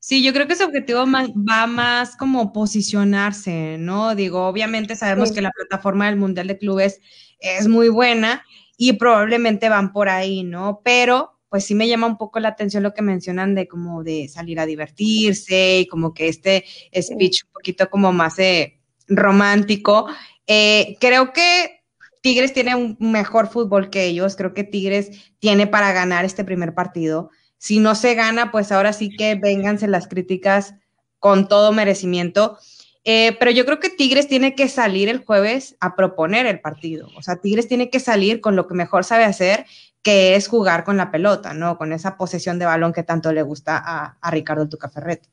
Sí, 0.08 0.22
yo 0.22 0.34
creo 0.34 0.46
que 0.46 0.54
ese 0.54 0.64
objetivo 0.64 1.04
va 1.08 1.66
más 1.66 2.16
como 2.16 2.54
posicionarse, 2.54 3.78
¿no? 3.80 4.14
Digo, 4.14 4.46
obviamente 4.46 4.96
sabemos 4.96 5.32
que 5.32 5.42
la 5.42 5.50
plataforma 5.50 6.06
del 6.06 6.16
Mundial 6.16 6.46
de 6.46 6.60
Clubes 6.60 7.02
es 7.40 7.68
muy 7.68 7.90
buena 7.90 8.46
y 8.78 8.94
probablemente 8.94 9.68
van 9.68 9.92
por 9.92 10.10
ahí, 10.10 10.44
¿no? 10.44 10.82
Pero 10.84 11.40
pues 11.50 11.66
sí 11.66 11.74
me 11.74 11.88
llama 11.88 12.06
un 12.06 12.20
poco 12.20 12.40
la 12.40 12.50
atención 12.50 12.84
lo 12.84 12.94
que 12.94 13.02
mencionan 13.02 13.56
de 13.56 13.68
como 13.68 14.04
de 14.04 14.28
salir 14.28 14.60
a 14.60 14.68
divertirse 14.68 15.80
y 15.80 15.88
como 15.88 16.14
que 16.14 16.28
este 16.28 16.66
speech 16.94 17.46
un 17.46 17.54
poquito 17.54 17.90
como 17.90 18.14
más 18.14 18.38
eh, 18.38 18.80
romántico. 19.08 20.06
Eh, 20.46 20.98
creo 21.00 21.34
que 21.34 21.82
Tigres 22.22 22.54
tiene 22.54 22.76
un 22.76 22.96
mejor 23.00 23.48
fútbol 23.48 23.90
que 23.90 24.06
ellos, 24.06 24.36
creo 24.36 24.54
que 24.54 24.66
Tigres 24.66 25.34
tiene 25.40 25.66
para 25.66 25.94
ganar 25.94 26.26
este 26.26 26.44
primer 26.44 26.76
partido. 26.76 27.32
Si 27.58 27.80
no 27.80 27.96
se 27.96 28.16
gana, 28.16 28.52
pues 28.52 28.72
ahora 28.72 28.94
sí 28.94 29.10
que 29.16 29.36
vénganse 29.36 29.88
las 29.88 30.08
críticas 30.08 30.76
con 31.20 31.48
todo 31.48 31.72
merecimiento. 31.72 32.58
Eh, 33.04 33.36
pero 33.40 33.52
yo 33.52 33.66
creo 33.66 33.80
que 33.80 33.90
Tigres 33.90 34.28
tiene 34.28 34.56
que 34.56 34.68
salir 34.68 35.10
el 35.10 35.24
jueves 35.24 35.78
a 35.80 35.96
proponer 35.96 36.46
el 36.48 36.60
partido. 36.60 37.08
O 37.18 37.22
sea, 37.22 37.38
Tigres 37.38 37.68
tiene 37.68 37.90
que 37.90 38.00
salir 38.00 38.42
con 38.42 38.56
lo 38.56 38.68
que 38.68 38.74
mejor 38.74 39.04
sabe 39.04 39.26
hacer, 39.26 39.66
que 40.02 40.36
es 40.36 40.48
jugar 40.48 40.84
con 40.84 40.98
la 40.98 41.12
pelota, 41.12 41.54
¿no? 41.54 41.78
Con 41.78 41.94
esa 41.94 42.18
posesión 42.18 42.60
de 42.60 42.66
balón 42.66 42.94
que 42.94 43.04
tanto 43.04 43.32
le 43.32 43.44
gusta 43.44 43.78
a, 43.78 44.18
a 44.22 44.32
Ricardo 44.32 44.68
Tucaferret. 44.68 45.28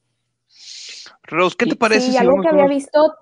Rose, 1.23 1.57
¿qué 1.59 1.67
te 1.67 1.77
parece? 1.77 2.11
Sí, 2.11 2.17
algo 2.17 2.41
que 2.43 2.49
había 2.49 2.67
visto 2.67 3.15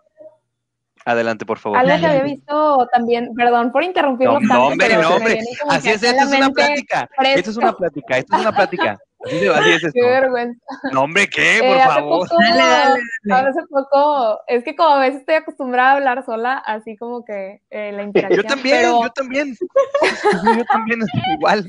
Adelante, 1.05 1.47
por 1.47 1.59
favor. 1.59 1.79
Algo 1.79 1.99
que 1.99 2.07
había 2.07 2.23
visto 2.23 2.89
también, 2.93 3.31
perdón 3.35 3.73
por 3.73 3.83
interrumpirlo 3.83 4.41
no, 4.41 4.49
tanto, 4.49 4.65
hombre, 4.65 4.97
no, 4.97 5.17
hombre. 5.17 5.41
Así 5.69 5.91
es, 5.91 6.03
esto 6.03 6.23
es 6.23 6.33
una 6.33 6.51
plática. 6.51 7.09
Esto 7.23 7.51
es 7.51 7.57
una 7.57 7.73
plática, 7.73 8.19
esto 8.19 8.37
es 8.37 8.43
una 8.43 8.53
plática. 8.53 8.99
Así, 9.25 9.47
así 9.47 9.71
es 9.71 9.85
esto. 9.85 9.91
Qué 9.95 10.07
vergüenza. 10.07 10.61
No, 10.93 11.03
hombre, 11.03 11.29
¿qué? 11.29 11.59
Por 11.61 11.77
eh, 11.77 11.81
favor. 11.81 12.29
Poco, 12.29 12.43
dale, 12.43 12.63
dale, 12.63 13.01
dale. 13.25 13.49
Hace 13.49 13.61
poco, 13.69 14.41
es 14.47 14.65
que 14.65 14.77
como 14.77 14.91
a 14.91 15.01
veces 15.01 15.21
estoy 15.21 15.37
acostumbrada 15.37 15.91
a 15.91 15.97
hablar 15.97 16.25
sola, 16.25 16.59
así 16.59 16.97
como 16.97 17.25
que 17.25 17.61
eh, 17.71 17.93
la 17.93 18.03
interacción. 18.03 18.43
Yo 18.43 18.49
también, 18.49 18.77
pero... 18.77 19.03
yo 19.03 19.11
también. 19.11 19.57
yo 20.59 20.65
también, 20.65 21.01
igual. 21.39 21.67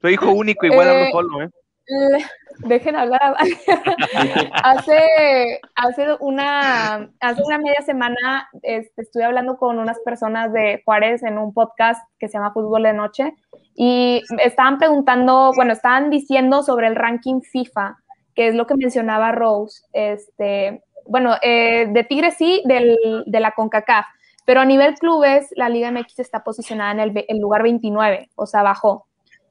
Soy 0.00 0.14
hijo 0.14 0.30
único, 0.30 0.66
igual 0.66 0.88
hablo 0.88 1.10
solo, 1.10 1.42
¿eh? 1.42 1.50
dejen 2.64 2.96
hablar. 2.96 3.36
hace, 4.62 5.60
hace, 5.74 6.06
una, 6.20 7.10
hace 7.20 7.42
una 7.44 7.58
media 7.58 7.82
semana 7.82 8.48
este, 8.62 9.02
estuve 9.02 9.24
hablando 9.24 9.56
con 9.56 9.78
unas 9.78 9.98
personas 10.00 10.52
de 10.52 10.82
Juárez 10.84 11.22
en 11.22 11.38
un 11.38 11.52
podcast 11.52 12.02
que 12.18 12.28
se 12.28 12.34
llama 12.34 12.52
Fútbol 12.52 12.82
de 12.82 12.92
Noche 12.92 13.34
y 13.74 14.22
estaban 14.42 14.78
preguntando, 14.78 15.52
bueno, 15.54 15.72
estaban 15.72 16.10
diciendo 16.10 16.62
sobre 16.62 16.88
el 16.88 16.96
ranking 16.96 17.40
FIFA, 17.40 17.96
que 18.34 18.48
es 18.48 18.54
lo 18.54 18.66
que 18.66 18.74
mencionaba 18.74 19.32
Rose. 19.32 19.84
Este, 19.92 20.82
bueno, 21.06 21.36
eh, 21.42 21.86
de 21.90 22.04
Tigres 22.04 22.34
sí, 22.36 22.62
del, 22.66 22.96
de 23.26 23.40
la 23.40 23.52
CONCACAF, 23.52 24.06
pero 24.44 24.60
a 24.60 24.64
nivel 24.64 24.94
clubes, 24.94 25.48
la 25.56 25.68
Liga 25.68 25.90
MX 25.90 26.20
está 26.20 26.42
posicionada 26.42 26.92
en 26.92 27.00
el, 27.00 27.24
el 27.28 27.38
lugar 27.38 27.62
29, 27.62 28.30
o 28.34 28.46
sea, 28.46 28.62
bajó. 28.62 29.06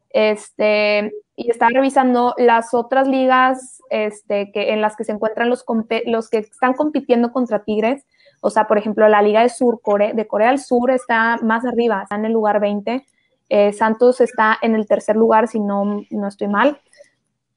Este, 0.09 1.11
y 1.39 1.51
estaba 1.51 1.69
revisando 1.71 2.33
las 2.37 2.73
otras 2.73 3.07
ligas 3.07 3.83
este, 3.91 4.51
que, 4.51 4.73
en 4.73 4.81
las 4.81 4.95
que 4.97 5.03
se 5.03 5.11
encuentran 5.11 5.49
los, 5.49 5.63
los 6.07 6.29
que 6.31 6.39
están 6.39 6.73
compitiendo 6.73 7.31
contra 7.31 7.63
Tigres. 7.63 8.05
O 8.41 8.49
sea, 8.49 8.65
por 8.65 8.79
ejemplo, 8.79 9.07
la 9.07 9.21
Liga 9.21 9.43
de 9.43 9.49
Sur 9.49 9.79
Corea, 9.83 10.13
de 10.13 10.25
Corea 10.25 10.49
del 10.49 10.57
Sur 10.57 10.89
está 10.89 11.37
más 11.43 11.63
arriba, 11.63 12.01
está 12.01 12.15
en 12.15 12.25
el 12.25 12.33
lugar 12.33 12.59
20. 12.59 13.05
Eh, 13.49 13.71
Santos 13.71 14.19
está 14.19 14.57
en 14.63 14.73
el 14.73 14.87
tercer 14.87 15.15
lugar, 15.15 15.47
si 15.47 15.59
no, 15.59 16.01
no 16.09 16.27
estoy 16.27 16.47
mal. 16.47 16.81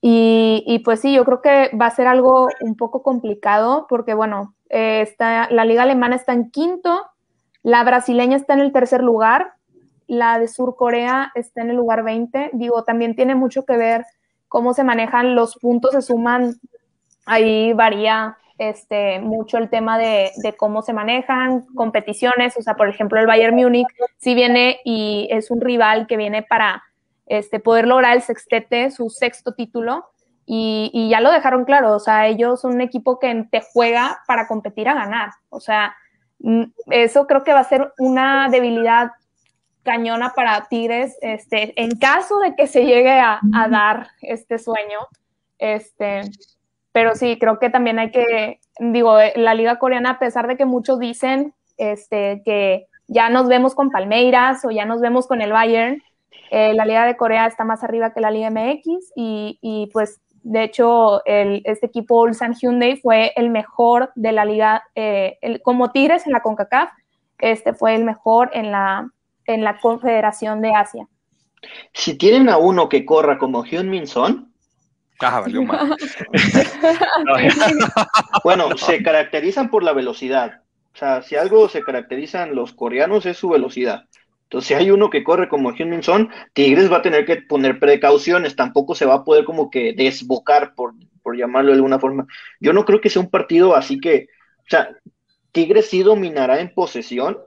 Y, 0.03 0.63
y, 0.67 0.81
pues 0.81 1.01
sí, 1.01 1.15
yo 1.15 1.25
creo 1.25 1.41
que 1.41 1.75
va 1.75 1.87
a 1.87 1.97
ser 1.97 2.07
algo 2.07 2.49
un 2.61 2.77
poco 2.77 3.03
complicado 3.03 3.87
porque, 3.89 4.13
bueno, 4.13 4.55
eh, 4.69 5.01
está, 5.01 5.51
la 5.51 5.65
liga 5.65 5.85
alemana 5.85 6.17
está 6.17 6.35
en 6.35 6.51
quinto, 6.51 7.07
la 7.63 7.83
brasileña 7.83 8.37
está 8.37 8.53
en 8.53 8.61
el 8.61 8.73
tercer 8.73 9.03
lugar, 9.03 9.55
la 10.11 10.41
de 10.41 10.49
Sur 10.49 10.75
Corea 10.75 11.31
está 11.37 11.63
en 11.63 11.71
el 11.71 11.77
lugar 11.77 12.03
20. 12.03 12.51
Digo, 12.55 12.83
también 12.83 13.15
tiene 13.15 13.37
mucho 13.37 13.65
que 13.65 13.77
ver 13.77 14.05
cómo 14.49 14.75
se 14.75 14.83
manejan 14.83 15.37
los 15.37 15.55
puntos, 15.57 15.93
se 15.93 16.03
suman, 16.03 16.57
ahí 17.27 17.73
varía 17.75 18.37
este, 18.59 19.21
mucho 19.21 19.57
el 19.57 19.71
tema 19.71 19.99
de, 19.99 20.33
cómo 20.59 20.83
se 20.83 20.93
manejan 20.93 21.61
competiciones. 21.77 22.57
O 22.57 22.63
sea, 22.63 22.75
por 22.75 22.89
ejemplo, 22.89 23.21
el 23.21 23.29
Bayern 23.29 23.55
Múnich 23.55 23.87
sí 24.19 24.35
viene 24.35 24.81
y 24.85 25.29
es 25.31 25.53
un 25.53 25.61
rival 25.61 26.09
que 26.09 26.17
viene 26.17 26.43
para 26.43 26.83
este, 27.27 27.61
poder 27.61 27.87
lograr 27.87 28.17
el 28.17 28.23
sextete, 28.23 28.91
su 28.91 29.11
sexto 29.11 29.55
título. 29.55 30.07
Y, 30.45 30.91
y, 30.93 31.09
ya 31.09 31.21
lo 31.21 31.31
dejaron 31.31 31.65
claro, 31.65 31.95
o 31.95 32.01
sea, 32.01 32.27
ellos 32.27 32.61
son 32.63 32.75
un 32.75 32.81
equipo 32.81 33.21
que 33.21 33.47
te 33.53 33.63
juega 33.73 34.19
para 34.27 34.49
competir 34.49 34.89
a 34.89 34.95
ganar. 34.95 35.31
O 35.51 35.61
sea, 35.61 35.95
mm, 36.41 36.65
eso 36.91 37.29
creo 37.29 37.45
que 37.45 37.53
va 37.53 37.61
a 37.61 37.65
ser 37.65 37.93
una 37.99 38.49
debilidad 38.49 39.13
cañona 39.91 40.35
para 40.37 40.69
Tigres, 40.71 41.19
este, 41.21 41.73
en 41.83 41.99
caso 41.99 42.39
de 42.39 42.55
que 42.55 42.69
se 42.69 42.85
llegue 42.85 43.11
a, 43.11 43.41
dar 43.69 44.07
este 44.23 44.57
sueño. 44.61 45.01
Este, 45.59 46.23
pero 46.93 47.17
sí, 47.17 47.39
creo 47.41 47.59
que 47.59 47.71
también 47.71 47.99
hay 47.99 48.13
que, 48.13 48.61
digo, 48.79 49.19
eh, 49.19 49.33
la 49.35 49.55
liga 49.55 49.81
coreana, 49.81 50.11
a 50.11 50.19
pesar 50.21 50.47
de 50.47 50.57
que 50.57 50.65
muchos 50.65 51.01
dicen 51.01 51.55
este, 51.77 52.41
que 52.45 52.87
ya 53.09 53.31
nos 53.31 53.49
vemos 53.49 53.75
con 53.75 53.91
Palmeiras 53.91 54.65
o 54.65 54.71
ya 54.71 54.85
nos 54.85 55.01
vemos 55.01 55.27
con 55.27 55.43
el 55.43 55.51
Bayern, 55.51 56.01
eh, 56.53 56.73
la 56.75 56.87
liga 56.87 57.05
de 57.05 57.17
Corea 57.17 57.47
está 57.47 57.65
más 57.65 57.83
arriba 57.83 58.13
que 58.13 58.21
la 58.21 58.31
liga 58.31 58.51
MX 58.51 59.13
y, 59.17 59.59
y 59.61 59.89
pues 59.93 60.21
de 60.45 60.63
hecho 60.63 61.25
el, 61.25 61.63
este 61.65 61.87
equipo 61.87 62.23
Ulsan 62.23 62.55
Hyundai 62.55 62.97
fue 62.97 63.33
el 63.35 63.51
mejor 63.51 64.13
de 64.15 64.31
la 64.31 64.45
liga, 64.45 64.85
eh, 64.95 65.39
como 65.65 65.91
Tigres 65.91 66.27
en 66.27 66.33
la 66.33 66.43
CONCACAF, 66.43 66.91
este 67.39 67.73
fue 67.73 67.97
el 67.97 68.05
mejor 68.05 68.51
en 68.53 68.71
la, 68.71 69.11
en 69.55 69.65
la 69.65 69.79
Confederación 69.79 70.61
de 70.61 70.75
Asia. 70.75 71.07
Si 71.93 72.17
tienen 72.17 72.49
a 72.49 72.57
uno 72.57 72.89
que 72.89 73.05
corra 73.05 73.39
como 73.39 73.65
Hyun 73.65 73.91
Min 73.91 74.07
Son, 74.07 74.53
ah, 75.21 75.41
valió 75.41 75.63
mal. 75.63 75.97
bueno, 78.45 78.77
se 78.77 79.03
caracterizan 79.03 79.71
por 79.71 79.83
la 79.83 79.93
velocidad. 79.93 80.63
O 80.95 80.99
sea, 80.99 81.23
si 81.23 81.37
algo 81.37 81.69
se 81.69 81.83
caracterizan 81.83 82.55
los 82.55 82.73
coreanos 82.73 83.27
es 83.27 83.37
su 83.37 83.51
velocidad. 83.51 84.05
Entonces, 84.45 84.69
si 84.69 84.75
hay 84.75 84.91
uno 84.91 85.11
que 85.11 85.23
corre 85.23 85.49
como 85.49 85.73
Hyun 85.73 85.91
Min 85.91 86.03
Son, 86.03 86.29
Tigres 86.55 86.91
va 86.91 86.97
a 86.97 87.03
tener 87.03 87.25
que 87.25 87.37
poner 87.37 87.79
precauciones, 87.79 88.57
tampoco 88.57 88.97
se 88.97 89.07
va 89.07 89.15
a 89.15 89.25
poder 89.25 89.45
como 89.45 89.71
que 89.71 89.93
desbocar, 89.93 90.75
por, 90.75 90.95
por 91.23 91.37
llamarlo 91.37 91.71
de 91.71 91.77
alguna 91.77 92.01
forma. 92.01 92.27
Yo 92.59 92.73
no 92.73 92.85
creo 92.85 93.01
que 93.01 93.11
sea 93.11 93.23
un 93.23 93.31
partido 93.31 93.77
así 93.77 94.01
que, 94.01 94.27
o 94.59 94.69
sea, 94.69 94.91
Tigres 95.53 95.89
sí 95.89 96.03
dominará 96.03 96.61
en 96.61 96.75
posesión, 96.75 97.39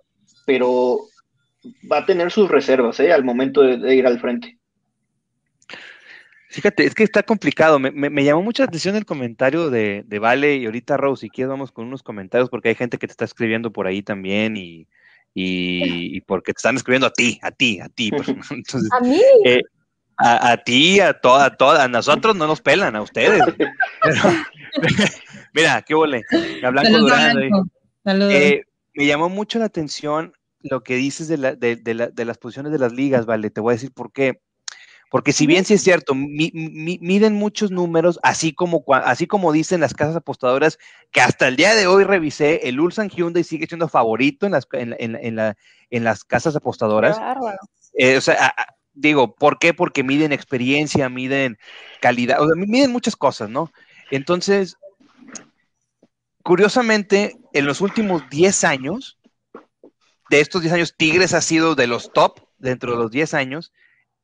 pero 0.46 1.02
va 1.92 2.00
a 2.00 2.06
tener 2.06 2.32
sus 2.32 2.50
reservas 2.50 3.00
¿eh? 3.00 3.12
al 3.12 3.24
momento 3.24 3.62
de, 3.62 3.96
ir 3.96 4.06
al 4.06 4.20
frente. 4.20 4.58
Fíjate, 6.50 6.86
es 6.86 6.94
que 6.94 7.04
está 7.04 7.24
complicado. 7.24 7.80
Me, 7.80 8.24
llamó 8.24 8.44
mucha 8.44 8.66
atención 8.66 8.96
el 8.96 9.06
comentario 9.06 9.70
de, 9.72 10.06
Vale 10.22 10.58
y 10.58 10.66
ahorita 10.66 10.98
Rose, 10.98 11.22
si 11.22 11.30
quieres 11.30 11.50
vamos 11.50 11.72
con 11.72 11.88
unos 11.88 12.04
comentarios 12.04 12.50
porque 12.50 12.70
hay 12.70 12.76
gente 12.76 13.00
que 13.00 13.08
te 13.08 13.12
está 13.12 13.26
escribiendo 13.26 13.72
por 13.72 13.88
ahí 13.88 14.04
también 14.04 14.56
y, 14.56 14.88
y, 15.34 16.22
porque 16.22 16.54
te 16.54 16.60
están 16.60 16.76
escribiendo 16.76 17.08
a 17.08 17.12
ti, 17.12 17.40
a 17.42 17.52
ti, 17.52 17.80
a 17.80 17.90
ti. 17.90 18.12
Pues, 18.12 18.30
a 18.92 19.00
mí. 19.02 19.20
Eh, 19.46 19.62
a, 20.18 20.58
ti, 20.58 21.00
a 21.00 21.14
toda, 21.14 21.46
a 21.46 21.56
toda, 21.58 21.84
a 21.84 21.88
nosotros 21.88 22.36
no 22.36 22.46
nos 22.46 22.62
pelan, 22.62 22.96
a 22.96 23.02
ustedes. 23.02 23.42
mira, 25.54 25.82
qué 25.82 25.96
huele. 25.96 26.24
Eh, 28.06 28.64
me 28.94 29.06
llamó 29.06 29.30
mucho 29.30 29.58
la 29.60 29.66
atención 29.66 30.34
lo 30.64 30.84
que 30.84 30.96
dices 30.96 31.28
de, 31.28 31.38
la, 31.38 31.56
de, 31.56 31.76
de, 31.76 31.94
la, 31.94 32.08
de, 32.08 32.26
las 32.26 32.38
posiciones 32.38 32.72
de 32.72 32.80
las 32.80 32.94
ligas, 32.94 33.26
vale, 33.26 33.50
te 33.50 33.62
voy 33.62 33.72
a 33.74 33.76
decir 33.76 33.92
por 33.92 34.12
qué. 34.12 34.42
Porque 35.14 35.32
si 35.32 35.46
bien 35.46 35.64
sí 35.64 35.76
es 35.76 35.84
cierto, 35.84 36.16
miden 36.16 37.36
muchos 37.36 37.70
números, 37.70 38.20
así 38.24 38.52
como, 38.52 38.84
así 38.88 39.28
como 39.28 39.52
dicen 39.52 39.80
las 39.80 39.94
casas 39.94 40.16
apostadoras, 40.16 40.80
que 41.12 41.22
hasta 41.22 41.48
el 41.48 41.56
día 41.56 41.76
de 41.76 41.86
hoy 41.86 42.04
revisé, 42.04 42.68
el 42.68 42.80
Ulsan 42.80 43.10
Hyundai 43.10 43.44
sigue 43.44 43.68
siendo 43.68 43.88
favorito 43.88 44.48
en 44.48 44.54
las, 44.54 44.68
en, 44.72 44.96
en, 44.98 45.16
en, 45.16 45.36
la, 45.36 45.56
en 45.92 46.04
las 46.04 46.24
casas 46.24 46.56
apostadoras. 46.56 47.22
Eh, 47.94 48.18
o 48.18 48.22
sea, 48.22 48.56
digo, 48.94 49.36
¿por 49.36 49.60
qué? 49.60 49.76
Porque 49.76 50.04
miden 50.04 50.32
experiencia, 50.32 51.10
miden 51.10 51.60
calidad, 52.02 52.42
o 52.42 52.48
sea, 52.48 52.56
miden 52.56 52.92
muchas 52.92 53.16
cosas, 53.16 53.52
¿no? 53.52 53.72
Entonces, 54.10 54.78
curiosamente, 56.42 57.38
en 57.54 57.68
los 57.68 57.82
últimos 57.82 58.28
10 58.32 58.64
años, 58.64 59.20
de 60.30 60.40
estos 60.40 60.62
10 60.62 60.74
años, 60.74 60.96
Tigres 60.98 61.34
ha 61.34 61.42
sido 61.42 61.76
de 61.76 61.88
los 61.88 62.12
top 62.14 62.40
dentro 62.58 62.92
de 62.92 62.98
los 62.98 63.12
10 63.12 63.34
años, 63.34 63.74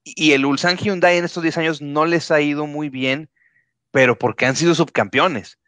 y 0.03 0.31
el 0.31 0.45
Ulsan 0.45 0.77
Hyundai 0.77 1.17
en 1.17 1.25
estos 1.25 1.43
10 1.43 1.57
años 1.57 1.81
no 1.81 2.05
les 2.05 2.31
ha 2.31 2.41
ido 2.41 2.65
muy 2.65 2.89
bien, 2.89 3.29
pero 3.91 4.17
porque 4.17 4.45
han 4.45 4.55
sido 4.55 4.75
subcampeones. 4.75 5.59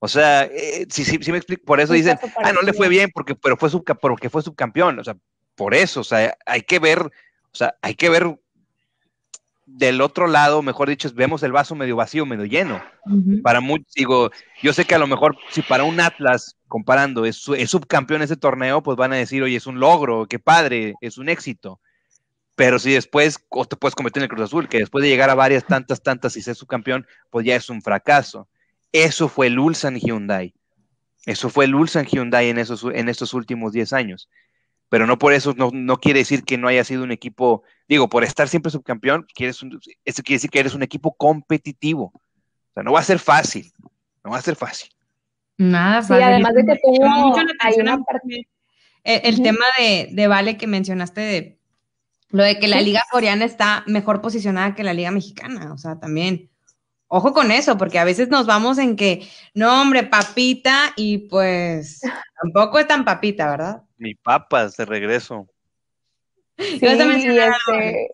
O 0.00 0.08
sea, 0.08 0.44
eh, 0.44 0.86
sí 0.88 1.18
me 1.32 1.38
explico, 1.38 1.64
por 1.64 1.80
eso 1.80 1.92
dicen, 1.92 2.18
ah, 2.42 2.52
no 2.52 2.62
le 2.62 2.72
fue 2.72 2.88
bien 2.88 3.10
porque, 3.12 3.34
pero 3.34 3.56
fue 3.56 3.70
porque 4.00 4.30
fue 4.30 4.42
subcampeón. 4.42 4.98
O 4.98 5.04
sea, 5.04 5.16
por 5.56 5.74
eso, 5.74 6.00
o 6.00 6.04
sea, 6.04 6.36
hay 6.46 6.62
que 6.62 6.78
ver, 6.78 7.00
o 7.00 7.56
sea, 7.56 7.76
hay 7.82 7.94
que 7.94 8.08
ver 8.08 8.38
del 9.70 10.00
otro 10.00 10.26
lado, 10.26 10.62
mejor 10.62 10.88
dicho, 10.88 11.10
vemos 11.14 11.42
el 11.42 11.52
vaso 11.52 11.74
medio 11.74 11.94
vacío, 11.94 12.24
medio 12.24 12.46
lleno. 12.46 12.82
Para 13.42 13.60
muchos, 13.60 13.92
digo, 13.94 14.30
yo 14.62 14.72
sé 14.72 14.86
que 14.86 14.94
a 14.94 14.98
lo 14.98 15.06
mejor 15.06 15.36
si 15.50 15.62
para 15.62 15.84
un 15.84 16.00
Atlas, 16.00 16.56
comparando, 16.68 17.26
es, 17.26 17.46
es 17.56 17.70
subcampeón 17.70 18.22
ese 18.22 18.36
torneo, 18.36 18.82
pues 18.82 18.96
van 18.96 19.12
a 19.12 19.16
decir, 19.16 19.42
oye, 19.42 19.56
es 19.56 19.66
un 19.66 19.78
logro, 19.78 20.26
qué 20.26 20.38
padre, 20.38 20.94
es 21.00 21.18
un 21.18 21.28
éxito. 21.28 21.80
Pero 22.54 22.78
si 22.78 22.92
después, 22.92 23.38
o 23.50 23.66
te 23.66 23.76
puedes 23.76 23.94
convertir 23.94 24.20
en 24.20 24.24
el 24.24 24.30
Cruz 24.30 24.46
Azul, 24.46 24.68
que 24.68 24.78
después 24.78 25.02
de 25.02 25.10
llegar 25.10 25.30
a 25.30 25.34
varias, 25.34 25.64
tantas, 25.64 26.02
tantas 26.02 26.36
y 26.36 26.42
ser 26.42 26.56
subcampeón, 26.56 27.06
pues 27.30 27.46
ya 27.46 27.54
es 27.54 27.68
un 27.68 27.82
fracaso. 27.82 28.48
Eso 28.90 29.28
fue 29.28 29.48
el 29.48 29.58
Ulsan 29.58 29.96
Hyundai. 29.96 30.54
Eso 31.26 31.50
fue 31.50 31.66
el 31.66 31.74
Ulsan 31.74 32.06
Hyundai 32.06 32.48
en, 32.48 32.58
esos, 32.58 32.84
en 32.84 33.08
estos 33.08 33.34
últimos 33.34 33.72
10 33.72 33.92
años 33.92 34.28
pero 34.88 35.06
no 35.06 35.18
por 35.18 35.32
eso 35.32 35.54
no, 35.54 35.96
quiere 35.98 36.20
decir 36.20 36.44
que 36.44 36.58
no 36.58 36.68
haya 36.68 36.84
sido 36.84 37.02
un 37.02 37.12
equipo, 37.12 37.62
digo, 37.88 38.08
por 38.08 38.24
estar 38.24 38.48
siempre 38.48 38.70
subcampeón, 38.70 39.26
quieres 39.34 39.60
eso 40.04 40.22
quiere 40.22 40.36
decir 40.36 40.50
que 40.50 40.60
eres 40.60 40.74
un 40.74 40.82
equipo 40.82 41.14
competitivo. 41.14 42.12
O 42.14 42.72
sea, 42.74 42.82
no 42.82 42.92
va 42.92 43.00
a 43.00 43.04
ser 43.04 43.18
fácil, 43.18 43.72
no 44.24 44.30
va 44.30 44.38
a 44.38 44.42
ser 44.42 44.56
fácil. 44.56 44.90
Nada 45.58 46.02
fácil. 46.02 46.16
Sí, 46.16 46.22
además 46.22 46.54
de 46.54 46.64
que 46.64 46.80
tengo, 46.82 47.36
hay 47.60 47.74
una 47.80 47.98
parte... 47.98 48.48
El, 49.04 49.42
tema 49.42 49.64
de, 49.78 50.10
de, 50.12 50.26
Vale 50.26 50.58
que 50.58 50.66
mencionaste 50.66 51.20
de 51.20 51.58
lo 52.30 52.42
de 52.42 52.58
que 52.58 52.68
la 52.68 52.80
liga 52.82 53.02
coreana 53.10 53.46
está 53.46 53.82
mejor 53.86 54.20
posicionada 54.20 54.74
que 54.74 54.84
la 54.84 54.92
liga 54.92 55.10
mexicana, 55.10 55.72
o 55.72 55.78
sea, 55.78 55.98
también 55.98 56.50
ojo 57.06 57.32
con 57.32 57.50
eso, 57.50 57.78
porque 57.78 57.98
a 57.98 58.04
veces 58.04 58.28
nos 58.28 58.46
vamos 58.46 58.78
en 58.78 58.96
que, 58.96 59.26
no, 59.54 59.80
hombre, 59.80 60.04
papita, 60.04 60.92
y 60.94 61.18
pues 61.28 62.00
tampoco 62.42 62.78
es 62.78 62.86
tan 62.86 63.04
papita, 63.04 63.50
¿verdad? 63.50 63.82
Mi 63.98 64.14
papas 64.14 64.76
de 64.76 64.84
regreso. 64.84 65.46
Sí, 66.56 66.80
este, 66.82 68.10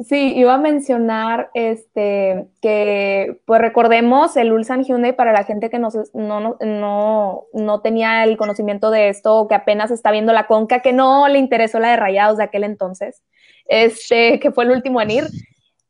sí, 0.00 0.34
iba 0.36 0.54
a 0.54 0.58
mencionar 0.58 1.50
este 1.54 2.48
que 2.60 3.40
pues 3.46 3.60
recordemos 3.60 4.36
el 4.36 4.52
Ulsan 4.52 4.84
Hyundai 4.84 5.14
para 5.14 5.32
la 5.32 5.44
gente 5.44 5.70
que 5.70 5.78
no, 5.78 5.88
no, 6.12 7.46
no, 7.52 7.80
tenía 7.80 8.24
el 8.24 8.36
conocimiento 8.36 8.90
de 8.90 9.08
esto 9.08 9.36
o 9.36 9.48
que 9.48 9.54
apenas 9.54 9.90
está 9.90 10.10
viendo 10.10 10.32
la 10.32 10.46
conca, 10.46 10.80
que 10.80 10.92
no 10.92 11.28
le 11.28 11.38
interesó 11.38 11.78
la 11.78 11.90
de 11.90 11.96
Rayados 11.96 12.36
de 12.36 12.44
aquel 12.44 12.64
entonces, 12.64 13.22
este, 13.66 14.40
que 14.40 14.50
fue 14.50 14.64
el 14.64 14.70
último 14.70 15.00
en 15.00 15.10
ir. 15.10 15.24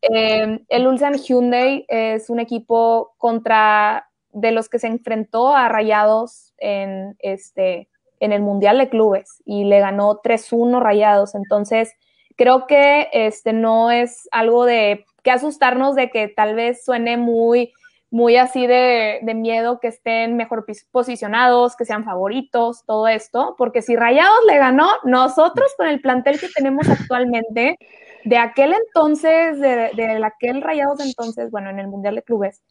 Eh, 0.02 0.60
el 0.68 0.86
Ulsan 0.86 1.14
Hyundai 1.14 1.84
es 1.88 2.30
un 2.30 2.38
equipo 2.38 3.14
contra 3.18 4.08
de 4.32 4.52
los 4.52 4.68
que 4.68 4.78
se 4.78 4.86
enfrentó 4.86 5.56
a 5.56 5.68
Rayados 5.68 6.52
en 6.58 7.16
este 7.18 7.88
en 8.20 8.32
el 8.32 8.42
Mundial 8.42 8.78
de 8.78 8.88
Clubes 8.88 9.42
y 9.44 9.64
le 9.64 9.80
ganó 9.80 10.20
3-1 10.22 10.80
rayados. 10.80 11.34
Entonces, 11.34 11.92
creo 12.36 12.66
que 12.66 13.08
este 13.12 13.52
no 13.52 13.90
es 13.90 14.28
algo 14.30 14.64
de 14.64 15.04
que 15.22 15.30
asustarnos 15.30 15.94
de 15.96 16.10
que 16.10 16.28
tal 16.28 16.54
vez 16.54 16.84
suene 16.84 17.16
muy, 17.16 17.72
muy 18.10 18.36
así 18.36 18.66
de, 18.66 19.18
de, 19.22 19.34
miedo 19.34 19.80
que 19.80 19.88
estén 19.88 20.36
mejor 20.36 20.64
posicionados, 20.90 21.76
que 21.76 21.84
sean 21.84 22.04
favoritos, 22.04 22.84
todo 22.86 23.08
esto, 23.08 23.54
porque 23.58 23.82
si 23.82 23.96
Rayados 23.96 24.38
le 24.46 24.58
ganó, 24.58 24.88
nosotros 25.04 25.72
con 25.76 25.88
el 25.88 26.00
plantel 26.00 26.40
que 26.40 26.48
tenemos 26.48 26.88
actualmente, 26.88 27.76
de 28.24 28.38
aquel 28.38 28.72
entonces, 28.72 29.58
de, 29.58 29.90
de 29.94 30.24
aquel 30.24 30.62
Rayados 30.62 31.00
entonces, 31.00 31.50
bueno, 31.50 31.70
en 31.70 31.78
el 31.78 31.88
Mundial 31.88 32.14
de 32.14 32.22
Clubes, 32.22 32.62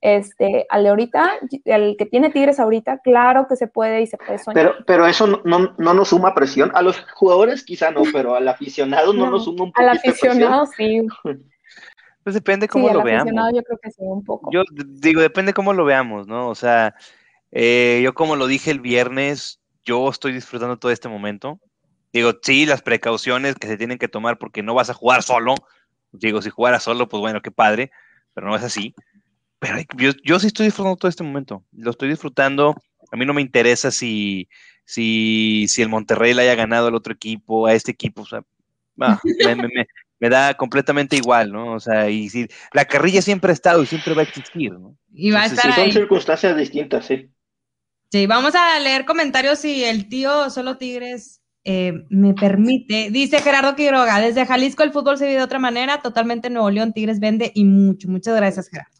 este, 0.00 0.66
al 0.70 0.84
de 0.84 0.88
ahorita, 0.88 1.32
el 1.64 1.96
que 1.98 2.06
tiene 2.06 2.30
Tigres 2.30 2.58
ahorita, 2.58 2.98
claro 2.98 3.46
que 3.48 3.56
se 3.56 3.66
puede 3.66 4.02
y 4.02 4.06
se 4.06 4.16
puede 4.16 4.38
soñar. 4.38 4.54
Pero, 4.54 4.84
pero 4.86 5.06
eso 5.06 5.26
no, 5.26 5.74
no, 5.76 5.94
nos 5.94 6.08
suma 6.08 6.34
presión. 6.34 6.70
A 6.74 6.82
los 6.82 7.04
jugadores 7.14 7.64
quizá 7.64 7.90
no, 7.90 8.02
pero 8.12 8.34
al 8.34 8.48
aficionado 8.48 9.12
no, 9.12 9.30
nos 9.30 9.44
suma 9.44 9.64
un 9.64 9.72
poco. 9.72 9.82
Al 9.82 9.90
aficionado 9.90 10.66
sí. 10.66 11.02
Pues 12.22 12.34
depende 12.34 12.68
cómo 12.68 12.92
lo 12.92 13.02
veamos. 13.02 13.32
Yo 13.54 13.62
creo 13.62 13.78
que 13.82 13.90
sí, 13.90 14.02
un 14.02 14.22
poco. 14.22 14.50
Yo 14.52 14.62
digo, 14.70 15.22
depende 15.22 15.54
cómo 15.54 15.72
lo 15.72 15.86
veamos, 15.86 16.26
¿no? 16.26 16.48
O 16.48 16.54
sea, 16.54 16.94
eh, 17.50 18.00
yo 18.04 18.12
como 18.12 18.36
lo 18.36 18.46
dije 18.46 18.70
el 18.70 18.80
viernes, 18.80 19.60
yo 19.84 20.08
estoy 20.10 20.32
disfrutando 20.32 20.78
todo 20.78 20.92
este 20.92 21.08
momento. 21.08 21.58
Digo, 22.12 22.32
sí, 22.42 22.66
las 22.66 22.82
precauciones 22.82 23.54
que 23.54 23.68
se 23.68 23.78
tienen 23.78 23.98
que 23.98 24.08
tomar 24.08 24.36
porque 24.36 24.62
no 24.62 24.74
vas 24.74 24.90
a 24.90 24.94
jugar 24.94 25.22
solo. 25.22 25.54
Digo, 26.12 26.42
si 26.42 26.50
jugara 26.50 26.78
solo, 26.78 27.08
pues 27.08 27.20
bueno, 27.20 27.40
qué 27.40 27.50
padre, 27.50 27.90
pero 28.34 28.48
no 28.48 28.56
es 28.56 28.64
así. 28.64 28.94
Pero 29.60 29.78
yo, 30.24 30.40
sí 30.40 30.46
estoy 30.46 30.66
disfrutando 30.66 30.96
todo 30.96 31.08
este 31.10 31.22
momento. 31.22 31.64
Lo 31.72 31.90
estoy 31.90 32.08
disfrutando. 32.08 32.74
A 33.12 33.16
mí 33.16 33.26
no 33.26 33.34
me 33.34 33.42
interesa 33.42 33.90
si, 33.90 34.48
si, 34.86 35.66
si 35.68 35.82
el 35.82 35.90
Monterrey 35.90 36.32
le 36.32 36.42
haya 36.42 36.54
ganado 36.54 36.88
al 36.88 36.94
otro 36.94 37.12
equipo, 37.12 37.66
a 37.66 37.74
este 37.74 37.92
equipo. 37.92 38.22
O 38.22 38.26
sea, 38.26 38.42
me, 40.20 40.28
da 40.30 40.54
completamente 40.54 41.16
igual, 41.16 41.52
¿no? 41.52 41.74
O 41.74 41.80
sea, 41.80 42.08
y 42.08 42.30
si 42.30 42.48
la 42.72 42.86
carrilla 42.86 43.20
siempre 43.20 43.50
ha 43.50 43.52
estado 43.52 43.82
y 43.82 43.86
siempre 43.86 44.14
va 44.14 44.22
a 44.22 44.24
existir, 44.24 44.72
¿no? 44.72 44.96
Y 45.12 45.30
va 45.30 45.42
a 45.42 45.46
estar 45.46 45.74
Son 45.74 45.92
circunstancias 45.92 46.56
distintas, 46.56 47.04
sí. 47.04 47.30
Sí, 48.10 48.26
vamos 48.26 48.54
a 48.54 48.80
leer 48.80 49.04
comentarios 49.04 49.58
si 49.58 49.84
el 49.84 50.08
tío 50.08 50.48
Solo 50.48 50.78
Tigres 50.78 51.42
eh, 51.64 52.06
me 52.08 52.32
permite. 52.32 53.10
Dice 53.10 53.40
Gerardo 53.40 53.76
Quiroga, 53.76 54.20
desde 54.20 54.46
Jalisco 54.46 54.82
el 54.82 54.92
fútbol 54.92 55.18
se 55.18 55.26
vive 55.26 55.36
de 55.36 55.44
otra 55.44 55.58
manera, 55.58 56.00
totalmente 56.00 56.48
Nuevo 56.48 56.70
León, 56.70 56.94
Tigres 56.94 57.20
vende 57.20 57.52
y 57.54 57.64
mucho. 57.64 58.08
Muchas 58.08 58.34
gracias, 58.34 58.70
Gerardo. 58.70 58.99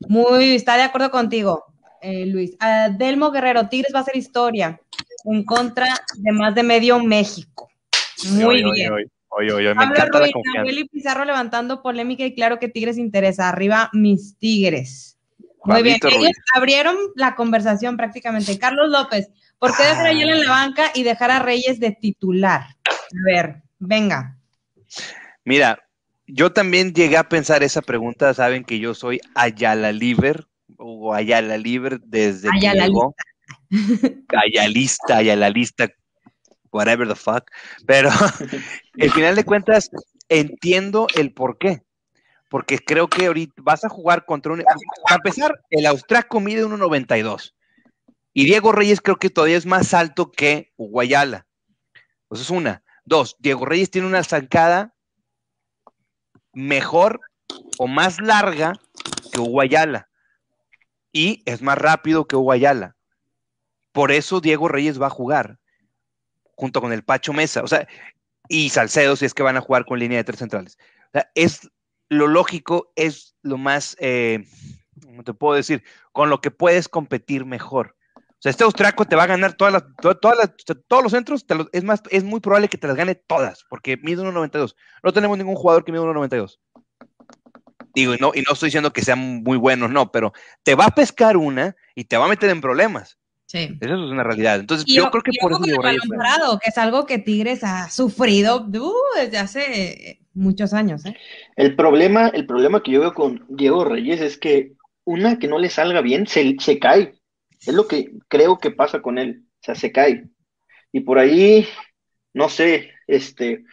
Muy, 0.00 0.54
está 0.54 0.76
de 0.76 0.82
acuerdo 0.82 1.10
contigo, 1.10 1.64
eh, 2.00 2.26
Luis. 2.26 2.56
Delmo 2.96 3.30
Guerrero, 3.30 3.68
Tigres 3.68 3.92
va 3.94 4.00
a 4.00 4.04
ser 4.04 4.16
historia 4.16 4.80
en 5.24 5.44
contra 5.44 5.86
de 6.16 6.32
más 6.32 6.54
de 6.54 6.62
medio 6.62 6.98
México. 7.00 7.68
Muy 8.30 8.62
bien. 8.72 8.92
Me 9.76 9.84
encanta 9.84 10.20
la 10.20 10.30
confianza. 10.30 10.82
Pizarro 10.90 11.24
levantando 11.24 11.82
polémica 11.82 12.24
y 12.24 12.34
claro 12.34 12.58
que 12.58 12.68
Tigres 12.68 12.98
interesa. 12.98 13.48
Arriba 13.48 13.90
mis 13.92 14.36
Tigres. 14.38 15.18
Muy 15.64 15.82
bien, 15.82 15.98
ellos 16.02 16.32
abrieron 16.54 16.96
la 17.14 17.34
conversación 17.34 17.96
prácticamente. 17.96 18.58
Carlos 18.58 18.88
López, 18.88 19.30
¿por 19.58 19.76
qué 19.76 19.82
dejar 19.82 20.06
a 20.06 20.10
Ayala 20.10 20.32
en 20.32 20.40
la 20.40 20.50
banca 20.50 20.90
y 20.94 21.02
dejar 21.02 21.30
a 21.30 21.40
Reyes 21.40 21.78
de 21.78 21.92
titular? 21.92 22.62
A 22.62 23.24
ver, 23.26 23.62
venga. 23.78 24.38
Mira, 25.44 25.78
yo 26.28 26.52
también 26.52 26.92
llegué 26.92 27.16
a 27.16 27.28
pensar 27.28 27.62
esa 27.62 27.82
pregunta, 27.82 28.34
saben 28.34 28.64
que 28.64 28.78
yo 28.78 28.94
soy 28.94 29.20
Ayala 29.34 29.92
Liber 29.92 30.46
o 30.76 31.14
Ayala 31.14 31.56
Liber 31.56 32.00
desde 32.00 32.48
Ayala 32.54 32.84
que 32.84 32.88
llegó. 32.88 33.14
Ayalista, 34.44 35.16
Ayalalista, 35.16 35.88
whatever 36.70 37.08
the 37.08 37.14
fuck. 37.14 37.50
Pero 37.86 38.10
al 39.00 39.10
final 39.10 39.36
de 39.36 39.44
cuentas 39.44 39.90
entiendo 40.28 41.06
el 41.14 41.32
por 41.32 41.58
qué. 41.58 41.82
Porque 42.50 42.78
creo 42.78 43.08
que 43.08 43.26
ahorita 43.26 43.54
vas 43.62 43.84
a 43.84 43.90
jugar 43.90 44.24
contra 44.24 44.52
un... 44.52 44.64
Para 45.04 45.16
empezar, 45.16 45.60
el 45.68 45.84
austraco 45.84 46.40
mide 46.40 46.64
1.92. 46.64 47.54
Y 48.32 48.44
Diego 48.44 48.72
Reyes 48.72 49.02
creo 49.02 49.16
que 49.16 49.28
todavía 49.28 49.58
es 49.58 49.66
más 49.66 49.92
alto 49.92 50.30
que 50.30 50.72
Guayala. 50.78 51.46
Eso 52.30 52.42
es 52.42 52.50
una. 52.50 52.82
Dos, 53.04 53.36
Diego 53.38 53.66
Reyes 53.66 53.90
tiene 53.90 54.06
una 54.06 54.22
zancada 54.24 54.94
mejor 56.58 57.20
o 57.78 57.86
más 57.86 58.20
larga 58.20 58.72
que 59.32 59.40
Uguayala 59.40 60.08
y 61.12 61.42
es 61.46 61.62
más 61.62 61.78
rápido 61.78 62.26
que 62.26 62.36
Uguayala. 62.36 62.96
Por 63.92 64.10
eso 64.10 64.40
Diego 64.40 64.68
Reyes 64.68 65.00
va 65.00 65.06
a 65.06 65.10
jugar 65.10 65.58
junto 66.56 66.80
con 66.80 66.92
el 66.92 67.04
Pacho 67.04 67.32
Mesa, 67.32 67.62
o 67.62 67.68
sea, 67.68 67.86
y 68.48 68.70
Salcedo 68.70 69.14
si 69.14 69.24
es 69.24 69.34
que 69.34 69.44
van 69.44 69.56
a 69.56 69.60
jugar 69.60 69.84
con 69.84 70.00
línea 70.00 70.18
de 70.18 70.24
tres 70.24 70.40
centrales. 70.40 70.76
es 71.36 71.70
lo 72.08 72.26
lógico, 72.26 72.92
es 72.96 73.36
lo 73.42 73.56
más, 73.56 73.96
eh, 74.00 74.44
¿cómo 75.00 75.22
te 75.22 75.34
puedo 75.34 75.54
decir? 75.54 75.84
Con 76.10 76.28
lo 76.30 76.40
que 76.40 76.50
puedes 76.50 76.88
competir 76.88 77.44
mejor. 77.44 77.96
O 78.38 78.40
sea, 78.40 78.50
este 78.50 78.62
austriaco 78.62 79.04
te 79.04 79.16
va 79.16 79.24
a 79.24 79.26
ganar 79.26 79.54
todas 79.54 79.72
las, 79.72 79.84
todas 80.00 80.16
todos 80.86 81.02
los 81.02 81.10
centros, 81.10 81.44
es 81.72 81.82
más, 81.82 82.02
es 82.10 82.22
muy 82.22 82.38
probable 82.38 82.68
que 82.68 82.78
te 82.78 82.86
las 82.86 82.94
gane 82.94 83.16
todas, 83.16 83.64
porque 83.68 83.96
mide 83.96 84.22
1.92. 84.22 84.76
No 85.02 85.12
tenemos 85.12 85.36
ningún 85.36 85.56
jugador 85.56 85.84
que 85.84 85.90
mide 85.90 86.02
1.92. 86.02 86.60
Digo, 87.94 88.14
y 88.14 88.18
no, 88.18 88.30
y 88.32 88.42
no 88.42 88.52
estoy 88.52 88.68
diciendo 88.68 88.92
que 88.92 89.02
sean 89.02 89.42
muy 89.42 89.58
buenos, 89.58 89.90
no, 89.90 90.12
pero 90.12 90.32
te 90.62 90.76
va 90.76 90.84
a 90.84 90.94
pescar 90.94 91.36
una 91.36 91.74
y 91.96 92.04
te 92.04 92.16
va 92.16 92.26
a 92.26 92.28
meter 92.28 92.48
en 92.50 92.60
problemas. 92.60 93.18
Sí. 93.46 93.76
Eso 93.80 93.94
es 93.94 94.10
una 94.12 94.22
realidad. 94.22 94.60
Entonces, 94.60 94.86
yo, 94.86 95.10
creo 95.10 95.22
que 95.24 95.32
por 95.40 95.52
eso. 95.52 96.58
que 96.62 96.68
es 96.68 96.78
algo 96.78 97.06
que 97.06 97.18
Tigres 97.18 97.64
ha 97.64 97.90
sufrido 97.90 98.68
uh, 98.68 98.94
desde 99.16 99.38
hace 99.38 100.20
muchos 100.32 100.74
años, 100.74 101.04
¿eh? 101.06 101.16
El 101.56 101.74
problema, 101.74 102.28
el 102.28 102.46
problema 102.46 102.84
que 102.84 102.92
yo 102.92 103.00
veo 103.00 103.14
con 103.14 103.44
Diego 103.48 103.84
Reyes 103.84 104.20
es 104.20 104.38
que 104.38 104.74
una 105.04 105.40
que 105.40 105.48
no 105.48 105.58
le 105.58 105.70
salga 105.70 106.02
bien, 106.02 106.28
se, 106.28 106.54
se 106.60 106.78
cae. 106.78 107.17
Es 107.66 107.74
lo 107.74 107.86
que 107.86 108.12
creo 108.28 108.58
que 108.58 108.70
pasa 108.70 109.02
con 109.02 109.18
él. 109.18 109.44
O 109.60 109.64
sea, 109.64 109.74
se 109.74 109.92
cae. 109.92 110.24
Y 110.92 111.00
por 111.00 111.18
ahí, 111.18 111.66
no 112.32 112.48
sé, 112.48 112.92
este, 113.06 113.64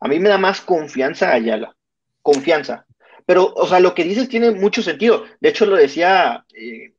a 0.00 0.08
mí 0.08 0.18
me 0.18 0.28
da 0.28 0.38
más 0.38 0.60
confianza 0.60 1.32
Ayala. 1.32 1.76
Confianza. 2.22 2.86
Pero, 3.26 3.52
o 3.54 3.66
sea, 3.66 3.80
lo 3.80 3.94
que 3.94 4.04
dices 4.04 4.28
tiene 4.28 4.50
mucho 4.50 4.82
sentido. 4.82 5.24
De 5.40 5.48
hecho, 5.50 5.66
lo 5.66 5.76
decía 5.76 6.44
eh, 6.54 6.94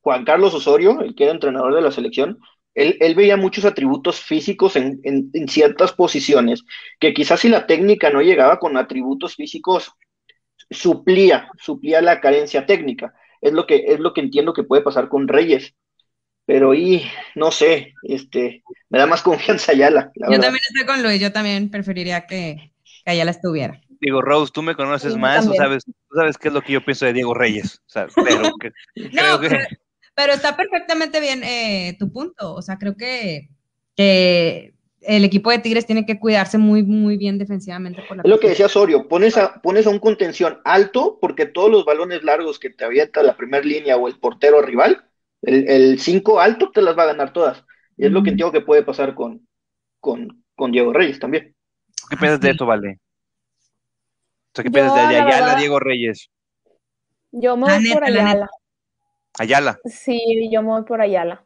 Juan 0.00 0.24
Carlos 0.24 0.54
Osorio, 0.54 1.00
el 1.00 1.14
que 1.14 1.24
era 1.24 1.32
entrenador 1.32 1.74
de 1.74 1.82
la 1.82 1.92
selección, 1.92 2.38
él, 2.74 3.14
veía 3.14 3.36
muchos 3.36 3.64
atributos 3.64 4.20
físicos 4.20 4.76
en, 4.76 4.98
ciertas 5.48 5.92
posiciones, 5.92 6.64
que 6.98 7.12
quizás 7.12 7.40
si 7.40 7.48
la 7.48 7.66
técnica 7.66 8.10
no 8.10 8.22
llegaba 8.22 8.58
con 8.58 8.76
atributos 8.76 9.34
físicos, 9.34 9.92
suplía, 10.70 11.50
suplía 11.58 12.00
la 12.00 12.20
carencia 12.20 12.66
técnica. 12.66 13.12
Es 13.40 13.52
lo 13.52 13.66
que, 13.66 13.84
es 13.88 14.00
lo 14.00 14.12
que 14.12 14.20
entiendo 14.20 14.52
que 14.52 14.62
puede 14.62 14.82
pasar 14.82 15.08
con 15.08 15.28
Reyes. 15.28 15.74
Pero 16.50 16.74
y 16.74 17.04
no 17.36 17.52
sé, 17.52 17.94
este, 18.02 18.64
me 18.88 18.98
da 18.98 19.06
más 19.06 19.22
confianza 19.22 19.70
Ayala. 19.70 20.10
yo 20.16 20.40
también 20.40 20.62
estoy 20.68 20.84
con 20.84 21.00
Luis, 21.00 21.20
yo 21.20 21.30
también 21.30 21.70
preferiría 21.70 22.26
que, 22.26 22.72
que 23.04 23.10
Ayala 23.12 23.30
estuviera. 23.30 23.80
Diego 24.00 24.20
Rose, 24.20 24.50
tú 24.52 24.60
me 24.60 24.74
conoces 24.74 25.16
más, 25.16 25.46
o 25.46 25.54
sabes, 25.54 25.84
tú 25.84 25.92
sabes 26.12 26.36
qué 26.38 26.48
es 26.48 26.54
lo 26.54 26.60
que 26.62 26.72
yo 26.72 26.84
pienso 26.84 27.06
de 27.06 27.12
Diego 27.12 27.34
Reyes. 27.34 27.80
O 27.86 27.88
sea, 27.88 28.08
pero 28.16 28.50
que, 28.60 28.72
no, 29.12 29.38
que... 29.38 29.64
Pero 30.16 30.32
está 30.32 30.56
perfectamente 30.56 31.20
bien 31.20 31.44
eh, 31.44 31.94
tu 32.00 32.10
punto. 32.10 32.52
O 32.52 32.62
sea, 32.62 32.78
creo 32.78 32.96
que, 32.96 33.50
el 33.96 35.24
equipo 35.24 35.52
de 35.52 35.60
Tigres 35.60 35.86
tiene 35.86 36.04
que 36.04 36.18
cuidarse 36.18 36.58
muy, 36.58 36.82
muy 36.82 37.16
bien 37.16 37.38
defensivamente. 37.38 38.02
es 38.02 38.28
lo 38.28 38.40
que 38.40 38.48
decía 38.48 38.66
Osorio, 38.66 39.06
pones 39.06 39.36
a, 39.36 39.62
pones 39.62 39.86
a 39.86 39.90
un 39.90 40.00
contención 40.00 40.58
alto 40.64 41.18
porque 41.20 41.46
todos 41.46 41.70
los 41.70 41.84
balones 41.84 42.24
largos 42.24 42.58
que 42.58 42.70
te 42.70 42.84
avienta 42.84 43.22
la 43.22 43.36
primera 43.36 43.64
línea 43.64 43.96
o 43.96 44.08
el 44.08 44.18
portero 44.18 44.62
rival, 44.62 45.09
el 45.42 45.98
5 45.98 46.40
alto 46.40 46.70
te 46.70 46.82
las 46.82 46.96
va 46.96 47.04
a 47.04 47.06
ganar 47.06 47.32
todas. 47.32 47.64
Y 47.96 48.06
es 48.06 48.12
lo 48.12 48.22
que 48.22 48.30
entiendo 48.30 48.52
que 48.52 48.60
puede 48.60 48.82
pasar 48.82 49.14
con, 49.14 49.46
con, 50.00 50.72
Diego 50.72 50.92
Reyes 50.92 51.18
también. 51.18 51.54
¿Qué 52.08 52.16
piensas 52.16 52.40
de 52.40 52.50
esto, 52.50 52.66
Vale? 52.66 52.98
¿Qué 54.54 54.70
piensas 54.70 55.08
de 55.08 55.16
Ayala, 55.16 55.54
Diego 55.56 55.78
Reyes? 55.78 56.30
Yo 57.32 57.56
me 57.56 57.64
voy 57.64 57.92
por 57.92 58.04
Ayala. 58.04 58.50
Ayala. 59.38 59.78
Sí, 59.84 60.50
yo 60.50 60.62
me 60.62 60.68
voy 60.68 60.82
por 60.82 61.00
Ayala. 61.00 61.44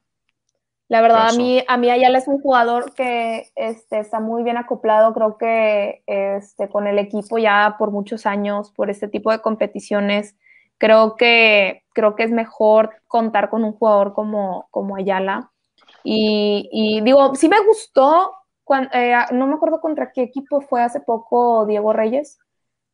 La 0.88 1.00
verdad, 1.00 1.28
a 1.30 1.32
mí, 1.32 1.64
a 1.66 1.76
mí 1.76 1.90
Ayala 1.90 2.18
es 2.18 2.28
un 2.28 2.40
jugador 2.40 2.94
que 2.94 3.50
este, 3.54 3.98
está 3.98 4.20
muy 4.20 4.42
bien 4.42 4.58
acoplado, 4.58 5.14
creo 5.14 5.38
que 5.38 6.02
este, 6.06 6.68
con 6.68 6.86
el 6.86 6.98
equipo 6.98 7.38
ya 7.38 7.76
por 7.78 7.90
muchos 7.90 8.26
años, 8.26 8.70
por 8.70 8.90
este 8.90 9.08
tipo 9.08 9.32
de 9.32 9.40
competiciones. 9.40 10.36
Creo 10.78 11.16
que, 11.16 11.82
creo 11.92 12.16
que 12.16 12.24
es 12.24 12.30
mejor 12.30 12.90
contar 13.06 13.50
con 13.50 13.64
un 13.64 13.72
jugador 13.72 14.12
como, 14.12 14.68
como 14.70 14.96
Ayala. 14.96 15.50
Y, 16.02 17.00
digo, 17.02 17.34
sí 17.34 17.48
me 17.48 17.64
gustó, 17.66 18.32
eh, 18.92 19.14
no 19.32 19.46
me 19.46 19.54
acuerdo 19.54 19.80
contra 19.80 20.12
qué 20.12 20.22
equipo 20.22 20.60
fue 20.60 20.82
hace 20.82 21.00
poco 21.00 21.64
Diego 21.66 21.92
Reyes, 21.94 22.38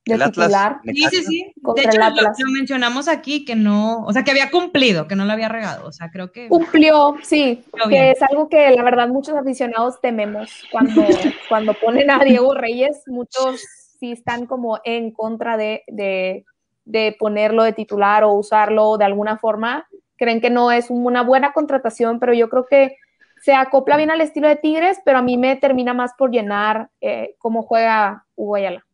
de 0.07 0.18
titular. 0.18 0.81
sí, 0.85 1.05
sí, 1.11 1.24
sí. 1.24 1.53
De 1.74 1.83
hecho, 1.83 1.99
lo, 1.99 2.53
mencionamos 2.53 3.09
aquí 3.09 3.45
que 3.45 3.55
no, 3.55 4.03
o 4.05 4.12
sea, 4.12 4.24
que 4.24 4.31
había 4.31 4.51
cumplido, 4.51 5.07
que 5.07 5.16
no 5.16 5.24
lo 5.24 5.33
había 5.33 5.49
regado. 5.49 5.87
O 5.87 5.93
sea, 5.93 6.11
creo 6.11 6.33
que. 6.33 6.49
Cumplió, 6.49 7.16
sí. 7.22 7.64
Que 7.89 8.12
es 8.12 8.22
algo 8.22 8.49
que 8.49 8.70
la 8.70 8.83
verdad 8.83 9.09
muchos 9.09 9.35
aficionados 9.35 10.01
tememos 10.01 10.64
cuando, 10.70 11.03
cuando 11.49 11.74
ponen 11.74 12.11
a 12.11 12.24
Diego 12.24 12.55
Reyes. 12.55 13.03
Muchos 13.07 13.61
sí 13.99 14.12
están 14.12 14.47
como 14.47 14.81
en 14.85 15.12
contra 15.12 15.57
de, 15.57 15.85
de, 15.87 16.45
de 16.91 17.16
ponerlo 17.18 17.62
de 17.62 17.72
titular 17.72 18.24
o 18.24 18.32
usarlo 18.32 18.99
de 18.99 19.05
alguna 19.05 19.38
forma. 19.38 19.88
Creen 20.16 20.41
que 20.41 20.51
no 20.51 20.70
es 20.70 20.91
una 20.91 21.22
buena 21.22 21.53
contratación, 21.53 22.18
pero 22.18 22.34
yo 22.34 22.49
creo 22.49 22.66
que 22.66 22.97
se 23.43 23.55
acopla 23.55 23.97
bien 23.97 24.11
al 24.11 24.20
estilo 24.20 24.49
de 24.49 24.57
Tigres, 24.57 24.99
pero 25.05 25.18
a 25.18 25.22
mí 25.22 25.36
me 25.36 25.57
termina 25.57 25.95
más 25.95 26.12
por 26.16 26.30
llenar 26.30 26.91
eh, 27.01 27.34
cómo 27.38 27.62
juega 27.62 28.26
Hugo 28.34 28.57
Ayala. 28.57 28.84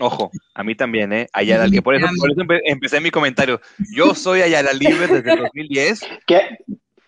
Ojo, 0.00 0.30
a 0.54 0.64
mí 0.64 0.74
también, 0.74 1.12
¿eh? 1.12 1.28
Ayala 1.32 1.66
Libre. 1.66 1.82
Por 1.82 1.94
eso, 1.94 2.06
por 2.18 2.30
eso 2.30 2.42
empecé 2.64 3.00
mi 3.00 3.10
comentario. 3.10 3.60
Yo 3.94 4.14
soy 4.14 4.40
Ayala 4.40 4.72
Libre 4.72 5.06
desde 5.06 5.36
2010. 5.36 6.00
Que, 6.26 6.58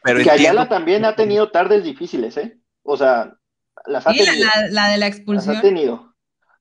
pero 0.02 0.22
que 0.22 0.30
Ayala 0.30 0.68
también 0.68 1.04
ha 1.04 1.16
tenido 1.16 1.50
tardes 1.50 1.84
difíciles, 1.84 2.36
¿eh? 2.36 2.58
O 2.82 2.96
sea, 2.96 3.34
las 3.86 4.06
ha 4.06 4.12
tenido. 4.12 4.46
La, 4.70 4.88
de 4.88 4.98
la 4.98 5.06
expulsión. 5.06 5.54
Las 5.54 5.64
ha 5.64 5.66
tenido. 5.66 6.14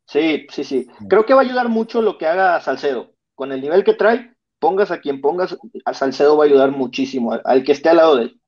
Sí, 0.06 0.47
sí, 0.52 0.64
sí. 0.64 0.88
Creo 1.10 1.26
que 1.26 1.34
va 1.34 1.41
a 1.41 1.43
ayudar 1.43 1.70
mucho 1.70 2.02
lo 2.02 2.18
que 2.18 2.28
haga 2.28 2.60
Salcedo. 2.62 3.14
Con 3.36 3.52
el 3.52 3.62
nivel 3.62 3.84
que 3.84 3.94
trae, 3.94 4.34
pongas 4.60 4.92
a 4.92 5.00
quien 5.00 5.22
pongas, 5.22 5.58
a 5.86 5.94
Salcedo 5.94 6.38
va 6.38 6.46
a 6.46 6.48
ayudar 6.48 6.72
muchísimo, 6.72 7.38
al, 7.44 7.64
que 7.64 7.72
esté 7.72 7.90
al 7.90 7.98
lado 7.98 8.16
de 8.18 8.24
él. 8.24 8.42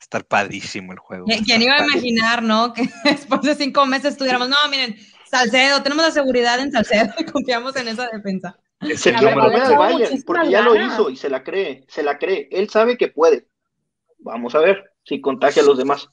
Estar 0.00 0.24
padrísimo 0.24 0.92
el 0.92 0.98
juego. 0.98 1.26
¿Quién 1.44 1.62
iba 1.62 1.74
a 1.74 1.84
imaginar, 1.84 2.42
no? 2.42 2.72
Que 2.74 2.88
después 3.04 3.42
de 3.42 3.54
cinco 3.54 3.84
meses 3.84 4.12
estuviéramos, 4.12 4.48
no, 4.48 4.56
miren, 4.70 4.96
Salcedo, 5.28 5.82
tenemos 5.82 6.04
la 6.04 6.10
seguridad 6.10 6.58
en 6.60 6.72
Salcedo 6.72 7.12
y 7.18 7.24
confiamos 7.32 7.76
en 7.76 7.88
esa 7.88 8.08
defensa. 8.08 8.58
Se 8.96 9.10
Bayern, 9.12 10.22
porque 10.22 10.50
ya 10.50 10.62
lo 10.62 10.76
hizo 10.76 11.10
y 11.10 11.16
se 11.16 11.28
la 11.28 11.42
cree, 11.42 11.84
se 11.88 12.02
la 12.02 12.16
cree. 12.16 12.48
Él 12.52 12.70
sabe 12.70 12.96
que 12.96 13.08
puede. 13.08 13.48
Vamos 14.18 14.54
a 14.54 14.60
ver 14.60 14.92
si 15.04 15.20
contagia 15.20 15.62
a 15.62 15.66
los 15.66 15.76
demás. 15.76 16.08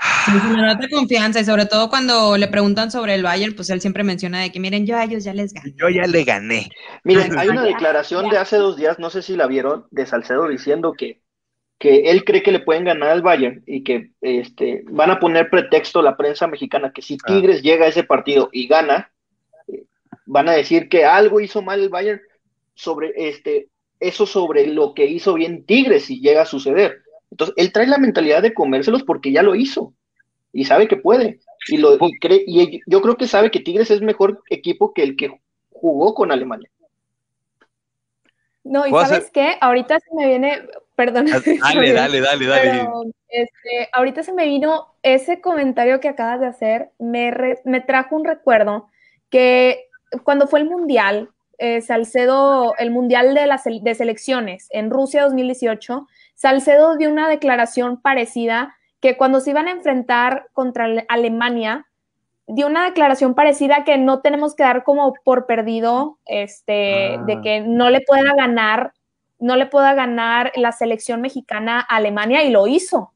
Sí, 0.00 0.32
me 0.32 0.62
nota 0.62 0.86
confianza 0.88 1.40
y 1.40 1.44
sobre 1.44 1.66
todo 1.66 1.88
cuando 1.88 2.36
le 2.36 2.48
preguntan 2.48 2.90
sobre 2.90 3.14
el 3.14 3.22
Bayern, 3.22 3.54
pues 3.56 3.70
él 3.70 3.80
siempre 3.80 4.04
menciona 4.04 4.40
de 4.40 4.52
que 4.52 4.60
miren, 4.60 4.86
yo 4.86 4.96
a 4.96 5.04
ellos 5.04 5.24
ya 5.24 5.34
les 5.34 5.52
gané. 5.52 5.74
Yo 5.76 5.88
ya 5.88 6.06
le 6.06 6.24
gané. 6.24 6.68
Miren, 7.02 7.36
hay 7.36 7.48
una 7.48 7.64
declaración 7.64 8.28
de 8.28 8.38
hace 8.38 8.56
dos 8.56 8.76
días, 8.76 8.98
no 8.98 9.10
sé 9.10 9.22
si 9.22 9.36
la 9.36 9.46
vieron, 9.46 9.86
de 9.90 10.06
Salcedo 10.06 10.46
diciendo 10.46 10.94
que 10.96 11.20
que 11.78 12.10
él 12.10 12.24
cree 12.24 12.42
que 12.42 12.52
le 12.52 12.60
pueden 12.60 12.84
ganar 12.84 13.10
al 13.10 13.22
Bayern 13.22 13.62
y 13.66 13.84
que 13.84 14.10
este, 14.20 14.82
van 14.90 15.12
a 15.12 15.20
poner 15.20 15.48
pretexto 15.48 16.02
la 16.02 16.16
prensa 16.16 16.48
mexicana 16.48 16.92
que 16.92 17.02
si 17.02 17.14
ah. 17.14 17.26
Tigres 17.26 17.62
llega 17.62 17.86
a 17.86 17.88
ese 17.88 18.02
partido 18.02 18.48
y 18.52 18.66
gana, 18.66 19.12
eh, 19.68 19.84
van 20.26 20.48
a 20.48 20.52
decir 20.52 20.88
que 20.88 21.04
algo 21.04 21.40
hizo 21.40 21.62
mal 21.62 21.80
el 21.80 21.88
Bayern 21.88 22.20
sobre 22.74 23.12
este, 23.16 23.68
eso 24.00 24.26
sobre 24.26 24.66
lo 24.66 24.92
que 24.92 25.06
hizo 25.06 25.34
bien 25.34 25.64
Tigres 25.64 26.06
si 26.06 26.20
llega 26.20 26.42
a 26.42 26.46
suceder. 26.46 27.02
Entonces, 27.30 27.54
él 27.56 27.72
trae 27.72 27.86
la 27.86 27.98
mentalidad 27.98 28.42
de 28.42 28.54
comérselos 28.54 29.02
porque 29.02 29.32
ya 29.32 29.42
lo 29.42 29.54
hizo 29.54 29.92
y 30.52 30.64
sabe 30.64 30.88
que 30.88 30.96
puede. 30.96 31.40
Y, 31.68 31.76
lo, 31.76 31.98
cree, 32.20 32.44
y 32.46 32.80
yo 32.86 33.02
creo 33.02 33.16
que 33.16 33.26
sabe 33.26 33.50
que 33.50 33.60
Tigres 33.60 33.90
es 33.90 34.00
mejor 34.00 34.42
equipo 34.48 34.92
que 34.94 35.02
el 35.02 35.16
que 35.16 35.40
jugó 35.70 36.14
con 36.14 36.32
Alemania. 36.32 36.70
No, 38.64 38.86
y 38.86 38.90
sabes 38.90 39.30
qué, 39.32 39.56
ahorita 39.60 39.98
se 39.98 40.14
me 40.14 40.26
viene, 40.26 40.62
perdón. 40.94 41.26
Dale, 41.62 41.92
dale, 41.92 42.20
dale, 42.20 42.46
dale. 42.46 42.88
este, 43.28 43.88
ahorita 43.92 44.22
se 44.22 44.32
me 44.32 44.44
vino 44.44 44.94
ese 45.02 45.40
comentario 45.40 46.00
que 46.00 46.08
acabas 46.08 46.40
de 46.40 46.46
hacer, 46.46 46.90
me, 46.98 47.32
me 47.64 47.80
trajo 47.80 48.16
un 48.16 48.24
recuerdo 48.24 48.88
que 49.30 49.86
cuando 50.22 50.46
fue 50.46 50.60
el 50.60 50.66
Mundial, 50.66 51.30
eh, 51.58 51.80
Salcedo, 51.80 52.74
el 52.78 52.90
Mundial 52.90 53.34
de, 53.34 53.46
las, 53.46 53.64
de 53.64 53.94
Selecciones 53.94 54.68
en 54.70 54.90
Rusia 54.90 55.24
2018, 55.24 56.06
Salcedo 56.38 56.96
dio 56.96 57.10
una 57.10 57.28
declaración 57.28 58.00
parecida 58.00 58.76
que 59.00 59.16
cuando 59.16 59.40
se 59.40 59.50
iban 59.50 59.66
a 59.66 59.72
enfrentar 59.72 60.46
contra 60.52 60.86
Alemania, 61.08 61.88
dio 62.46 62.68
una 62.68 62.84
declaración 62.84 63.34
parecida 63.34 63.82
que 63.82 63.98
no 63.98 64.20
tenemos 64.20 64.54
que 64.54 64.62
dar 64.62 64.84
como 64.84 65.14
por 65.24 65.46
perdido, 65.46 66.20
este, 66.26 67.18
de 67.26 67.32
ah. 67.32 67.40
que 67.42 67.60
no 67.62 67.90
le 67.90 68.02
pueda 68.02 68.34
ganar, 68.36 68.92
no 69.40 69.56
le 69.56 69.66
pueda 69.66 69.94
ganar 69.94 70.52
la 70.54 70.70
selección 70.70 71.20
mexicana 71.20 71.80
a 71.80 71.96
Alemania 71.96 72.44
y 72.44 72.52
lo 72.52 72.68
hizo, 72.68 73.12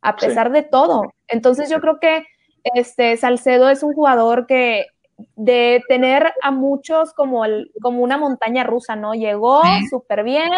a 0.00 0.14
pesar 0.14 0.52
de 0.52 0.62
todo. 0.62 1.12
Entonces 1.26 1.70
yo 1.70 1.80
creo 1.80 1.98
que 1.98 2.24
este 2.62 3.16
Salcedo 3.16 3.68
es 3.68 3.82
un 3.82 3.94
jugador 3.94 4.46
que 4.46 4.86
de 5.34 5.82
tener 5.88 6.32
a 6.40 6.52
muchos 6.52 7.14
como, 7.14 7.44
el, 7.44 7.72
como 7.82 8.00
una 8.04 8.16
montaña 8.16 8.62
rusa, 8.62 8.94
¿no? 8.94 9.14
Llegó 9.14 9.60
súper 9.90 10.22
bien, 10.22 10.52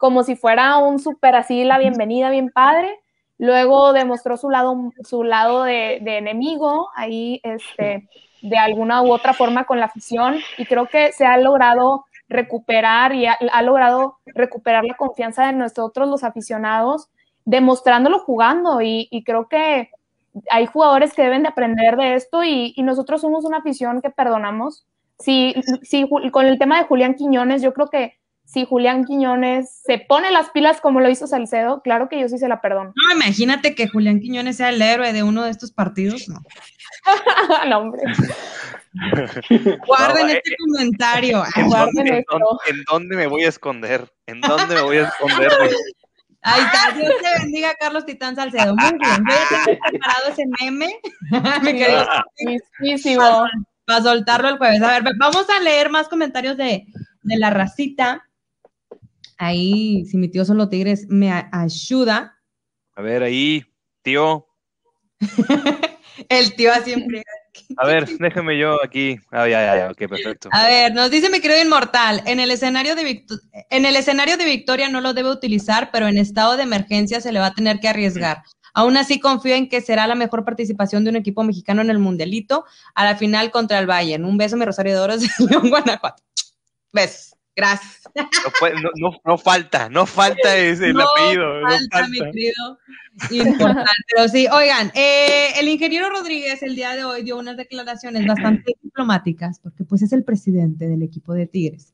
como 0.00 0.24
si 0.24 0.34
fuera 0.34 0.78
un 0.78 0.98
súper 0.98 1.36
así 1.36 1.62
la 1.62 1.78
bienvenida, 1.78 2.30
bien 2.30 2.50
padre, 2.50 2.98
Luego 3.40 3.94
demostró 3.94 4.36
su 4.36 4.50
lado, 4.50 4.92
su 5.02 5.24
lado 5.24 5.64
de, 5.64 5.96
enemigo 6.04 6.90
ahí, 6.94 7.40
este, 7.42 8.06
de 8.42 8.58
alguna 8.58 9.00
u 9.00 9.10
otra 9.10 9.32
forma 9.32 9.64
con 9.64 9.80
la 9.80 9.86
afición. 9.86 10.36
Y 10.58 10.66
creo 10.66 10.86
que 10.86 11.12
se 11.12 11.24
ha 11.24 11.38
logrado 11.38 12.04
recuperar 12.28 13.14
y 13.14 13.24
ha, 13.24 13.62
logrado 13.62 14.18
recuperar 14.26 14.84
la 14.84 14.94
confianza 14.94 15.46
de 15.46 15.54
nosotros 15.54 16.06
los 16.06 16.22
aficionados, 16.22 17.08
demostrándolo 17.46 18.18
jugando. 18.18 18.82
Y, 18.82 19.08
creo 19.24 19.48
que 19.48 19.88
hay 20.50 20.66
jugadores 20.66 21.14
que 21.14 21.22
deben 21.22 21.44
de 21.44 21.48
aprender 21.48 21.96
de 21.96 22.16
esto 22.16 22.44
y, 22.44 22.74
nosotros 22.82 23.22
somos 23.22 23.46
una 23.46 23.56
afición 23.56 24.02
que 24.02 24.10
perdonamos. 24.10 24.84
Si, 25.18 25.54
si 25.80 26.06
con 26.30 26.44
el 26.44 26.58
tema 26.58 26.76
de 26.76 26.84
Julián 26.84 27.14
Quiñones, 27.14 27.62
yo 27.62 27.72
creo 27.72 27.88
que 27.88 28.19
si 28.52 28.64
Julián 28.66 29.04
Quiñones 29.04 29.80
se 29.84 29.98
pone 29.98 30.30
las 30.32 30.50
pilas 30.50 30.80
como 30.80 31.00
lo 31.00 31.08
hizo 31.08 31.28
Salcedo, 31.28 31.82
claro 31.82 32.08
que 32.08 32.20
yo 32.20 32.28
sí 32.28 32.36
se 32.36 32.48
la 32.48 32.60
perdono. 32.60 32.92
No, 32.96 33.14
imagínate 33.14 33.76
que 33.76 33.86
Julián 33.86 34.18
Quiñones 34.18 34.56
sea 34.56 34.70
el 34.70 34.82
héroe 34.82 35.12
de 35.12 35.22
uno 35.22 35.44
de 35.44 35.50
estos 35.50 35.70
partidos, 35.70 36.28
no. 36.28 36.40
no, 37.68 37.78
hombre. 37.78 38.02
Guarden 39.86 40.26
No, 40.26 40.32
este 40.32 40.56
comentario. 40.66 41.44
¿En 41.54 41.68
Guarden 41.68 41.94
dónde, 41.94 42.18
esto. 42.18 42.38
en 42.66 42.82
dónde 42.90 43.16
me 43.16 43.26
voy 43.28 43.44
a 43.44 43.48
esconder? 43.48 44.12
¿En 44.26 44.40
dónde 44.40 44.74
me 44.74 44.80
voy 44.80 44.96
a 44.96 45.02
esconder? 45.08 45.52
está. 46.42 46.98
Dios 46.98 47.12
te 47.22 47.42
bendiga, 47.42 47.72
Carlos 47.78 48.04
Titán 48.04 48.34
Salcedo. 48.34 48.74
Muy 48.74 48.98
bien. 48.98 49.24
Yo 49.28 49.34
ya 49.50 49.64
tengo 49.64 49.78
preparado 49.88 50.28
ese 50.28 50.42
meme, 50.60 50.92
mi 51.62 51.78
querido, 51.78 52.04
Mismísimo. 52.80 53.46
para 53.84 54.02
soltarlo 54.02 54.48
el 54.48 54.58
jueves. 54.58 54.82
A 54.82 54.98
ver, 54.98 55.12
vamos 55.20 55.46
a 55.48 55.60
leer 55.62 55.88
más 55.88 56.08
comentarios 56.08 56.56
de, 56.56 56.84
de 57.22 57.36
la 57.36 57.50
racita. 57.50 58.26
Ahí, 59.42 60.04
si 60.04 60.18
mi 60.18 60.28
tío 60.28 60.44
solo 60.44 60.68
tigres 60.68 61.06
me 61.08 61.32
ayuda. 61.50 62.38
A 62.94 63.00
ver, 63.00 63.22
ahí, 63.22 63.64
tío. 64.02 64.46
El 66.28 66.54
tío 66.56 66.70
siempre. 66.84 67.22
A 67.78 67.86
ver, 67.86 68.06
déjame 68.18 68.58
yo 68.58 68.76
aquí. 68.84 69.18
Ah, 69.30 69.48
ya, 69.48 69.64
ya, 69.64 69.76
ya, 69.76 69.90
ok, 69.92 70.10
perfecto. 70.10 70.50
A 70.52 70.66
ver, 70.66 70.92
nos 70.92 71.10
dice 71.10 71.30
mi 71.30 71.40
querido 71.40 71.62
Inmortal, 71.62 72.22
en 72.26 72.38
el 72.38 72.50
escenario 72.50 72.94
de 72.94 73.24
en 73.70 73.86
el 73.86 73.96
escenario 73.96 74.36
de 74.36 74.44
victoria 74.44 74.90
no 74.90 75.00
lo 75.00 75.14
debe 75.14 75.30
utilizar, 75.30 75.90
pero 75.90 76.06
en 76.06 76.18
estado 76.18 76.58
de 76.58 76.64
emergencia 76.64 77.22
se 77.22 77.32
le 77.32 77.40
va 77.40 77.46
a 77.46 77.54
tener 77.54 77.80
que 77.80 77.88
arriesgar. 77.88 78.42
Aún 78.74 78.98
así 78.98 79.20
confío 79.20 79.54
en 79.54 79.70
que 79.70 79.80
será 79.80 80.06
la 80.06 80.16
mejor 80.16 80.44
participación 80.44 81.02
de 81.02 81.10
un 81.10 81.16
equipo 81.16 81.42
mexicano 81.44 81.80
en 81.80 81.88
el 81.88 81.98
Mundialito 81.98 82.66
a 82.94 83.06
la 83.06 83.16
final 83.16 83.50
contra 83.50 83.78
el 83.78 83.86
Bayern. 83.86 84.26
Un 84.26 84.36
beso, 84.36 84.58
mi 84.58 84.66
Rosario 84.66 84.92
de 84.92 85.00
Oro 85.00 85.16
de 85.16 85.26
León, 85.48 85.70
Guanajuato. 85.70 86.22
Besos. 86.92 87.39
Gracias. 87.56 88.02
No, 88.14 88.90
no, 88.96 89.10
no- 89.24 89.38
falta, 89.38 89.88
no 89.88 90.06
falta 90.06 90.56
ese 90.56 90.86
el 90.86 90.94
No 90.94 91.08
apellido. 91.08 91.60
No 91.60 91.68
falta, 91.68 92.08
mi 92.08 92.18
querido 92.18 92.78
Inmortal. 93.30 93.86
Pero 94.14 94.28
sí, 94.28 94.46
oigan, 94.50 94.90
eh, 94.94 95.48
el 95.58 95.68
ingeniero 95.68 96.08
Rodríguez 96.10 96.62
el 96.62 96.74
día 96.76 96.94
de 96.96 97.04
hoy 97.04 97.22
dio 97.22 97.36
unas 97.38 97.56
declaraciones 97.56 98.26
bastante 98.26 98.72
diplomáticas, 98.82 99.58
porque 99.60 99.84
pues 99.84 100.02
es 100.02 100.12
el 100.12 100.24
presidente 100.24 100.88
del 100.88 101.02
equipo 101.02 101.34
de 101.34 101.46
Tigres. 101.46 101.92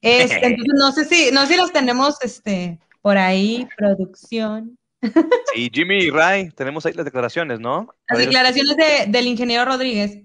Este, 0.00 0.46
entonces, 0.46 0.74
no 0.78 0.92
sé 0.92 1.04
si, 1.04 1.30
no 1.32 1.42
sé 1.42 1.54
si 1.54 1.56
los 1.58 1.72
tenemos 1.72 2.16
este, 2.22 2.78
por 3.02 3.18
ahí, 3.18 3.66
producción. 3.76 4.78
Sí, 5.52 5.70
Jimmy 5.72 6.04
y 6.04 6.10
Ray, 6.10 6.50
tenemos 6.52 6.86
ahí 6.86 6.94
las 6.94 7.04
declaraciones, 7.04 7.60
¿no? 7.60 7.88
Las 8.08 8.20
declaraciones 8.20 8.74
de- 8.76 9.06
del 9.08 9.26
ingeniero 9.26 9.66
Rodríguez, 9.66 10.18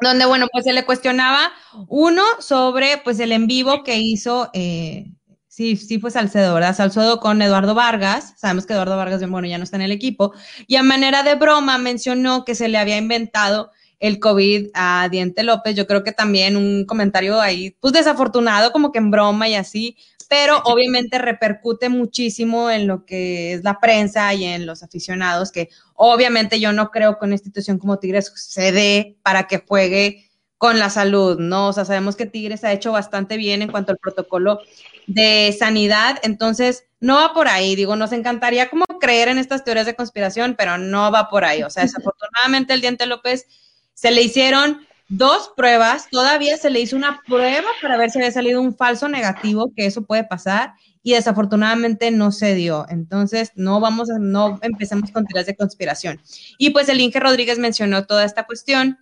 donde, 0.00 0.26
bueno, 0.26 0.46
pues 0.52 0.64
se 0.64 0.72
le 0.72 0.84
cuestionaba, 0.84 1.50
uno, 1.88 2.22
sobre, 2.40 2.98
pues, 3.04 3.18
el 3.20 3.32
en 3.32 3.46
vivo 3.46 3.82
que 3.82 3.98
hizo, 3.98 4.50
eh, 4.52 5.06
sí, 5.48 5.76
sí 5.76 5.98
fue 5.98 6.10
Salcedo, 6.10 6.54
¿verdad? 6.54 6.76
Salcedo 6.76 7.20
con 7.20 7.42
Eduardo 7.42 7.74
Vargas, 7.74 8.34
sabemos 8.36 8.66
que 8.66 8.74
Eduardo 8.74 8.96
Vargas, 8.96 9.28
bueno, 9.28 9.48
ya 9.48 9.58
no 9.58 9.64
está 9.64 9.76
en 9.76 9.82
el 9.82 9.92
equipo, 9.92 10.32
y 10.66 10.76
a 10.76 10.82
manera 10.82 11.22
de 11.24 11.34
broma 11.34 11.78
mencionó 11.78 12.44
que 12.44 12.54
se 12.54 12.68
le 12.68 12.78
había 12.78 12.96
inventado 12.96 13.70
el 14.00 14.20
COVID 14.20 14.68
a 14.74 15.08
Diente 15.10 15.42
López, 15.42 15.74
yo 15.74 15.86
creo 15.88 16.04
que 16.04 16.12
también 16.12 16.56
un 16.56 16.84
comentario 16.86 17.40
ahí, 17.40 17.76
pues, 17.80 17.92
desafortunado, 17.92 18.70
como 18.72 18.92
que 18.92 18.98
en 18.98 19.10
broma 19.10 19.48
y 19.48 19.56
así, 19.56 19.96
pero 20.28 20.60
obviamente 20.64 21.18
repercute 21.18 21.88
muchísimo 21.88 22.70
en 22.70 22.86
lo 22.86 23.06
que 23.06 23.54
es 23.54 23.64
la 23.64 23.80
prensa 23.80 24.32
y 24.34 24.44
en 24.44 24.66
los 24.66 24.82
aficionados, 24.82 25.50
que 25.50 25.70
obviamente 25.94 26.60
yo 26.60 26.72
no 26.72 26.90
creo 26.90 27.18
que 27.18 27.24
una 27.24 27.34
institución 27.34 27.78
como 27.78 27.98
Tigres 27.98 28.30
se 28.36 28.70
dé 28.70 29.16
para 29.22 29.46
que 29.46 29.64
juegue 29.66 30.28
con 30.58 30.78
la 30.78 30.90
salud, 30.90 31.38
¿no? 31.38 31.68
O 31.68 31.72
sea, 31.72 31.84
sabemos 31.84 32.16
que 32.16 32.26
Tigres 32.26 32.64
ha 32.64 32.72
hecho 32.72 32.92
bastante 32.92 33.36
bien 33.36 33.62
en 33.62 33.70
cuanto 33.70 33.92
al 33.92 33.98
protocolo 33.98 34.60
de 35.06 35.56
sanidad, 35.58 36.18
entonces 36.22 36.84
no 37.00 37.14
va 37.14 37.32
por 37.32 37.48
ahí, 37.48 37.76
digo, 37.76 37.96
nos 37.96 38.12
encantaría 38.12 38.68
como 38.68 38.84
creer 39.00 39.28
en 39.28 39.38
estas 39.38 39.64
teorías 39.64 39.86
de 39.86 39.94
conspiración, 39.94 40.56
pero 40.58 40.76
no 40.76 41.10
va 41.10 41.30
por 41.30 41.44
ahí, 41.44 41.62
o 41.62 41.70
sea, 41.70 41.82
desafortunadamente 41.84 42.74
el 42.74 42.80
Diente 42.82 43.06
López 43.06 43.46
se 43.94 44.10
le 44.10 44.20
hicieron 44.22 44.86
dos 45.08 45.50
pruebas, 45.56 46.08
todavía 46.10 46.56
se 46.58 46.70
le 46.70 46.80
hizo 46.80 46.94
una 46.96 47.20
prueba 47.26 47.68
para 47.80 47.96
ver 47.96 48.10
si 48.10 48.18
había 48.18 48.30
salido 48.30 48.60
un 48.60 48.76
falso 48.76 49.08
negativo, 49.08 49.72
que 49.74 49.86
eso 49.86 50.02
puede 50.02 50.24
pasar, 50.24 50.74
y 51.02 51.14
desafortunadamente 51.14 52.10
no 52.10 52.30
se 52.32 52.54
dio. 52.54 52.86
Entonces, 52.90 53.52
no 53.54 53.80
vamos 53.80 54.10
a, 54.10 54.18
no 54.18 54.58
empecemos 54.62 55.10
con 55.10 55.24
teorías 55.24 55.46
de 55.46 55.56
conspiración. 55.56 56.20
Y 56.58 56.70
pues 56.70 56.88
el 56.88 57.00
Inge 57.00 57.20
Rodríguez 57.20 57.58
mencionó 57.58 58.06
toda 58.06 58.24
esta 58.24 58.44
cuestión 58.44 58.98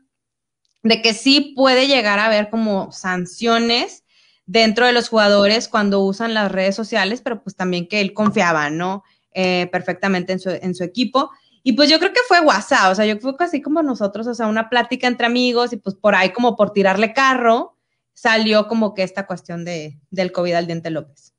de 0.84 1.02
que 1.02 1.14
sí 1.14 1.52
puede 1.56 1.88
llegar 1.88 2.20
a 2.20 2.26
haber 2.26 2.48
como 2.48 2.92
sanciones 2.92 4.04
dentro 4.46 4.86
de 4.86 4.92
los 4.92 5.08
jugadores 5.08 5.66
cuando 5.66 6.00
usan 6.00 6.34
las 6.34 6.52
redes 6.52 6.76
sociales, 6.76 7.20
pero 7.20 7.42
pues 7.42 7.56
también 7.56 7.88
que 7.88 8.00
él 8.00 8.14
confiaba, 8.14 8.70
¿no? 8.70 9.02
Eh, 9.34 9.68
perfectamente 9.72 10.32
en 10.32 10.38
su, 10.38 10.50
en 10.50 10.74
su 10.74 10.84
equipo. 10.84 11.30
Y 11.68 11.72
pues 11.72 11.90
yo 11.90 11.98
creo 11.98 12.12
que 12.12 12.20
fue 12.28 12.38
WhatsApp, 12.38 12.92
o 12.92 12.94
sea, 12.94 13.06
yo 13.06 13.18
creo 13.18 13.36
que 13.36 13.42
así 13.42 13.60
como 13.60 13.82
nosotros, 13.82 14.28
o 14.28 14.34
sea, 14.34 14.46
una 14.46 14.68
plática 14.70 15.08
entre 15.08 15.26
amigos 15.26 15.72
y 15.72 15.76
pues 15.76 15.96
por 15.96 16.14
ahí 16.14 16.30
como 16.30 16.54
por 16.56 16.72
tirarle 16.72 17.12
carro, 17.12 17.76
salió 18.14 18.68
como 18.68 18.94
que 18.94 19.02
esta 19.02 19.26
cuestión 19.26 19.64
de, 19.64 19.98
del 20.12 20.30
COVID 20.30 20.52
al 20.52 20.68
Diente 20.68 20.90
López. 20.90 21.34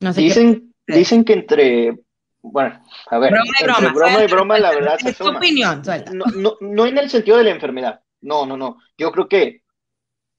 No 0.00 0.12
sé 0.12 0.20
qué- 0.20 0.24
Dicen, 0.26 0.74
dicen 0.86 1.24
que 1.24 1.32
entre, 1.32 1.98
bueno, 2.42 2.82
a 3.10 3.18
ver, 3.18 3.32
Broma 3.32 3.46
y 3.46 3.62
entre 3.64 3.64
broma, 3.64 3.92
broma 3.94 4.10
y 4.10 4.14
suelta, 4.16 4.34
broma, 4.34 4.58
la 4.58 4.70
verdad 4.72 4.98
se 4.98 5.08
Es 5.08 5.16
tu 5.16 5.28
opinión, 5.28 5.82
suelta. 5.82 6.12
No, 6.12 6.26
no, 6.36 6.56
no 6.60 6.84
en 6.86 6.98
el 6.98 7.08
sentido 7.08 7.38
de 7.38 7.44
la 7.44 7.50
enfermedad. 7.52 8.02
No, 8.20 8.44
no, 8.44 8.58
no. 8.58 8.76
Yo 8.98 9.10
creo 9.10 9.26
que, 9.26 9.62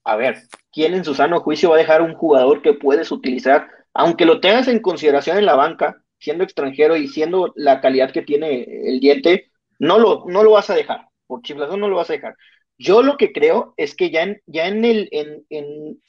a 0.04 0.16
ver, 0.16 0.44
¿quién 0.72 0.94
en 0.94 1.04
su 1.04 1.16
sano 1.16 1.40
juicio 1.40 1.72
va 1.72 1.78
a 1.78 1.80
dejar 1.80 2.04
un 2.04 2.14
jugador 2.14 2.62
que 2.62 2.76
puedes 2.76 3.12
utilizar, 3.12 3.68
aunque 3.96 4.26
lo 4.26 4.42
tengas 4.42 4.68
en 4.68 4.80
consideración 4.80 5.40
en 5.40 5.48
la 5.48 5.56
banca, 5.56 6.04
siendo 6.20 6.44
extranjero 6.44 6.96
y 6.96 7.08
siendo 7.08 7.54
la 7.56 7.82
calidad 7.82 8.12
que 8.12 8.22
tiene 8.22 8.64
el 8.64 9.00
diente, 9.00 9.52
no 9.80 10.00
lo, 10.00 10.26
no 10.28 10.44
lo 10.44 10.52
vas 10.52 10.70
a 10.70 10.76
dejar. 10.76 11.08
Por 11.28 11.42
chiflazón 11.42 11.80
no 11.80 11.90
lo 11.90 11.98
vas 11.98 12.10
a 12.10 12.14
dejar. 12.14 12.36
Yo 12.78 13.02
lo 13.02 13.18
que 13.18 13.32
creo 13.32 13.74
es 13.78 13.96
que 13.96 14.10
ya 14.10 14.24
en, 14.24 14.42
ya 14.46 14.68
en 14.68 14.86
el, 14.86 15.10
en, 15.12 15.46
en, 15.50 16.02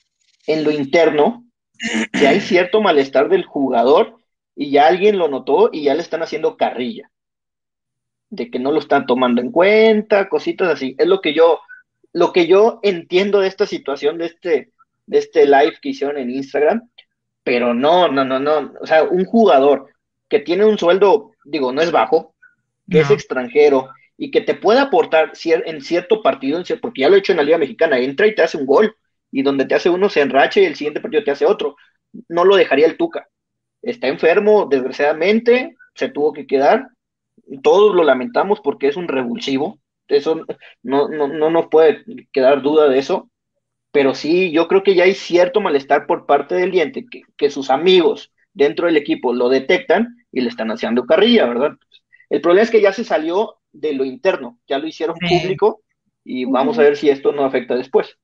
en 0.46 0.64
lo 0.64 0.70
interno, 0.70 1.44
ya 2.20 2.30
hay 2.30 2.40
cierto 2.40 2.80
malestar 2.80 3.28
del 3.28 3.44
jugador 3.44 4.16
y 4.54 4.70
ya 4.70 4.86
alguien 4.86 5.18
lo 5.18 5.28
notó 5.28 5.70
y 5.72 5.84
ya 5.84 5.94
le 5.94 6.02
están 6.02 6.22
haciendo 6.22 6.56
carrilla 6.56 7.10
de 8.30 8.50
que 8.50 8.58
no 8.58 8.72
lo 8.72 8.78
están 8.78 9.06
tomando 9.06 9.40
en 9.40 9.50
cuenta, 9.50 10.28
cositas 10.28 10.68
así. 10.68 10.94
Es 10.98 11.06
lo 11.06 11.20
que 11.20 11.34
yo, 11.34 11.60
lo 12.12 12.32
que 12.32 12.46
yo 12.46 12.80
entiendo 12.82 13.40
de 13.40 13.48
esta 13.48 13.66
situación, 13.66 14.18
de 14.18 14.26
este, 14.26 14.72
de 15.06 15.18
este 15.18 15.46
live 15.46 15.78
que 15.80 15.90
hicieron 15.90 16.18
en 16.18 16.30
Instagram, 16.30 16.90
pero 17.42 17.72
no, 17.74 18.08
no, 18.08 18.24
no, 18.24 18.38
no. 18.38 18.74
O 18.80 18.86
sea, 18.86 19.04
un 19.04 19.24
jugador 19.24 19.88
que 20.28 20.40
tiene 20.40 20.64
un 20.64 20.78
sueldo, 20.78 21.32
digo, 21.44 21.72
no 21.72 21.80
es 21.80 21.90
bajo, 21.90 22.34
que 22.90 23.00
es 23.00 23.10
extranjero 23.10 23.88
y 24.16 24.30
que 24.30 24.40
te 24.40 24.54
puede 24.54 24.80
aportar 24.80 25.32
cier- 25.32 25.62
en 25.66 25.80
cierto 25.80 26.22
partido, 26.22 26.58
en 26.58 26.64
cier- 26.64 26.80
porque 26.80 27.02
ya 27.02 27.08
lo 27.08 27.16
he 27.16 27.18
hecho 27.20 27.32
en 27.32 27.38
la 27.38 27.44
Liga 27.44 27.58
Mexicana, 27.58 27.98
entra 27.98 28.26
y 28.26 28.34
te 28.34 28.42
hace 28.42 28.56
un 28.58 28.66
gol, 28.66 28.94
y 29.30 29.42
donde 29.42 29.64
te 29.66 29.74
hace 29.74 29.90
uno 29.90 30.08
se 30.08 30.20
enracha 30.22 30.60
y 30.60 30.64
el 30.64 30.76
siguiente 30.76 31.00
partido 31.00 31.24
te 31.24 31.30
hace 31.30 31.46
otro. 31.46 31.76
No 32.28 32.44
lo 32.44 32.56
dejaría 32.56 32.86
el 32.86 32.96
Tuca. 32.96 33.28
Está 33.82 34.08
enfermo, 34.08 34.66
desgraciadamente, 34.70 35.76
se 35.94 36.08
tuvo 36.08 36.32
que 36.32 36.46
quedar, 36.46 36.88
todos 37.62 37.94
lo 37.94 38.04
lamentamos 38.04 38.60
porque 38.60 38.88
es 38.88 38.96
un 38.96 39.08
revulsivo, 39.08 39.78
eso 40.08 40.44
no, 40.82 41.08
no, 41.08 41.28
no 41.28 41.50
nos 41.50 41.68
puede 41.68 42.04
quedar 42.32 42.62
duda 42.62 42.88
de 42.88 42.98
eso, 42.98 43.30
pero 43.92 44.14
sí, 44.14 44.52
yo 44.52 44.68
creo 44.68 44.82
que 44.82 44.94
ya 44.94 45.04
hay 45.04 45.14
cierto 45.14 45.60
malestar 45.60 46.06
por 46.06 46.26
parte 46.26 46.54
del 46.54 46.70
diente, 46.70 47.06
que, 47.10 47.22
que 47.36 47.50
sus 47.50 47.70
amigos 47.70 48.32
dentro 48.52 48.86
del 48.86 48.96
equipo 48.96 49.32
lo 49.32 49.48
detectan 49.48 50.16
y 50.32 50.40
le 50.40 50.48
están 50.48 50.70
haciendo 50.70 51.04
carrilla, 51.06 51.46
¿verdad? 51.46 51.72
El 52.30 52.40
problema 52.40 52.64
es 52.64 52.70
que 52.70 52.80
ya 52.80 52.92
se 52.92 53.04
salió 53.04 53.56
de 53.72 53.94
lo 53.94 54.04
interno, 54.04 54.58
ya 54.66 54.78
lo 54.78 54.86
hicieron 54.86 55.16
público 55.18 55.82
y 56.24 56.44
vamos 56.44 56.78
a 56.78 56.82
ver 56.82 56.96
si 56.96 57.10
esto 57.10 57.32
no 57.32 57.44
afecta 57.44 57.74
después. 57.74 58.18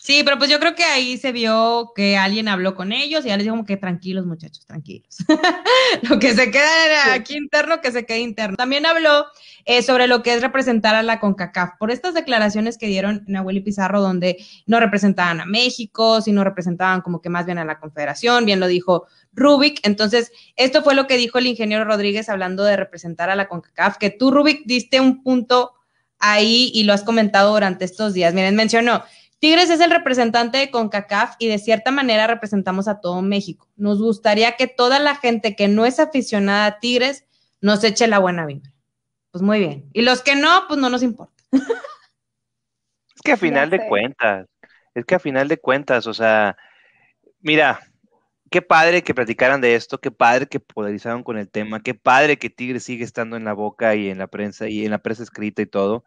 Sí, 0.00 0.22
pero 0.24 0.38
pues 0.38 0.50
yo 0.50 0.58
creo 0.58 0.74
que 0.74 0.84
ahí 0.84 1.18
se 1.18 1.32
vio 1.32 1.92
que 1.94 2.16
alguien 2.16 2.48
habló 2.48 2.74
con 2.74 2.92
ellos 2.92 3.24
y 3.24 3.28
ya 3.28 3.36
les 3.36 3.44
dijo 3.44 3.54
como 3.54 3.66
que 3.66 3.76
tranquilos 3.76 4.26
muchachos, 4.26 4.64
tranquilos. 4.64 5.18
lo 6.08 6.18
que 6.18 6.34
se 6.34 6.50
queda 6.50 7.12
aquí 7.12 7.36
interno, 7.36 7.80
que 7.80 7.92
se 7.92 8.06
quede 8.06 8.20
interno. 8.20 8.56
También 8.56 8.86
habló 8.86 9.26
eh, 9.64 9.82
sobre 9.82 10.06
lo 10.06 10.22
que 10.22 10.32
es 10.32 10.40
representar 10.40 10.94
a 10.94 11.02
la 11.02 11.20
CONCACAF 11.20 11.72
por 11.78 11.90
estas 11.90 12.14
declaraciones 12.14 12.78
que 12.78 12.86
dieron 12.86 13.24
Nahuel 13.26 13.58
y 13.58 13.60
Pizarro 13.60 14.00
donde 14.00 14.38
no 14.66 14.80
representaban 14.80 15.40
a 15.40 15.46
México, 15.46 16.22
sino 16.22 16.42
representaban 16.42 17.02
como 17.02 17.20
que 17.20 17.28
más 17.28 17.44
bien 17.44 17.58
a 17.58 17.64
la 17.64 17.78
Confederación, 17.78 18.46
bien 18.46 18.60
lo 18.60 18.66
dijo 18.66 19.06
Rubik. 19.34 19.80
Entonces, 19.82 20.32
esto 20.56 20.82
fue 20.82 20.94
lo 20.94 21.06
que 21.06 21.18
dijo 21.18 21.38
el 21.38 21.46
ingeniero 21.46 21.84
Rodríguez 21.84 22.28
hablando 22.28 22.64
de 22.64 22.76
representar 22.76 23.30
a 23.30 23.36
la 23.36 23.48
CONCACAF, 23.48 23.98
que 23.98 24.10
tú, 24.10 24.30
Rubik, 24.30 24.62
diste 24.64 25.00
un 25.00 25.22
punto 25.22 25.74
ahí 26.18 26.70
y 26.74 26.84
lo 26.84 26.92
has 26.92 27.02
comentado 27.02 27.52
durante 27.52 27.84
estos 27.84 28.14
días. 28.14 28.34
Miren, 28.34 28.56
mencionó, 28.56 29.04
Tigres 29.38 29.70
es 29.70 29.80
el 29.80 29.90
representante 29.90 30.58
de 30.58 30.70
CONCACAF 30.70 31.36
y 31.38 31.46
de 31.46 31.58
cierta 31.58 31.90
manera 31.90 32.26
representamos 32.26 32.88
a 32.88 33.00
todo 33.00 33.22
México. 33.22 33.68
Nos 33.76 34.00
gustaría 34.00 34.56
que 34.56 34.66
toda 34.66 34.98
la 34.98 35.14
gente 35.14 35.54
que 35.54 35.68
no 35.68 35.86
es 35.86 36.00
aficionada 36.00 36.66
a 36.66 36.78
Tigres 36.80 37.24
nos 37.60 37.84
eche 37.84 38.08
la 38.08 38.18
buena 38.18 38.46
vibra. 38.46 38.72
Pues 39.30 39.42
muy 39.42 39.60
bien. 39.60 39.88
Y 39.92 40.02
los 40.02 40.22
que 40.22 40.34
no, 40.34 40.64
pues 40.66 40.80
no 40.80 40.90
nos 40.90 41.02
importa. 41.02 41.34
Es 43.14 43.22
que 43.22 43.32
a 43.32 43.36
final 43.36 43.68
de 43.68 43.84
cuentas, 43.88 44.46
es 44.94 45.04
que 45.04 45.16
a 45.16 45.18
final 45.18 45.48
de 45.48 45.58
cuentas, 45.58 46.06
o 46.06 46.14
sea, 46.14 46.56
mira, 47.40 47.80
qué 48.48 48.62
padre 48.62 49.02
que 49.02 49.12
platicaran 49.12 49.60
de 49.60 49.74
esto, 49.74 49.98
qué 49.98 50.12
padre 50.12 50.46
que 50.46 50.60
polarizaron 50.60 51.24
con 51.24 51.36
el 51.36 51.48
tema, 51.48 51.82
qué 51.82 51.94
padre 51.94 52.38
que 52.38 52.48
Tigres 52.48 52.84
sigue 52.84 53.02
estando 53.02 53.36
en 53.36 53.44
la 53.44 53.54
boca 53.54 53.96
y 53.96 54.08
en 54.08 54.18
la 54.18 54.28
prensa 54.28 54.68
y 54.68 54.84
en 54.84 54.92
la 54.92 54.98
prensa 54.98 55.24
escrita 55.24 55.62
y 55.62 55.66
todo. 55.66 56.04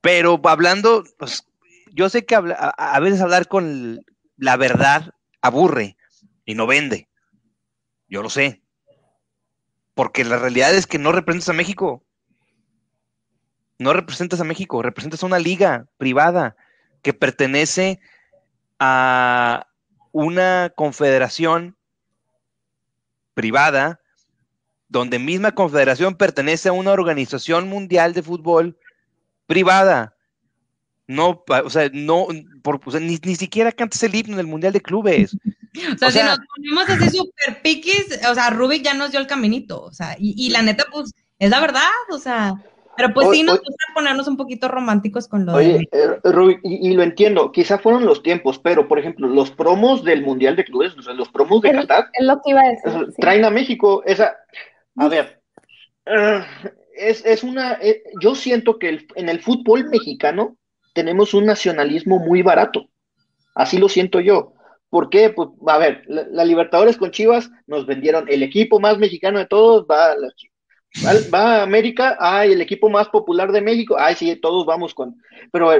Pero 0.00 0.40
hablando, 0.44 1.04
pues, 1.18 1.49
yo 1.92 2.08
sé 2.08 2.24
que 2.24 2.34
a, 2.34 3.00
veces 3.00 3.20
hablar 3.20 3.48
con 3.48 4.00
la 4.36 4.56
verdad 4.56 5.14
aburre 5.42 5.96
y 6.44 6.54
no 6.54 6.66
vende. 6.66 7.08
Yo 8.08 8.22
lo 8.22 8.30
sé. 8.30 8.62
Porque 9.94 10.24
la 10.24 10.38
realidad 10.38 10.74
es 10.74 10.86
que 10.86 10.98
no 10.98 11.12
representas 11.12 11.50
a 11.50 11.54
México. 11.54 12.04
No 13.78 13.92
representas 13.92 14.40
a 14.40 14.44
México, 14.44 14.82
representas 14.82 15.22
a 15.22 15.26
una 15.26 15.38
liga 15.38 15.86
privada 15.96 16.56
que 17.02 17.14
pertenece 17.14 18.00
a 18.78 19.66
una 20.12 20.72
confederación 20.74 21.76
privada, 23.34 24.00
donde 24.88 25.18
misma 25.18 25.54
confederación 25.54 26.16
pertenece 26.16 26.68
a 26.68 26.72
una 26.72 26.92
organización 26.92 27.68
mundial 27.68 28.12
de 28.12 28.22
fútbol 28.22 28.78
privada. 29.46 30.16
No, 31.10 31.42
o 31.64 31.70
sea, 31.70 31.90
no, 31.92 32.28
por, 32.62 32.80
ni, 33.00 33.16
siquiera 33.34 33.72
cantas 33.72 34.00
el 34.04 34.14
himno 34.14 34.34
en 34.34 34.38
el 34.38 34.46
Mundial 34.46 34.72
de 34.72 34.80
Clubes. 34.80 35.36
O 35.94 35.98
sea, 35.98 36.10
si 36.10 36.18
nos 36.18 36.36
ponemos 36.56 36.90
así 36.90 37.16
súper 37.16 37.62
piquis, 37.62 38.18
o 38.28 38.34
sea, 38.34 38.50
Rubik 38.50 38.82
ya 38.82 38.92
nos 38.92 39.12
dio 39.12 39.20
el 39.20 39.28
caminito, 39.28 39.80
o 39.80 39.92
sea, 39.92 40.16
y, 40.18 40.34
y 40.36 40.50
la 40.50 40.62
neta, 40.62 40.84
pues, 40.90 41.14
es 41.38 41.48
la 41.48 41.60
verdad, 41.60 41.86
o 42.10 42.18
sea, 42.18 42.54
pero 42.96 43.14
pues 43.14 43.30
sí 43.30 43.44
nos 43.44 43.58
gusta 43.58 43.84
ponernos 43.94 44.26
un 44.26 44.36
poquito 44.36 44.66
románticos 44.66 45.28
con 45.28 45.46
lo 45.46 45.54
oye, 45.54 45.88
eh, 45.92 46.58
y, 46.64 46.92
lo 46.92 47.04
entiendo, 47.04 47.52
quizá 47.52 47.78
fueron 47.78 48.04
los 48.04 48.20
tiempos, 48.20 48.58
pero 48.58 48.88
por 48.88 48.98
ejemplo, 48.98 49.28
los 49.28 49.52
promos 49.52 50.02
del 50.02 50.22
Mundial 50.22 50.56
de 50.56 50.64
Clubes, 50.64 50.98
o 50.98 51.02
sea, 51.02 51.14
los 51.14 51.28
promos 51.28 51.62
de 51.62 51.70
Qatar, 51.70 52.08
es 52.14 52.26
lo 52.26 52.42
que 52.42 52.50
iba 52.50 52.62
a 52.62 52.68
decir, 52.68 53.14
traen 53.20 53.44
a 53.44 53.50
México, 53.50 54.02
esa, 54.06 54.36
a 54.96 55.08
ver, 55.08 55.40
eh, 56.06 56.44
es, 56.96 57.24
es, 57.24 57.44
una, 57.44 57.74
eh, 57.74 58.02
yo 58.20 58.34
siento 58.34 58.76
que 58.76 59.06
en 59.14 59.28
el 59.28 59.40
fútbol 59.40 59.88
mexicano 59.88 60.56
tenemos 60.94 61.34
un 61.34 61.46
nacionalismo 61.46 62.18
muy 62.18 62.42
barato, 62.42 62.88
así 63.54 63.78
lo 63.78 63.88
siento 63.88 64.20
yo. 64.20 64.54
¿Por 64.88 65.08
qué? 65.08 65.30
Pues, 65.30 65.48
a 65.66 65.78
ver, 65.78 66.02
la, 66.06 66.44
Libertadores 66.44 66.96
con 66.96 67.12
Chivas 67.12 67.50
nos 67.66 67.86
vendieron 67.86 68.26
el 68.28 68.42
equipo 68.42 68.80
más 68.80 68.98
mexicano 68.98 69.38
de 69.38 69.46
todos, 69.46 69.86
va 69.88 70.12
a 70.12 70.16
Chivas 70.34 70.50
Va, 71.32 71.58
a 71.58 71.62
América, 71.62 72.16
ay, 72.18 72.52
el 72.52 72.60
equipo 72.60 72.90
más 72.90 73.08
popular 73.08 73.52
de 73.52 73.60
México, 73.60 73.96
ay, 73.98 74.16
sí, 74.16 74.34
todos 74.36 74.66
vamos 74.66 74.92
con. 74.92 75.22
Pero 75.52 75.70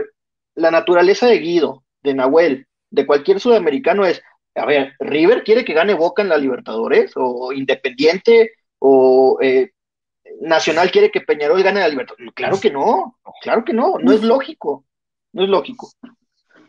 la 0.55 0.71
naturaleza 0.71 1.27
de 1.27 1.39
Guido, 1.39 1.85
de 2.03 2.15
Nahuel, 2.15 2.67
de 2.91 3.07
cualquier 3.07 3.41
sudamericano 3.41 4.07
es, 4.07 4.23
a 4.55 4.65
ver, 4.67 4.95
River 5.01 5.43
quiere 5.43 5.65
que 5.65 5.75
gane 5.75 5.95
Boca 5.95 6.23
en 6.23 6.29
la 6.29 6.39
Libertadores, 6.39 7.13
o 7.17 7.53
Independiente, 7.53 8.53
o 8.79 9.39
eh, 9.43 9.73
Nacional 10.41 10.91
quiere 10.93 11.11
que 11.11 11.21
Peñarol 11.21 11.63
gane 11.63 11.81
la 11.81 11.89
Libertadores. 11.89 12.33
Claro 12.35 12.61
que 12.61 12.71
no, 12.71 13.19
claro 13.43 13.65
que 13.65 13.73
no, 13.73 13.99
no 13.99 14.13
es 14.13 14.23
lógico, 14.23 14.85
no 15.33 15.43
es 15.43 15.49
lógico. 15.49 15.89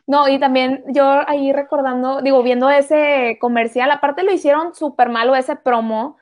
No, 0.07 0.27
y 0.27 0.39
también 0.39 0.83
yo 0.87 1.05
ahí 1.27 1.53
recordando, 1.53 2.21
digo, 2.21 2.43
viendo 2.43 2.69
ese 2.69 3.37
comercial, 3.39 3.91
aparte 3.91 4.23
lo 4.23 4.33
hicieron 4.33 4.75
súper 4.75 5.09
malo 5.09 5.35
ese 5.35 5.55
promo. 5.55 6.17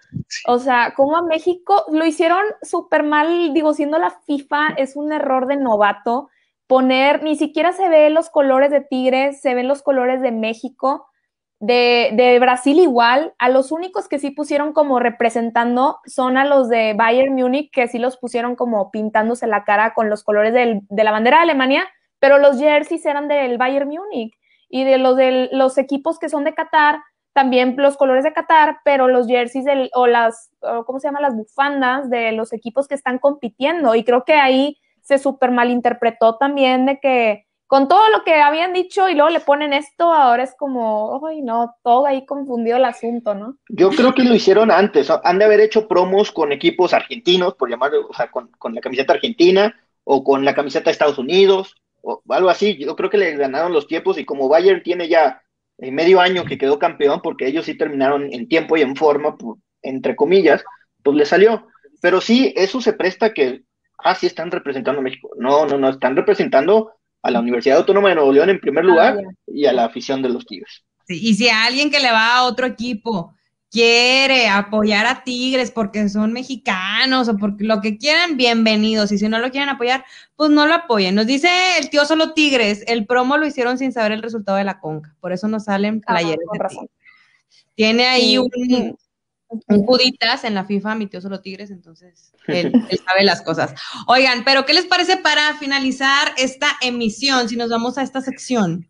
O 0.48 0.60
sea, 0.60 0.94
como 0.96 1.18
a 1.18 1.24
México 1.24 1.86
lo 1.92 2.06
hicieron 2.06 2.44
súper 2.62 3.04
mal, 3.04 3.54
digo, 3.54 3.74
siendo 3.74 3.98
la 3.98 4.12
FIFA, 4.12 4.76
es 4.78 4.96
un 4.96 5.12
error 5.12 5.48
de 5.48 5.58
novato 5.58 6.30
poner, 6.68 7.24
ni 7.24 7.36
siquiera 7.36 7.72
se 7.72 7.90
ve 7.90 8.12
los 8.12 8.30
colores 8.30 8.70
de 8.70 8.82
Tigres, 8.82 9.42
se 9.42 9.56
ven 9.56 9.68
los 9.68 9.82
colores 9.82 10.22
de 10.22 10.32
México, 10.32 11.08
de, 11.60 12.12
de, 12.14 12.38
Brasil 12.40 12.80
igual. 12.80 13.34
A 13.40 13.50
los 13.50 13.72
únicos 13.72 14.08
que 14.08 14.20
sí 14.20 14.30
pusieron 14.30 14.72
como 14.72 15.00
representando 15.00 15.98
son 16.06 16.38
a 16.38 16.46
los 16.46 16.70
de 16.70 16.94
Bayern 16.94 17.34
Múnich, 17.34 17.72
que 17.72 17.88
sí 17.88 17.98
los 17.98 18.18
pusieron 18.18 18.56
como 18.56 18.92
pintándose 18.92 19.48
la 19.48 19.64
cara 19.64 19.96
con 19.96 20.12
los 20.12 20.24
colores 20.24 20.54
del, 20.54 20.82
de 20.90 21.04
la 21.04 21.12
bandera 21.12 21.38
de 21.38 21.44
Alemania 21.44 21.88
pero 22.20 22.38
los 22.38 22.60
jerseys 22.60 23.06
eran 23.06 23.28
del 23.28 23.58
Bayern 23.58 23.90
Múnich 23.90 24.34
y 24.70 24.84
de 24.84 24.98
los, 24.98 25.16
de 25.16 25.50
los 25.52 25.78
equipos 25.78 26.20
que 26.20 26.30
son 26.30 26.44
de 26.44 26.54
Qatar, 26.54 27.02
también 27.34 27.76
los 27.78 27.98
colores 27.98 28.24
de 28.24 28.34
Qatar, 28.34 28.80
pero 28.84 29.08
los 29.08 29.28
jerseys 29.28 29.66
o 29.94 30.08
las, 30.08 30.52
¿cómo 30.86 31.00
se 31.00 31.08
llama? 31.08 31.22
Las 31.22 31.36
bufandas 31.36 32.10
de 32.10 32.32
los 32.32 32.54
equipos 32.54 32.88
que 32.88 32.96
están 32.96 33.18
compitiendo. 33.18 33.96
Y 33.96 34.04
creo 34.04 34.26
que 34.26 34.34
ahí 34.34 34.78
se 35.02 35.18
súper 35.18 35.52
malinterpretó 35.52 36.38
también 36.38 36.86
de 36.86 37.00
que 37.00 37.46
con 37.70 37.88
todo 37.88 38.10
lo 38.10 38.24
que 38.24 38.34
habían 38.34 38.74
dicho 38.74 39.08
y 39.10 39.14
luego 39.14 39.30
le 39.30 39.40
ponen 39.42 39.74
esto, 39.74 40.12
ahora 40.12 40.42
es 40.42 40.56
como, 40.58 41.22
ay, 41.28 41.44
no, 41.44 41.76
todo 41.84 42.08
ahí 42.08 42.26
confundido 42.26 42.78
el 42.78 42.86
asunto, 42.86 43.36
¿no? 43.36 43.58
Yo 43.70 43.92
creo 43.92 44.14
que 44.16 44.24
lo 44.24 44.34
hicieron 44.34 44.72
antes, 44.72 45.12
han 45.24 45.38
de 45.38 45.46
haber 45.46 45.60
hecho 45.60 45.88
promos 45.88 46.32
con 46.32 46.52
equipos 46.52 46.96
argentinos, 46.96 47.54
por 47.54 47.70
llamarlo, 47.70 48.08
o 48.10 48.14
sea, 48.14 48.32
con, 48.32 48.48
con 48.58 48.74
la 48.74 48.82
camiseta 48.82 49.14
argentina 49.14 49.76
o 50.04 50.24
con 50.24 50.44
la 50.46 50.56
camiseta 50.56 50.86
de 50.86 50.94
Estados 50.94 51.20
Unidos, 51.20 51.76
o 52.02 52.22
algo 52.30 52.50
así. 52.50 52.78
Yo 52.78 52.96
creo 52.96 53.10
que 53.10 53.18
le 53.18 53.36
ganaron 53.36 53.74
los 53.74 53.88
tiempos 53.88 54.18
y 54.18 54.26
como 54.26 54.50
Bayern 54.50 54.84
tiene 54.84 55.08
ya 55.08 55.42
eh, 55.78 55.92
medio 55.92 56.20
año 56.20 56.46
que 56.46 56.58
quedó 56.58 56.78
campeón, 56.78 57.22
porque 57.22 57.48
ellos 57.48 57.66
sí 57.66 57.76
terminaron 57.76 58.34
en 58.34 58.48
tiempo 58.48 58.76
y 58.78 58.82
en 58.82 58.96
forma, 58.96 59.38
entre 59.82 60.16
comillas, 60.16 60.64
pues 61.04 61.16
le 61.16 61.26
salió. 61.26 61.68
Pero 62.02 62.22
sí, 62.22 62.54
eso 62.56 62.82
se 62.82 62.94
presta 62.94 63.34
que, 63.34 63.64
ah, 63.98 64.16
sí 64.16 64.28
están 64.28 64.52
representando 64.52 65.00
a 65.00 65.04
México. 65.04 65.30
No, 65.38 65.66
no, 65.66 65.78
no, 65.78 65.90
están 65.90 66.16
representando 66.16 66.92
a 67.22 67.32
la 67.32 67.40
Universidad 67.40 67.78
Autónoma 67.78 68.10
de 68.10 68.16
Nuevo 68.16 68.32
León 68.32 68.50
en 68.50 68.60
primer 68.60 68.86
lugar 68.86 69.18
ah, 69.20 69.32
y 69.48 69.66
a 69.66 69.74
la 69.74 69.86
afición 69.86 70.22
de 70.22 70.30
los 70.30 70.46
Tigres. 70.46 70.84
Sí, 71.06 71.20
y 71.22 71.34
si 71.34 71.50
a 71.50 71.66
alguien 71.66 71.90
que 71.90 72.00
le 72.00 72.12
va 72.12 72.38
a 72.38 72.44
otro 72.44 72.66
equipo 72.66 73.34
quiere 73.72 74.48
apoyar 74.48 75.06
a 75.06 75.24
Tigres 75.24 75.72
porque 75.72 76.10
son 76.10 76.34
mexicanos 76.34 77.30
o 77.30 77.38
porque 77.38 77.64
lo 77.64 77.82
que 77.82 77.98
quieran, 77.98 78.38
bienvenidos. 78.38 79.12
Y 79.12 79.18
si 79.18 79.28
no 79.28 79.40
lo 79.40 79.52
quieren 79.52 79.70
apoyar, 79.70 80.06
pues 80.36 80.50
no 80.50 80.66
lo 80.66 80.74
apoyen. 80.74 81.16
Nos 81.16 81.28
dice 81.28 81.50
el 81.78 81.90
tío 81.90 82.06
solo 82.06 82.34
Tigres, 82.34 82.84
el 82.88 83.06
promo 83.06 83.38
lo 83.38 83.46
hicieron 83.46 83.78
sin 83.78 83.92
saber 83.92 84.12
el 84.12 84.24
resultado 84.24 84.58
de 84.58 84.64
la 84.64 84.80
conca, 84.80 85.16
por 85.20 85.32
eso 85.32 85.48
no 85.48 85.60
salen 85.60 86.02
ah, 86.06 86.14
playeres 86.14 86.46
Tiene 87.76 88.08
ahí 88.08 88.38
un, 88.38 88.50
un 89.50 89.86
juditas 89.86 90.44
en 90.44 90.56
la 90.56 90.66
FIFA, 90.66 90.96
mi 90.96 91.08
tío 91.08 91.22
solo 91.22 91.42
Tigres, 91.42 91.70
entonces 91.70 92.34
él, 92.48 92.72
él, 92.90 93.00
sabe 93.06 93.24
las 93.24 93.42
cosas. 93.42 93.76
Oigan, 94.08 94.44
pero 94.44 94.66
¿qué 94.66 94.74
les 94.74 94.86
parece 94.86 95.18
para 95.18 95.56
finalizar 95.58 96.34
esta 96.38 96.68
emisión 96.82 97.48
si 97.48 97.56
nos 97.56 97.70
vamos 97.70 97.98
a 97.98 98.02
esta 98.02 98.22
sección? 98.22 98.90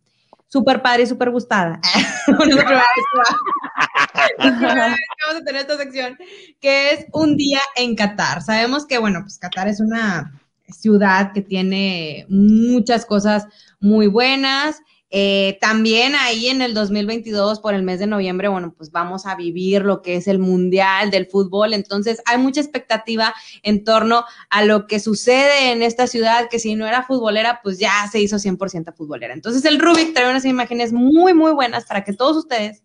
súper 0.50 0.82
padre 0.82 1.04
y 1.04 1.08
súper 1.08 1.30
gustada. 1.30 1.80
Vamos 4.38 5.42
a 5.42 5.44
tener 5.46 5.62
esta 5.62 5.78
sección 5.78 6.18
que 6.60 6.92
es 6.92 7.06
un 7.14 7.38
día 7.38 7.60
en 7.76 7.96
Qatar. 7.96 8.42
Sabemos 8.42 8.86
que, 8.86 8.98
bueno, 8.98 9.22
pues 9.22 9.38
Qatar 9.38 9.68
es 9.68 9.80
una 9.80 10.40
ciudad 10.72 11.32
que 11.34 11.42
tiene 11.42 12.26
muchas 12.30 13.06
cosas 13.06 13.48
muy 13.80 14.08
buenas. 14.08 14.82
Eh, 15.12 15.58
también 15.60 16.14
ahí 16.16 16.50
en 16.50 16.62
el 16.62 16.76
2022, 16.76 17.60
por 17.62 17.74
el 17.74 17.82
mes 17.82 18.00
de 18.00 18.06
noviembre, 18.06 18.48
bueno, 18.48 18.76
pues 18.78 18.92
vamos 18.92 19.26
a 19.26 19.36
vivir 19.36 19.84
lo 19.84 20.04
que 20.04 20.16
es 20.16 20.28
el 20.28 20.38
Mundial 20.38 21.10
del 21.10 21.26
Fútbol. 21.26 21.74
Entonces, 21.74 22.22
hay 22.26 22.38
mucha 22.38 22.62
expectativa 22.62 23.34
en 23.64 23.84
torno 23.84 24.26
a 24.52 24.64
lo 24.64 24.86
que 24.86 25.00
sucede 25.00 25.72
en 25.72 25.82
esta 25.82 26.06
ciudad, 26.06 26.48
que 26.50 26.60
si 26.60 26.76
no 26.76 26.86
era 26.86 27.04
futbolera, 27.04 27.60
pues 27.64 27.80
ya 27.80 28.08
se 28.12 28.22
hizo 28.22 28.38
100% 28.38 28.94
futbolera. 28.94 29.34
Entonces, 29.34 29.66
el 29.66 29.80
Rubik 29.80 30.14
trae 30.14 30.30
unas 30.30 30.46
imágenes 30.46 30.94
muy, 30.94 31.34
muy 31.34 31.52
buenas 31.54 31.86
para 31.86 32.04
que 32.04 32.14
todos 32.14 32.38
ustedes 32.38 32.84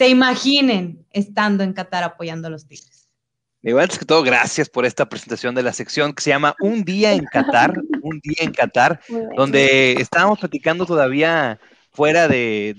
se 0.00 0.08
imaginen 0.08 1.06
estando 1.10 1.62
en 1.62 1.74
Qatar 1.74 2.04
apoyando 2.04 2.48
a 2.48 2.50
los 2.50 2.66
Tigres. 2.66 3.06
Igual, 3.60 3.82
antes 3.82 3.98
que 3.98 4.06
todo, 4.06 4.22
gracias 4.22 4.70
por 4.70 4.86
esta 4.86 5.06
presentación 5.10 5.54
de 5.54 5.62
la 5.62 5.74
sección 5.74 6.14
que 6.14 6.22
se 6.22 6.30
llama 6.30 6.54
Un 6.60 6.84
día 6.84 7.12
en 7.12 7.26
Qatar, 7.26 7.74
un 8.02 8.18
día 8.20 8.38
en 8.38 8.52
Qatar, 8.52 9.02
donde 9.36 9.92
estábamos 10.00 10.38
platicando 10.38 10.86
todavía 10.86 11.60
fuera 11.92 12.28
de, 12.28 12.72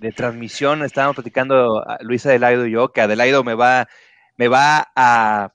de, 0.00 0.12
transmisión, 0.12 0.84
estábamos 0.84 1.16
platicando 1.16 1.84
Luisa 2.02 2.28
Adelaido 2.28 2.68
y 2.68 2.70
yo, 2.70 2.92
que 2.92 3.00
Adelaido 3.00 3.42
me 3.42 3.54
va, 3.54 3.88
me 4.36 4.46
va 4.46 4.92
a 4.94 5.52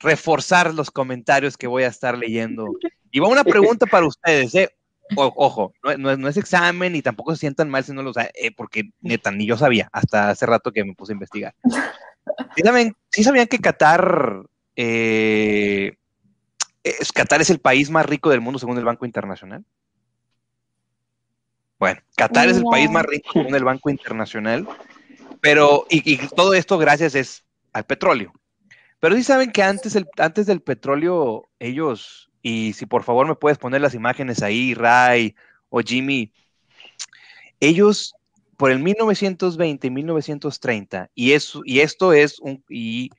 reforzar 0.00 0.74
los 0.74 0.90
comentarios 0.90 1.56
que 1.56 1.68
voy 1.68 1.84
a 1.84 1.88
estar 1.88 2.18
leyendo. 2.18 2.66
Y 3.12 3.20
va 3.20 3.28
una 3.28 3.44
pregunta 3.44 3.86
para 3.86 4.06
ustedes, 4.06 4.56
¿eh? 4.56 4.70
Ojo, 5.16 5.72
no, 5.98 6.28
es, 6.28 6.36
examen 6.36 6.96
y 6.96 7.02
tampoco 7.02 7.32
se 7.32 7.40
sientan 7.40 7.70
mal 7.70 7.84
si 7.84 7.92
no 7.92 8.02
lo 8.02 8.12
saben, 8.12 8.30
eh, 8.34 8.50
porque 8.54 8.90
neta, 9.00 9.30
ni 9.30 9.46
yo 9.46 9.56
sabía 9.56 9.88
hasta 9.92 10.30
hace 10.30 10.46
rato 10.46 10.72
que 10.72 10.84
me 10.84 10.94
puse 10.94 11.12
a 11.12 11.14
investigar. 11.14 11.54
¿Sí, 13.10 13.22
sabían 13.22 13.46
que 13.46 13.58
Qatar, 13.58 14.44
eh, 14.76 15.96
es, 16.82 17.12
Qatar 17.12 17.40
es 17.40 17.50
el 17.50 17.60
país 17.60 17.90
más 17.90 18.06
rico 18.06 18.30
del 18.30 18.40
mundo 18.40 18.58
según 18.58 18.78
el 18.78 18.84
Banco 18.84 19.04
Internacional? 19.04 19.64
Bueno, 21.78 22.00
Qatar 22.16 22.48
es 22.48 22.58
el 22.58 22.64
país 22.64 22.90
más 22.90 23.04
rico 23.04 23.30
según 23.32 23.54
el 23.54 23.64
Banco 23.64 23.90
Internacional, 23.90 24.66
pero, 25.40 25.86
y, 25.90 26.16
todo 26.28 26.54
esto 26.54 26.78
gracias 26.78 27.14
es 27.14 27.44
al 27.72 27.84
petróleo. 27.84 28.32
Pero 29.00 29.16
sí 29.16 29.22
saben 29.22 29.52
que 29.52 29.62
antes, 29.62 29.96
el, 29.96 30.08
antes 30.16 30.46
del 30.46 30.62
petróleo, 30.62 31.50
ellos, 31.58 32.30
y 32.44 32.74
si 32.74 32.84
por 32.84 33.04
favor 33.04 33.26
me 33.26 33.34
puedes 33.34 33.56
poner 33.56 33.80
las 33.80 33.94
imágenes 33.94 34.42
ahí, 34.42 34.74
Ray 34.74 35.34
o 35.70 35.80
Jimmy, 35.80 36.30
ellos 37.58 38.14
por 38.58 38.70
el 38.70 38.80
1920 38.80 39.86
y 39.86 39.90
1930, 39.90 41.10
y, 41.14 41.32
y 41.64 41.80
esto 41.80 42.12
es 42.12 42.38
un, 42.40 42.62
y 42.68 43.10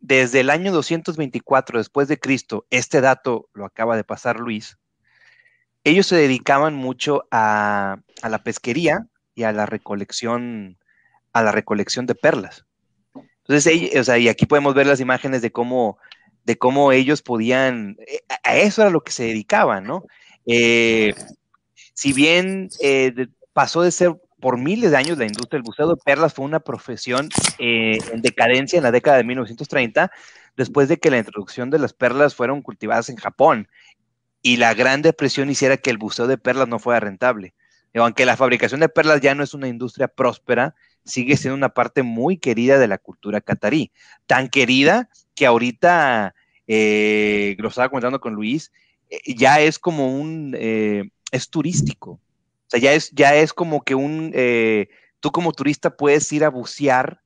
desde 0.00 0.40
el 0.40 0.48
año 0.48 0.72
224 0.72 1.78
después 1.78 2.08
de 2.08 2.18
Cristo, 2.18 2.66
este 2.70 3.02
dato 3.02 3.50
lo 3.52 3.66
acaba 3.66 3.94
de 3.94 4.04
pasar 4.04 4.40
Luis, 4.40 4.78
ellos 5.84 6.06
se 6.06 6.16
dedicaban 6.16 6.74
mucho 6.74 7.28
a, 7.30 7.98
la 8.26 8.42
pesquería 8.42 9.06
y 9.34 9.42
a 9.42 9.52
la 9.52 9.66
recolección, 9.66 10.78
a 11.34 11.42
la 11.42 11.52
recolección 11.52 12.06
de 12.06 12.14
perlas. 12.14 12.64
Entonces, 13.44 13.94
o 14.00 14.02
sea, 14.02 14.16
y 14.16 14.28
aquí 14.28 14.46
podemos 14.46 14.74
ver 14.74 14.86
las 14.86 15.00
imágenes 15.00 15.42
de 15.42 15.52
cómo, 15.52 15.98
de 16.46 16.56
cómo 16.56 16.92
ellos 16.92 17.22
podían, 17.22 17.96
eh, 18.06 18.20
a 18.44 18.56
eso 18.56 18.82
era 18.82 18.90
lo 18.90 19.02
que 19.02 19.10
se 19.10 19.24
dedicaban, 19.24 19.84
¿no? 19.84 20.04
Eh, 20.46 21.12
si 21.92 22.12
bien 22.12 22.68
eh, 22.80 23.26
pasó 23.52 23.82
de 23.82 23.90
ser 23.90 24.14
por 24.40 24.56
miles 24.56 24.92
de 24.92 24.96
años 24.96 25.18
la 25.18 25.26
industria 25.26 25.58
del 25.58 25.64
buceo 25.64 25.88
de 25.88 25.96
perlas 25.96 26.34
fue 26.34 26.44
una 26.44 26.60
profesión 26.60 27.28
en 27.58 28.22
decadencia 28.22 28.76
en 28.76 28.84
la 28.84 28.92
década 28.92 29.16
de 29.16 29.24
1930, 29.24 30.12
después 30.56 30.88
de 30.88 30.98
que 30.98 31.10
la 31.10 31.18
introducción 31.18 31.68
de 31.70 31.80
las 31.80 31.92
perlas 31.92 32.36
fueron 32.36 32.62
cultivadas 32.62 33.08
en 33.08 33.16
Japón 33.16 33.68
y 34.40 34.58
la 34.58 34.72
gran 34.74 35.02
depresión 35.02 35.50
hiciera 35.50 35.78
que 35.78 35.90
el 35.90 35.98
buceo 35.98 36.28
de 36.28 36.38
perlas 36.38 36.68
no 36.68 36.78
fuera 36.78 37.00
rentable. 37.00 37.54
Aunque 37.94 38.26
la 38.26 38.36
fabricación 38.36 38.80
de 38.80 38.90
perlas 38.90 39.20
ya 39.20 39.34
no 39.34 39.42
es 39.42 39.54
una 39.54 39.68
industria 39.68 40.06
próspera, 40.06 40.74
sigue 41.04 41.36
siendo 41.36 41.56
una 41.56 41.70
parte 41.70 42.02
muy 42.02 42.36
querida 42.36 42.78
de 42.78 42.88
la 42.88 42.98
cultura 42.98 43.40
catarí. 43.40 43.90
Tan 44.26 44.48
querida 44.48 45.08
que 45.36 45.46
ahorita, 45.46 46.34
eh, 46.66 47.54
lo 47.58 47.68
estaba 47.68 47.88
comentando 47.88 48.20
con 48.20 48.34
Luis, 48.34 48.72
eh, 49.10 49.20
ya 49.36 49.60
es 49.60 49.78
como 49.78 50.18
un, 50.18 50.56
eh, 50.58 51.10
es 51.30 51.48
turístico. 51.50 52.12
O 52.12 52.68
sea, 52.68 52.80
ya 52.80 52.92
es, 52.94 53.12
ya 53.12 53.36
es 53.36 53.52
como 53.52 53.84
que 53.84 53.94
un, 53.94 54.32
tú 55.20 55.30
como 55.30 55.52
turista 55.52 55.96
puedes 55.96 56.32
ir 56.32 56.42
a 56.42 56.48
bucear 56.48 57.20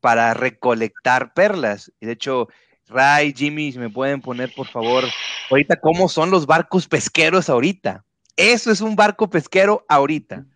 para 0.00 0.32
recolectar 0.32 1.34
perlas. 1.34 1.92
Y 2.00 2.06
de 2.06 2.12
hecho, 2.12 2.48
Ray, 2.88 3.34
Jimmy, 3.36 3.72
si 3.72 3.78
me 3.78 3.90
pueden 3.90 4.22
poner, 4.22 4.54
por 4.54 4.66
favor, 4.68 5.04
ahorita 5.50 5.76
cómo 5.76 6.08
son 6.08 6.30
los 6.30 6.46
barcos 6.46 6.88
pesqueros 6.88 7.50
ahorita. 7.50 8.04
Eso 8.36 8.70
es 8.70 8.80
un 8.80 8.96
barco 8.96 9.28
pesquero 9.28 9.84
ahorita. 9.88 10.46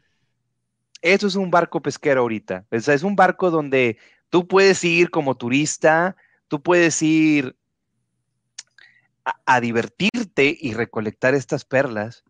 Eso 1.02 1.26
es 1.26 1.34
un 1.34 1.50
barco 1.50 1.82
pesquero 1.82 2.22
ahorita. 2.22 2.64
O 2.70 2.80
sea, 2.80 2.94
es 2.94 3.02
un 3.02 3.16
barco 3.16 3.50
donde 3.50 3.98
tú 4.30 4.46
puedes 4.48 4.82
ir 4.82 5.10
como 5.10 5.36
turista, 5.36 6.16
tú 6.48 6.62
puedes 6.62 7.00
ir 7.02 7.56
a, 9.44 9.60
divertirte 9.60 10.56
y 10.58 10.72
recolectar 10.74 11.34
estas 11.34 11.64
perlas 11.64 12.24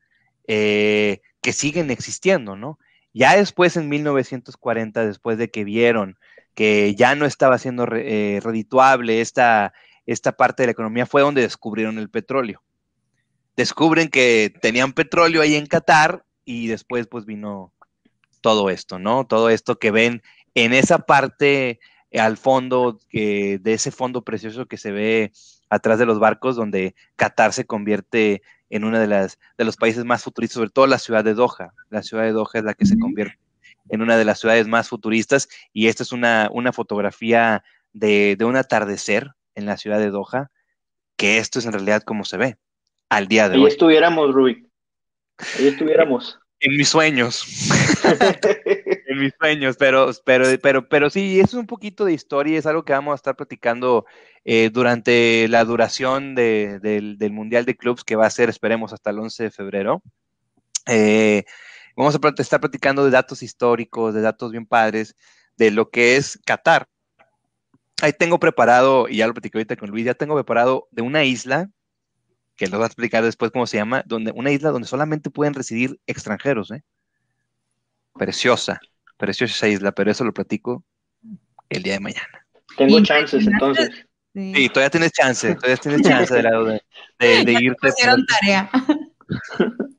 eh, 0.47 1.21
que 1.43 1.53
siguen 1.53 1.91
existiendo, 1.91 2.57
¿no? 2.57 2.79
Ya 3.13 3.37
después, 3.37 3.77
en 3.77 3.89
1940, 3.89 5.07
después 5.07 5.39
de 5.39 5.51
que 5.51 5.65
vieron 5.65 6.19
que 6.55 6.95
ya 6.95 7.15
no 7.15 7.27
estaba 7.27 7.59
siendo 7.59 7.87
eh, 7.93 8.41
redituable 8.43 9.21
esta, 9.21 9.75
esta 10.07 10.33
parte 10.33 10.63
de 10.63 10.69
la 10.69 10.73
economía, 10.73 11.05
fue 11.05 11.21
donde 11.21 11.43
descubrieron 11.43 11.99
el 11.99 12.09
petróleo. 12.09 12.63
Descubren 13.57 14.09
que 14.09 14.55
tenían 14.63 14.95
petróleo 14.95 15.43
ahí 15.43 15.55
en 15.55 15.67
Qatar 15.67 16.25
y 16.47 16.69
después 16.69 17.09
pues 17.09 17.27
vino 17.27 17.75
todo 18.41 18.71
esto, 18.71 18.99
¿no? 18.99 19.27
Todo 19.27 19.51
esto 19.51 19.79
que 19.79 19.91
ven 19.91 20.23
en 20.55 20.73
esa 20.73 21.01
parte 21.01 21.79
al 22.13 22.37
fondo 22.37 22.99
de 23.13 23.61
ese 23.65 23.91
fondo 23.91 24.23
precioso 24.23 24.67
que 24.67 24.77
se 24.79 24.93
ve 24.93 25.33
atrás 25.69 25.99
de 25.99 26.07
los 26.07 26.19
barcos, 26.19 26.57
donde 26.57 26.95
Qatar 27.17 27.53
se 27.53 27.67
convierte 27.67 28.43
en 28.71 28.85
uno 28.85 28.99
de, 28.99 29.07
las, 29.07 29.39
de 29.59 29.65
los 29.65 29.77
países 29.77 30.05
más 30.05 30.23
futuristas, 30.23 30.55
sobre 30.55 30.71
todo 30.71 30.87
la 30.87 30.99
ciudad 30.99 31.25
de 31.25 31.35
Doha. 31.35 31.73
La 31.91 32.03
ciudad 32.03 32.25
de 32.25 32.33
Doha 32.33 32.51
es 32.55 32.65
la 32.65 32.75
que 32.75 32.87
se 32.87 32.99
convierte 32.99 33.39
en 33.89 34.03
una 34.03 34.17
de 34.17 34.25
las 34.25 34.41
ciudades 34.41 34.67
más 34.67 34.89
futuristas 34.89 35.49
y 35.73 35.87
esta 35.87 36.03
es 36.03 36.13
una, 36.13 36.49
una 36.53 36.73
fotografía 36.73 37.63
de, 37.93 38.37
de, 38.37 38.45
un 38.45 38.57
atardecer 38.57 39.33
en 39.55 39.67
la 39.67 39.77
ciudad 39.77 39.99
de 39.99 40.11
Doha, 40.11 40.51
que 41.17 41.39
esto 41.39 41.59
es 41.59 41.67
en 41.67 41.73
realidad 41.73 42.03
como 42.03 42.25
se 42.25 42.37
ve 42.37 42.57
al 43.09 43.29
día 43.29 43.49
de 43.49 43.57
hoy. 43.57 43.65
Ahí 43.65 43.69
estuviéramos, 43.69 44.35
Rubik. 44.35 44.67
Ahí 45.59 45.69
estuviéramos. 45.69 46.39
En 46.61 46.77
mis 46.77 46.89
sueños. 46.89 47.45
en 49.17 49.25
mis 49.25 49.35
sueños, 49.39 49.77
pero, 49.79 50.11
pero, 50.25 50.45
pero, 50.63 50.89
pero 50.89 51.11
sí, 51.11 51.41
es 51.41 51.55
un 51.55 51.67
poquito 51.67 52.05
de 52.05 52.13
historia, 52.13 52.59
es 52.59 52.67
algo 52.67 52.85
que 52.85 52.93
vamos 52.93 53.13
a 53.13 53.17
estar 53.17 53.37
platicando 53.37 54.07
eh, 54.45 54.71
durante 54.73 55.49
la 55.49 55.65
duración 55.65 56.35
del, 56.35 57.17
Mundial 57.33 57.65
de 57.65 57.77
Clubs, 57.77 58.05
que 58.05 58.17
va 58.17 58.27
a 58.27 58.31
ser, 58.31 58.49
esperemos, 58.49 58.93
hasta 58.93 59.11
el 59.11 59.19
11 59.19 59.45
de 59.45 59.51
febrero. 59.51 60.03
Eh, 60.87 61.45
vamos 61.97 62.15
a 62.15 62.43
estar 62.43 62.61
platicando 62.61 63.05
de 63.05 63.11
datos 63.11 63.43
históricos, 63.43 64.15
de 64.15 64.21
datos 64.21 64.53
bien 64.53 64.67
padres, 64.67 65.17
de 65.57 65.71
lo 65.71 65.91
que 65.91 66.17
es 66.17 66.39
Qatar. 66.45 66.89
Ahí 68.03 68.13
tengo 68.13 68.39
preparado, 68.39 69.09
y 69.09 69.17
ya 69.17 69.27
lo 69.27 69.35
platiqué 69.35 69.59
ahorita 69.59 69.77
con 69.77 69.91
Luis, 69.91 70.05
ya 70.05 70.15
tengo 70.15 70.35
preparado 70.35 70.87
de 70.91 71.03
una 71.03 71.25
isla 71.25 71.71
que 72.57 72.69
lo 72.69 72.79
va 72.79 72.85
a 72.85 72.89
explicar 72.89 73.23
después 73.23 73.51
cómo 73.51 73.67
se 73.67 73.77
llama, 73.77 74.03
donde, 74.07 74.33
una 74.33 74.51
isla 74.51 74.71
donde 74.71 74.89
solamente 74.89 75.31
pueden 75.31 75.55
residir 75.55 76.01
extranjeros, 76.07 76.71
¿eh? 76.71 76.83
Preciosa, 78.15 78.81
preciosa 79.17 79.55
esa 79.55 79.69
isla, 79.69 79.93
pero 79.93 80.11
eso 80.11 80.25
lo 80.25 80.33
platico 80.33 80.85
el 81.69 81.83
día 81.83 81.95
de 81.95 82.01
mañana. 82.01 82.47
Tengo 82.77 83.03
chances 83.03 83.47
entonces. 83.47 83.91
Sí. 84.35 84.69
todavía 84.69 84.91
tienes 84.91 85.13
chance, 85.13 85.55
todavía 85.55 85.77
tienes 85.79 86.03
chance 86.03 86.35
de, 86.35 86.43
de, 87.19 87.45
de, 87.45 87.53
irte. 87.53 87.89
tarea. 88.29 88.71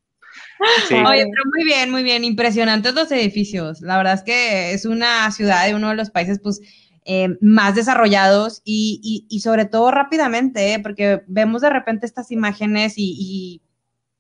Oye, 0.90 1.26
pero 1.26 1.44
muy 1.54 1.64
bien, 1.66 1.92
muy 1.92 2.04
bien, 2.04 2.24
impresionantes 2.24 2.94
los 2.94 3.12
edificios. 3.12 3.82
La 3.82 3.98
verdad 3.98 4.14
es 4.14 4.24
que 4.24 4.74
es 4.74 4.86
una 4.86 5.32
ciudad 5.32 5.66
de 5.66 5.76
uno 5.76 5.90
de 5.90 5.96
los 5.96 6.10
países, 6.10 6.40
pues, 6.42 6.62
eh, 7.06 7.38
más 7.40 7.76
desarrollados 7.76 8.62
y, 8.66 9.26
y, 9.30 9.40
sobre 9.40 9.66
todo 9.66 9.92
rápidamente, 9.92 10.74
¿eh? 10.74 10.80
porque 10.80 11.22
vemos 11.28 11.62
de 11.62 11.70
repente 11.70 12.06
estas 12.06 12.32
imágenes 12.32 12.96
y, 12.98 13.62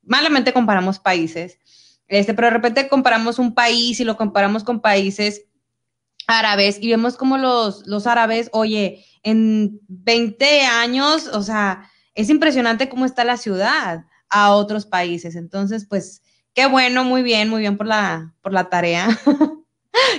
malamente 0.03 0.53
comparamos 0.53 0.97
países, 0.97 1.59
este, 2.07 2.33
pero 2.33 2.47
de 2.47 2.53
repente 2.53 2.87
comparamos 2.87 3.39
un 3.39 3.53
país 3.53 3.99
y 3.99 4.03
lo 4.03 4.17
comparamos 4.17 4.63
con 4.63 4.81
países 4.81 5.45
árabes 6.27 6.77
y 6.81 6.89
vemos 6.89 7.17
como 7.17 7.37
los, 7.37 7.87
los 7.87 8.05
árabes, 8.05 8.49
oye, 8.51 9.05
en 9.23 9.79
20 9.87 10.65
años, 10.65 11.27
o 11.27 11.41
sea, 11.41 11.89
es 12.13 12.29
impresionante 12.29 12.89
cómo 12.89 13.05
está 13.05 13.23
la 13.23 13.37
ciudad 13.37 14.05
a 14.29 14.53
otros 14.53 14.85
países. 14.85 15.35
Entonces, 15.35 15.85
pues, 15.87 16.21
qué 16.53 16.65
bueno, 16.65 17.03
muy 17.03 17.23
bien, 17.23 17.49
muy 17.49 17.61
bien 17.61 17.77
por 17.77 17.87
la, 17.87 18.33
por 18.41 18.53
la 18.53 18.69
tarea. 18.69 19.07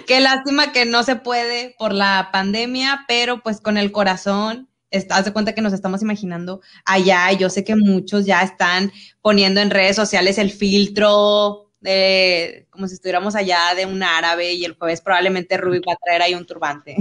Qué 0.06 0.20
lástima 0.20 0.72
que 0.72 0.86
no 0.86 1.02
se 1.04 1.16
puede 1.16 1.74
por 1.78 1.92
la 1.92 2.30
pandemia, 2.32 3.04
pero 3.06 3.42
pues 3.42 3.60
con 3.60 3.76
el 3.78 3.92
corazón, 3.92 4.68
haz 5.10 5.24
de 5.24 5.32
cuenta 5.32 5.54
que 5.54 5.62
nos 5.62 5.72
estamos 5.72 6.02
imaginando 6.02 6.60
allá. 6.84 7.30
Yo 7.32 7.48
sé 7.48 7.64
que 7.64 7.76
muchos 7.76 8.26
ya 8.26 8.42
están 8.42 8.92
poniendo 9.20 9.60
en 9.60 9.70
redes 9.70 9.96
sociales 9.96 10.38
el 10.38 10.50
filtro 10.50 11.67
de 11.80 12.66
como 12.70 12.88
si 12.88 12.94
estuviéramos 12.94 13.36
allá 13.36 13.74
de 13.76 13.86
un 13.86 14.02
árabe 14.02 14.52
y 14.52 14.64
el 14.64 14.76
jueves 14.76 15.00
probablemente 15.00 15.56
Rubí 15.56 15.80
va 15.80 15.92
a 15.92 16.04
traer 16.04 16.22
ahí 16.22 16.34
un 16.34 16.46
turbante. 16.46 16.96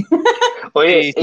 Oye, 0.73 1.13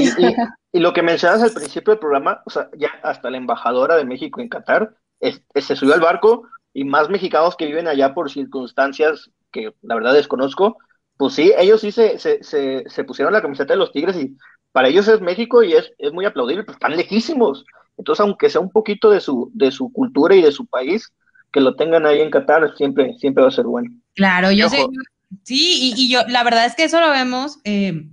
y, 0.72 0.80
lo 0.80 0.92
que 0.92 1.02
mencionas 1.02 1.42
al 1.42 1.52
principio 1.52 1.92
del 1.92 2.00
programa, 2.00 2.42
o 2.44 2.50
sea, 2.50 2.68
ya 2.76 2.90
hasta 3.02 3.30
la 3.30 3.36
embajadora 3.36 3.96
de 3.96 4.04
México 4.04 4.40
en 4.40 4.48
Qatar 4.48 4.94
se 5.20 5.76
subió 5.76 5.94
al 5.94 6.00
barco 6.00 6.48
y 6.72 6.84
más 6.84 7.08
mexicanos 7.08 7.56
que 7.56 7.66
viven 7.66 7.86
allá 7.86 8.12
por 8.12 8.30
circunstancias 8.30 9.30
que 9.52 9.72
la 9.82 9.94
verdad 9.94 10.12
desconozco, 10.12 10.76
pues 11.16 11.34
sí, 11.34 11.52
ellos 11.56 11.80
sí 11.80 11.92
se, 11.92 12.18
se, 12.18 12.42
se, 12.42 13.04
pusieron 13.04 13.32
la 13.32 13.40
camiseta 13.40 13.72
de 13.72 13.78
los 13.78 13.92
Tigres 13.92 14.16
y 14.16 14.36
para 14.72 14.88
ellos 14.88 15.06
es 15.06 15.20
México 15.20 15.62
y 15.62 15.74
es, 15.74 15.92
es 15.98 16.12
muy 16.12 16.24
aplaudible, 16.24 16.64
pues 16.64 16.74
están 16.74 16.96
lejísimos. 16.96 17.64
Entonces, 17.96 18.20
aunque 18.20 18.50
sea 18.50 18.60
un 18.60 18.72
poquito 18.72 19.10
de 19.10 19.20
su, 19.20 19.50
de 19.54 19.70
su 19.70 19.92
cultura 19.92 20.34
y 20.34 20.42
de 20.42 20.50
su 20.50 20.66
país, 20.66 21.12
que 21.54 21.60
lo 21.60 21.76
tengan 21.76 22.04
ahí 22.04 22.20
en 22.20 22.32
Qatar 22.32 22.76
siempre, 22.76 23.14
siempre 23.16 23.44
va 23.44 23.48
a 23.48 23.52
ser 23.52 23.64
bueno. 23.64 23.88
Claro, 24.16 24.50
yo 24.50 24.68
sé, 24.68 24.84
sí, 25.44 25.94
y, 25.96 26.02
y, 26.02 26.10
yo, 26.10 26.22
la 26.26 26.42
verdad 26.42 26.66
es 26.66 26.74
que 26.74 26.82
eso 26.82 27.00
lo 27.00 27.10
vemos, 27.10 27.60
eh, 27.62 28.08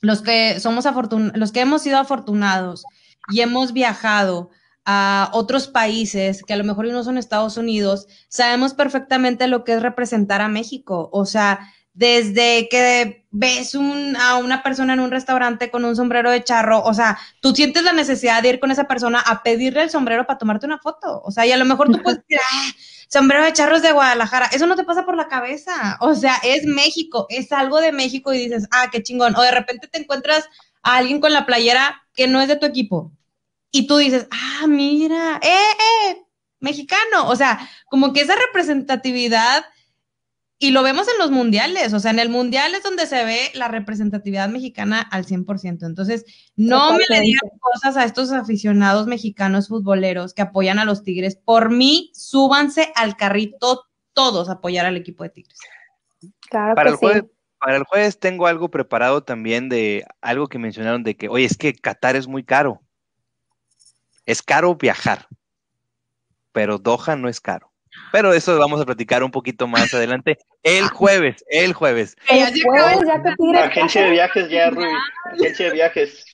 los 0.00 0.22
que 0.22 0.60
somos 0.60 0.86
afortunados, 0.86 1.36
los 1.36 1.50
que 1.50 1.60
hemos 1.60 1.82
sido 1.82 1.98
afortunados 1.98 2.84
y 3.32 3.40
hemos 3.40 3.72
viajado 3.72 4.50
a 4.84 5.30
otros 5.34 5.66
países 5.66 6.44
que 6.44 6.54
a 6.54 6.56
lo 6.56 6.62
mejor 6.62 6.86
no 6.86 7.02
son 7.02 7.18
Estados 7.18 7.56
Unidos, 7.56 8.06
sabemos 8.28 8.72
perfectamente 8.72 9.48
lo 9.48 9.64
que 9.64 9.72
es 9.72 9.82
representar 9.82 10.40
a 10.40 10.48
México. 10.48 11.10
O 11.12 11.26
sea, 11.26 11.58
desde 11.98 12.68
que 12.68 13.26
ves 13.32 13.74
a 13.74 14.36
una 14.36 14.62
persona 14.62 14.92
en 14.92 15.00
un 15.00 15.10
restaurante 15.10 15.68
con 15.68 15.84
un 15.84 15.96
sombrero 15.96 16.30
de 16.30 16.44
charro, 16.44 16.80
o 16.84 16.94
sea, 16.94 17.18
tú 17.40 17.52
sientes 17.52 17.82
la 17.82 17.92
necesidad 17.92 18.40
de 18.40 18.50
ir 18.50 18.60
con 18.60 18.70
esa 18.70 18.84
persona 18.84 19.18
a 19.18 19.42
pedirle 19.42 19.82
el 19.82 19.90
sombrero 19.90 20.24
para 20.24 20.38
tomarte 20.38 20.66
una 20.66 20.78
foto, 20.78 21.20
o 21.24 21.32
sea, 21.32 21.44
y 21.44 21.50
a 21.50 21.56
lo 21.56 21.64
mejor 21.64 21.90
tú 21.90 22.00
puedes 22.00 22.20
decir, 22.20 22.38
ah, 22.52 22.70
sombrero 23.08 23.42
de 23.42 23.52
charros 23.52 23.82
de 23.82 23.90
Guadalajara, 23.90 24.46
eso 24.52 24.68
no 24.68 24.76
te 24.76 24.84
pasa 24.84 25.04
por 25.04 25.16
la 25.16 25.26
cabeza, 25.26 25.98
o 26.00 26.14
sea, 26.14 26.36
es 26.44 26.66
México, 26.66 27.26
es 27.30 27.50
algo 27.50 27.80
de 27.80 27.90
México 27.90 28.32
y 28.32 28.38
dices, 28.38 28.68
ah, 28.70 28.90
qué 28.92 29.02
chingón, 29.02 29.34
o 29.34 29.42
de 29.42 29.50
repente 29.50 29.88
te 29.88 29.98
encuentras 29.98 30.48
a 30.84 30.98
alguien 30.98 31.20
con 31.20 31.32
la 31.32 31.46
playera 31.46 32.00
que 32.14 32.28
no 32.28 32.40
es 32.40 32.46
de 32.46 32.54
tu 32.54 32.66
equipo 32.66 33.10
y 33.72 33.88
tú 33.88 33.96
dices, 33.96 34.28
ah, 34.30 34.68
mira, 34.68 35.40
eh, 35.42 36.10
eh, 36.10 36.22
mexicano, 36.60 37.26
o 37.28 37.34
sea, 37.34 37.68
como 37.90 38.12
que 38.12 38.20
esa 38.20 38.36
representatividad 38.36 39.64
y 40.60 40.72
lo 40.72 40.82
vemos 40.82 41.06
en 41.08 41.18
los 41.18 41.30
mundiales, 41.30 41.94
o 41.94 42.00
sea, 42.00 42.10
en 42.10 42.18
el 42.18 42.30
mundial 42.30 42.74
es 42.74 42.82
donde 42.82 43.06
se 43.06 43.24
ve 43.24 43.50
la 43.54 43.68
representatividad 43.68 44.48
mexicana 44.48 45.00
al 45.00 45.24
100%. 45.24 45.86
Entonces, 45.86 46.24
no 46.56 46.94
me 46.94 47.04
le 47.08 47.20
digan 47.20 47.48
cosas 47.60 47.96
a 47.96 48.04
estos 48.04 48.32
aficionados 48.32 49.06
mexicanos 49.06 49.68
futboleros 49.68 50.34
que 50.34 50.42
apoyan 50.42 50.80
a 50.80 50.84
los 50.84 51.04
Tigres. 51.04 51.36
Por 51.36 51.70
mí, 51.70 52.10
súbanse 52.12 52.92
al 52.96 53.16
carrito 53.16 53.84
todos 54.12 54.48
a 54.48 54.54
apoyar 54.54 54.84
al 54.84 54.96
equipo 54.96 55.22
de 55.22 55.30
Tigres. 55.30 55.60
Claro 56.50 56.74
Para 56.74 56.90
que 56.90 56.94
el 56.94 56.96
jueves, 56.96 57.22
sí. 57.22 57.30
para 57.60 57.76
el 57.76 57.84
jueves 57.84 58.18
tengo 58.18 58.48
algo 58.48 58.68
preparado 58.68 59.22
también 59.22 59.68
de 59.68 60.04
algo 60.20 60.48
que 60.48 60.58
mencionaron 60.58 61.04
de 61.04 61.16
que, 61.16 61.28
oye, 61.28 61.44
es 61.44 61.56
que 61.56 61.72
Qatar 61.72 62.16
es 62.16 62.26
muy 62.26 62.42
caro. 62.42 62.82
Es 64.26 64.42
caro 64.42 64.74
viajar, 64.74 65.28
pero 66.50 66.78
Doha 66.78 67.14
no 67.14 67.28
es 67.28 67.40
caro. 67.40 67.67
Pero 68.12 68.32
eso 68.32 68.58
vamos 68.58 68.80
a 68.80 68.84
platicar 68.84 69.22
un 69.22 69.30
poquito 69.30 69.66
más 69.66 69.92
adelante. 69.94 70.38
El 70.62 70.88
jueves, 70.88 71.44
el 71.50 71.72
jueves. 71.72 72.16
El 72.28 72.62
jueves, 72.62 72.98
ya 73.06 73.22
que 73.22 73.34
Tigres 73.36 73.62
Agencia 73.62 74.04
de 74.04 74.10
viajes 74.10 74.48
ya, 74.50 74.70
Ruby. 74.70 74.86
Agencia 75.32 75.66
de 75.66 75.72
viajes. 75.72 76.24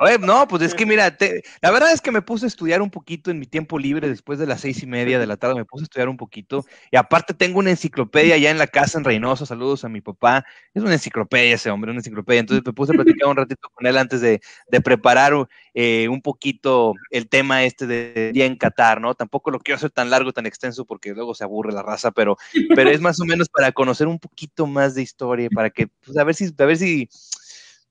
Oye, 0.00 0.16
no, 0.20 0.46
pues 0.46 0.62
es 0.62 0.74
que 0.74 0.86
mira, 0.86 1.16
te- 1.16 1.42
la 1.60 1.72
verdad 1.72 1.92
es 1.92 2.00
que 2.00 2.12
me 2.12 2.22
puse 2.22 2.46
a 2.46 2.48
estudiar 2.48 2.80
un 2.82 2.90
poquito 2.90 3.32
en 3.32 3.40
mi 3.40 3.46
tiempo 3.46 3.80
libre 3.80 4.08
después 4.08 4.38
de 4.38 4.46
las 4.46 4.60
seis 4.60 4.80
y 4.84 4.86
media 4.86 5.18
de 5.18 5.26
la 5.26 5.36
tarde, 5.36 5.56
me 5.56 5.64
puse 5.64 5.82
a 5.82 5.86
estudiar 5.86 6.08
un 6.08 6.16
poquito 6.16 6.64
y 6.92 6.96
aparte 6.96 7.34
tengo 7.34 7.58
una 7.58 7.70
enciclopedia 7.70 8.36
ya 8.38 8.50
en 8.50 8.58
la 8.58 8.68
casa 8.68 8.98
en 8.98 9.04
Reynoso, 9.04 9.44
saludos 9.44 9.84
a 9.84 9.88
mi 9.88 10.00
papá, 10.00 10.44
es 10.72 10.84
una 10.84 10.92
enciclopedia 10.92 11.56
ese 11.56 11.70
hombre, 11.70 11.90
una 11.90 11.98
enciclopedia, 11.98 12.38
entonces 12.40 12.64
me 12.64 12.72
puse 12.72 12.92
a 12.92 12.94
platicar 12.94 13.28
un 13.28 13.36
ratito 13.36 13.68
con 13.74 13.86
él 13.88 13.96
antes 13.98 14.20
de, 14.20 14.40
de 14.70 14.80
preparar 14.80 15.32
eh, 15.74 16.06
un 16.08 16.22
poquito 16.22 16.94
el 17.10 17.28
tema 17.28 17.64
este 17.64 17.88
de 17.88 18.30
día 18.32 18.46
en 18.46 18.56
Qatar, 18.56 19.00
¿no? 19.00 19.16
Tampoco 19.16 19.50
lo 19.50 19.58
quiero 19.58 19.78
hacer 19.78 19.90
tan 19.90 20.10
largo, 20.10 20.32
tan 20.32 20.46
extenso 20.46 20.84
porque 20.84 21.12
luego 21.12 21.34
se 21.34 21.42
aburre 21.42 21.72
la 21.72 21.82
raza, 21.82 22.12
pero, 22.12 22.36
pero 22.76 22.88
es 22.90 23.00
más 23.00 23.18
o 23.20 23.24
menos 23.24 23.48
para 23.48 23.72
conocer 23.72 24.06
un 24.06 24.20
poquito 24.20 24.64
más 24.68 24.94
de 24.94 25.02
historia, 25.02 25.48
para 25.52 25.70
que, 25.70 25.88
pues 25.88 26.16
a 26.16 26.22
ver 26.22 26.36
si, 26.36 26.54
a 26.56 26.64
ver 26.64 26.76
si 26.76 27.08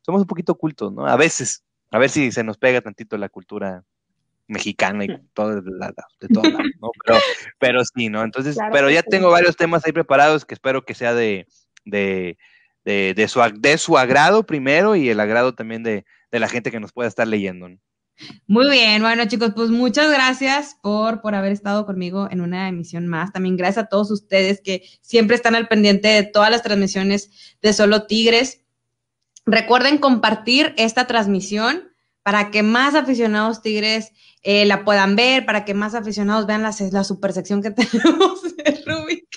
somos 0.06 0.22
un 0.22 0.28
poquito 0.28 0.54
ocultos, 0.54 0.94
¿no? 0.94 1.06
A 1.06 1.18
veces. 1.18 1.64
A 1.92 2.00
ver 2.00 2.10
si 2.10 2.32
se 2.32 2.44
nos 2.44 2.58
pega 2.58 2.82
tantito 2.82 3.18
la 3.18 3.30
cultura 3.30 3.84
mexicana 4.48 5.06
y 5.06 5.08
todo 5.34 5.62
de, 5.62 5.72
la- 5.72 5.94
de 6.20 6.28
¿no? 6.30 6.92
Pero, 7.06 7.20
pero 7.60 7.82
sí, 7.86 8.10
¿no? 8.10 8.24
Entonces, 8.24 8.56
Claro 8.56 8.72
pero 8.74 8.90
ya 8.90 9.02
sí. 9.02 9.08
tengo 9.10 9.30
varios 9.30 9.56
temas 9.58 9.86
ahí 9.86 9.92
preparados 9.92 10.46
que 10.46 10.54
espero 10.54 10.84
que 10.86 10.94
sea 10.94 11.14
de, 11.14 11.48
de, 11.86 12.38
de, 12.86 13.14
de 13.16 13.28
su, 13.28 13.42
de 13.56 13.78
su 13.78 13.98
agrado 13.98 14.46
primero 14.46 14.96
y 14.96 15.10
el 15.10 15.20
agrado 15.20 15.54
también 15.56 15.84
de, 15.84 16.06
de 16.32 16.40
la 16.40 16.48
gente 16.50 16.72
que 16.72 16.80
nos 16.80 16.92
pueda 16.94 17.08
estar 17.10 17.28
leyendo. 17.28 17.70
¿no? 17.70 17.78
Muy 18.48 18.70
bien, 18.70 19.02
bueno 19.02 19.26
chicos, 19.28 19.52
pues 19.56 19.70
muchas 19.70 20.12
gracias 20.12 20.78
por, 20.82 21.22
por 21.22 21.36
haber 21.36 21.52
estado 21.52 21.86
conmigo 21.86 22.28
en 22.32 22.42
una 22.42 22.68
emisión 22.68 23.06
más. 23.08 23.32
También 23.32 23.58
gracias 23.58 23.86
a 23.86 23.90
todos 23.90 24.10
ustedes 24.12 24.62
que 24.62 24.84
siempre 25.02 25.36
están 25.36 25.54
al 25.56 25.68
pendiente 25.68 26.08
de 26.08 26.24
todas 26.24 26.50
las 26.50 26.64
transmisiones 26.64 27.58
de 27.62 27.74
Solo 27.74 28.08
Tigres. 28.08 28.64
Recuerden 29.48 29.98
compartir 29.98 30.74
esta 30.78 31.08
transmisión 31.08 31.92
para 32.22 32.52
que 32.52 32.62
más 32.62 32.94
aficionados 32.96 33.62
Tigres 33.62 34.12
eh, 34.44 34.66
la 34.66 34.84
puedan 34.84 35.16
ver, 35.16 35.46
para 35.46 35.64
que 35.64 35.74
más 35.74 35.96
aficionados 35.96 36.46
vean 36.46 36.62
la, 36.62 36.76
la 36.92 37.04
super 37.06 37.32
sección 37.32 37.64
que 37.64 37.72
tenemos 37.72 38.44
de 38.44 38.84
Rubik. 38.86 39.28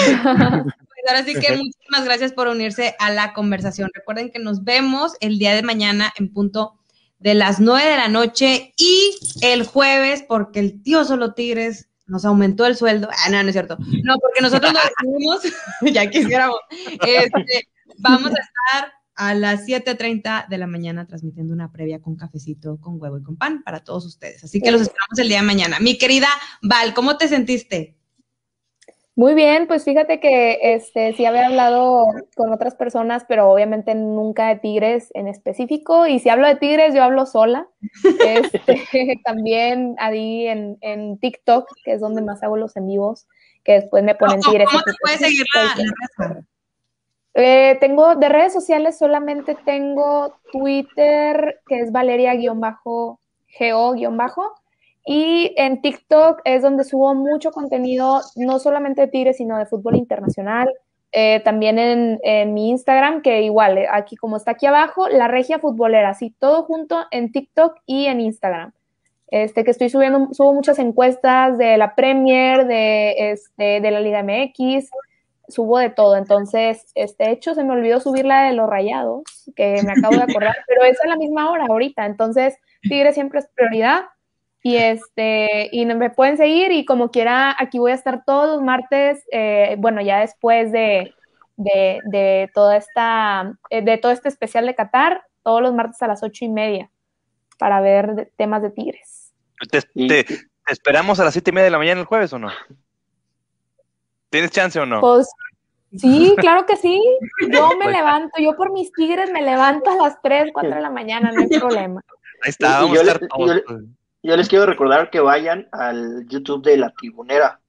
Pues 0.00 1.08
ahora 1.08 1.24
sí 1.24 1.34
que 1.34 1.56
muchísimas 1.56 2.04
gracias 2.04 2.32
por 2.32 2.46
unirse 2.46 2.94
a 3.00 3.10
la 3.10 3.32
conversación. 3.32 3.90
Recuerden 3.92 4.30
que 4.30 4.38
nos 4.38 4.62
vemos 4.62 5.14
el 5.20 5.38
día 5.38 5.54
de 5.54 5.62
mañana 5.62 6.12
en 6.16 6.32
punto 6.32 6.78
de 7.18 7.34
las 7.34 7.58
9 7.58 7.90
de 7.90 7.96
la 7.96 8.08
noche 8.08 8.72
y 8.76 9.16
el 9.42 9.64
jueves, 9.66 10.24
porque 10.26 10.60
el 10.60 10.82
tío 10.82 11.04
Solo 11.04 11.34
Tigres 11.34 11.88
nos 12.06 12.24
aumentó 12.24 12.66
el 12.66 12.76
sueldo. 12.76 13.08
Ah, 13.10 13.30
no, 13.30 13.42
no 13.42 13.48
es 13.48 13.54
cierto. 13.54 13.76
No, 14.04 14.16
porque 14.18 14.40
nosotros 14.40 14.72
lo 14.72 14.80
decidimos, 15.02 15.42
ya 15.94 16.08
quisiéramos. 16.08 16.58
Este, 17.06 17.68
vamos 17.98 18.30
a 18.30 18.40
estar 18.40 18.99
a 19.20 19.34
las 19.34 19.66
7.30 19.66 20.48
de 20.48 20.56
la 20.56 20.66
mañana 20.66 21.06
transmitiendo 21.06 21.52
una 21.52 21.70
previa 21.70 22.00
con 22.00 22.16
cafecito, 22.16 22.78
con 22.80 22.98
huevo 22.98 23.18
y 23.18 23.22
con 23.22 23.36
pan 23.36 23.62
para 23.62 23.84
todos 23.84 24.06
ustedes. 24.06 24.42
Así 24.42 24.62
que 24.62 24.70
los 24.70 24.80
esperamos 24.80 25.18
el 25.18 25.28
día 25.28 25.40
de 25.40 25.46
mañana. 25.46 25.78
Mi 25.78 25.98
querida 25.98 26.28
Val, 26.62 26.94
¿cómo 26.94 27.18
te 27.18 27.28
sentiste? 27.28 27.98
Muy 29.16 29.34
bien, 29.34 29.66
pues 29.66 29.84
fíjate 29.84 30.20
que 30.20 30.58
este 30.62 31.12
sí 31.12 31.26
había 31.26 31.48
hablado 31.48 32.06
con 32.34 32.50
otras 32.50 32.74
personas, 32.74 33.26
pero 33.28 33.50
obviamente 33.50 33.94
nunca 33.94 34.48
de 34.48 34.56
Tigres 34.56 35.10
en 35.12 35.28
específico. 35.28 36.06
Y 36.06 36.18
si 36.20 36.30
hablo 36.30 36.46
de 36.46 36.56
Tigres, 36.56 36.94
yo 36.94 37.02
hablo 37.02 37.26
sola. 37.26 37.68
Este, 38.26 39.20
también 39.26 39.96
ahí 39.98 40.46
en, 40.46 40.78
en 40.80 41.18
TikTok, 41.18 41.68
que 41.84 41.92
es 41.92 42.00
donde 42.00 42.22
más 42.22 42.42
hago 42.42 42.56
los 42.56 42.74
en 42.74 42.86
vivos, 42.86 43.28
que 43.64 43.72
después 43.72 44.02
me 44.02 44.14
ponen 44.14 44.40
¿Cómo, 44.40 44.52
Tigres. 44.52 44.68
cómo 44.70 44.82
te 44.82 44.92
puedes 45.02 45.20
seguir 45.20 45.44
la, 45.54 46.26
la? 46.26 46.44
Eh, 47.34 47.76
tengo 47.80 48.16
de 48.16 48.28
redes 48.28 48.52
sociales 48.52 48.98
solamente 48.98 49.56
tengo 49.64 50.34
Twitter, 50.52 51.60
que 51.66 51.80
es 51.80 51.92
Valeria-GO-, 51.92 53.18
y 55.06 55.54
en 55.56 55.80
TikTok 55.80 56.40
es 56.44 56.62
donde 56.62 56.84
subo 56.84 57.14
mucho 57.14 57.50
contenido, 57.50 58.20
no 58.36 58.58
solamente 58.58 59.02
de 59.02 59.08
Tigres, 59.08 59.36
sino 59.38 59.58
de 59.58 59.66
fútbol 59.66 59.96
internacional. 59.96 60.68
Eh, 61.12 61.40
también 61.44 61.78
en, 61.78 62.20
en, 62.22 62.54
mi 62.54 62.70
Instagram, 62.70 63.22
que 63.22 63.42
igual, 63.42 63.78
eh, 63.78 63.88
aquí 63.90 64.14
como 64.14 64.36
está 64.36 64.52
aquí 64.52 64.66
abajo, 64.66 65.08
la 65.08 65.26
regia 65.26 65.58
futbolera, 65.58 66.10
así 66.10 66.30
todo 66.38 66.62
junto 66.62 67.04
en 67.10 67.32
TikTok 67.32 67.78
y 67.86 68.06
en 68.06 68.20
Instagram. 68.20 68.72
Este, 69.28 69.64
que 69.64 69.70
estoy 69.70 69.88
subiendo, 69.90 70.28
subo 70.32 70.52
muchas 70.54 70.78
encuestas 70.78 71.56
de 71.58 71.76
la 71.76 71.94
Premier, 71.94 72.66
de, 72.66 73.32
este, 73.32 73.80
de 73.80 73.90
la 73.90 74.00
Liga 74.00 74.22
MX, 74.22 74.90
subo 75.50 75.78
de 75.78 75.90
todo. 75.90 76.16
Entonces, 76.16 76.90
este 76.94 77.30
hecho 77.30 77.54
se 77.54 77.64
me 77.64 77.72
olvidó 77.72 78.00
subir 78.00 78.24
la 78.24 78.44
de 78.44 78.52
los 78.52 78.68
rayados, 78.68 79.22
que 79.56 79.82
me 79.84 79.92
acabo 79.92 80.16
de 80.16 80.22
acordar, 80.22 80.56
pero 80.66 80.84
es 80.84 80.98
a 81.04 81.08
la 81.08 81.16
misma 81.16 81.50
hora 81.50 81.66
ahorita. 81.68 82.06
Entonces, 82.06 82.56
Tigre 82.82 83.12
siempre 83.12 83.40
es 83.40 83.48
prioridad. 83.54 84.04
Y 84.62 84.76
este, 84.76 85.70
y 85.72 85.86
me 85.86 86.10
pueden 86.10 86.36
seguir, 86.36 86.70
y 86.70 86.84
como 86.84 87.10
quiera, 87.10 87.56
aquí 87.58 87.78
voy 87.78 87.92
a 87.92 87.94
estar 87.94 88.24
todos 88.26 88.46
los 88.50 88.62
martes, 88.62 89.24
eh, 89.32 89.74
bueno, 89.78 90.02
ya 90.02 90.20
después 90.20 90.70
de, 90.70 91.14
de, 91.56 92.00
de, 92.04 92.50
toda 92.52 92.76
esta, 92.76 93.54
eh, 93.70 93.80
de 93.80 93.96
todo 93.96 94.12
este 94.12 94.28
especial 94.28 94.66
de 94.66 94.74
Qatar, 94.74 95.22
todos 95.42 95.62
los 95.62 95.72
martes 95.72 96.02
a 96.02 96.08
las 96.08 96.22
ocho 96.22 96.44
y 96.44 96.50
media, 96.50 96.90
para 97.58 97.80
ver 97.80 98.32
temas 98.36 98.60
de 98.60 98.70
Tigres. 98.70 99.32
¿Te, 99.70 99.80
te, 99.80 100.24
te, 100.24 100.38
esperamos 100.68 101.18
a 101.20 101.24
las 101.24 101.32
siete 101.32 101.50
y 101.50 101.54
media 101.54 101.64
de 101.64 101.70
la 101.70 101.78
mañana 101.78 102.00
el 102.00 102.06
jueves 102.06 102.30
o 102.34 102.38
no? 102.38 102.50
¿Tienes 104.30 104.50
chance 104.50 104.78
o 104.78 104.86
no? 104.86 105.00
Pues 105.00 105.28
sí, 105.96 106.34
claro 106.38 106.66
que 106.66 106.76
sí. 106.76 107.02
Yo 107.52 107.76
me 107.78 107.90
levanto, 107.90 108.40
yo 108.40 108.56
por 108.56 108.72
mis 108.72 108.92
tigres 108.92 109.30
me 109.30 109.42
levanto 109.42 109.90
a 109.90 109.96
las 109.96 110.22
3, 110.22 110.50
4 110.52 110.74
de 110.74 110.80
la 110.80 110.90
mañana, 110.90 111.32
no 111.32 111.42
hay 111.42 111.48
problema. 111.58 112.00
Ahí 112.42 112.50
está, 112.50 112.80
vamos 112.80 112.98
a 112.98 113.02
estar 113.02 113.20
le, 113.20 113.28
todos. 113.28 113.62
Yo, 113.66 113.78
yo, 114.22 114.36
les 114.36 114.48
quiero 114.48 114.66
recordar 114.66 115.10
que 115.10 115.20
vayan 115.20 115.68
al 115.72 116.26
YouTube 116.28 116.64
de 116.64 116.76
La 116.76 116.90
Tribunera. 116.90 117.60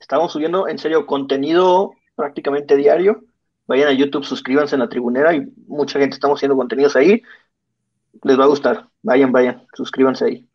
Estamos 0.00 0.32
subiendo, 0.32 0.68
en 0.68 0.78
serio, 0.78 1.06
contenido 1.06 1.92
prácticamente 2.14 2.76
diario. 2.76 3.24
Vayan 3.66 3.88
a 3.88 3.92
YouTube, 3.92 4.24
suscríbanse 4.24 4.76
en 4.76 4.80
La 4.80 4.88
Tribunera 4.88 5.34
y 5.34 5.46
mucha 5.66 5.98
gente 5.98 6.14
estamos 6.14 6.38
haciendo 6.38 6.56
contenidos 6.56 6.96
ahí. 6.96 7.22
Les 8.22 8.38
va 8.38 8.44
a 8.44 8.48
gustar. 8.48 8.88
Vayan, 9.02 9.32
vayan, 9.32 9.66
suscríbanse 9.74 10.24
ahí. 10.24 10.48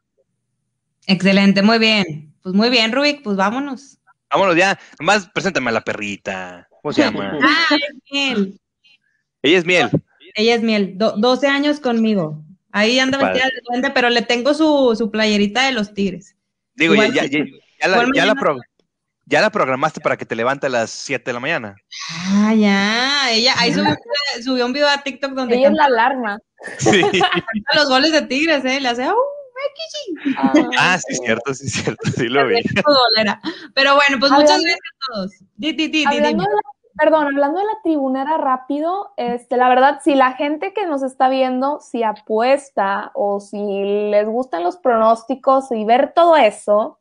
Excelente, 1.07 1.61
muy 1.61 1.79
bien. 1.79 2.33
Pues 2.41 2.55
muy 2.55 2.69
bien, 2.69 2.91
Rubik, 2.91 3.23
pues 3.23 3.35
vámonos. 3.35 3.98
Vámonos 4.31 4.55
ya. 4.55 4.79
Nomás 4.99 5.27
preséntame 5.33 5.69
a 5.69 5.73
la 5.73 5.81
perrita. 5.81 6.67
¿Cómo 6.81 6.93
se 6.93 7.01
llama? 7.01 7.37
ah, 7.43 7.75
es 7.75 7.95
miel. 8.11 8.59
Ella 9.41 9.57
es 9.57 9.65
miel. 9.65 9.89
Ella 10.35 10.55
es 10.55 10.61
miel. 10.61 10.97
Do 10.97 11.13
12 11.17 11.47
años 11.47 11.79
conmigo. 11.79 12.43
Ahí 12.71 12.99
anda 12.99 13.17
vestida 13.17 13.45
de 13.45 13.61
duende, 13.67 13.89
pero 13.91 14.09
le 14.09 14.21
tengo 14.21 14.53
su, 14.53 14.95
su, 14.95 15.09
playerita 15.09 15.65
de 15.65 15.71
los 15.71 15.93
tigres. 15.93 16.35
Digo, 16.75 16.93
ya, 16.93 17.07
ya, 17.07 17.25
ya, 17.25 17.87
la, 17.87 18.05
ya, 18.13 18.25
la 18.27 18.35
pro, 18.35 18.57
ya, 19.25 19.41
la, 19.41 19.49
programaste 19.49 20.01
para 20.01 20.17
que 20.17 20.25
te 20.25 20.35
levante 20.35 20.67
a 20.67 20.69
las 20.69 20.91
7 20.91 21.23
de 21.25 21.33
la 21.33 21.39
mañana. 21.39 21.75
Ah, 22.27 22.53
ya. 22.53 23.31
Ella 23.31 23.55
ahí 23.57 23.73
subió, 23.73 23.97
subió 24.43 24.65
un 24.67 24.73
video 24.73 24.87
a 24.87 25.01
TikTok 25.01 25.31
donde. 25.31 25.55
Ella 25.55 25.69
es 25.69 25.73
la 25.73 25.85
alarma. 25.85 26.39
Sí. 26.77 27.01
los 27.75 27.89
goles 27.89 28.11
de 28.11 28.21
tigres, 28.21 28.63
¿eh? 28.65 28.79
Le 28.79 28.89
hace. 28.89 29.09
Ah, 30.37 30.53
ah, 30.79 30.97
sí, 30.97 31.13
es 31.13 31.19
cierto, 31.23 31.53
sí, 31.53 31.65
es 31.67 31.73
cierto, 31.73 32.09
sí 32.11 32.27
lo 32.27 32.47
vi. 32.47 32.61
Pero 33.73 33.95
bueno, 33.95 34.17
pues 34.19 34.31
hablando, 34.31 34.53
muchas 34.53 34.61
gracias 34.61 34.79
a 34.79 35.13
todos. 35.13 35.31
Di, 35.55 35.73
di, 35.73 35.87
di, 35.87 36.05
hablando 36.05 36.43
de 36.43 36.49
la, 36.49 36.61
perdón, 36.97 37.27
hablando 37.27 37.59
de 37.59 37.65
la 37.65 37.81
tribunera 37.83 38.37
rápido, 38.37 39.13
este, 39.17 39.57
la 39.57 39.69
verdad, 39.69 40.01
si 40.03 40.15
la 40.15 40.33
gente 40.33 40.73
que 40.73 40.85
nos 40.85 41.01
está 41.03 41.29
viendo, 41.29 41.79
si 41.79 42.03
apuesta 42.03 43.11
o 43.13 43.39
si 43.39 43.57
les 44.11 44.27
gustan 44.27 44.63
los 44.63 44.77
pronósticos 44.77 45.71
y 45.71 45.85
ver 45.85 46.13
todo 46.13 46.35
eso, 46.35 46.99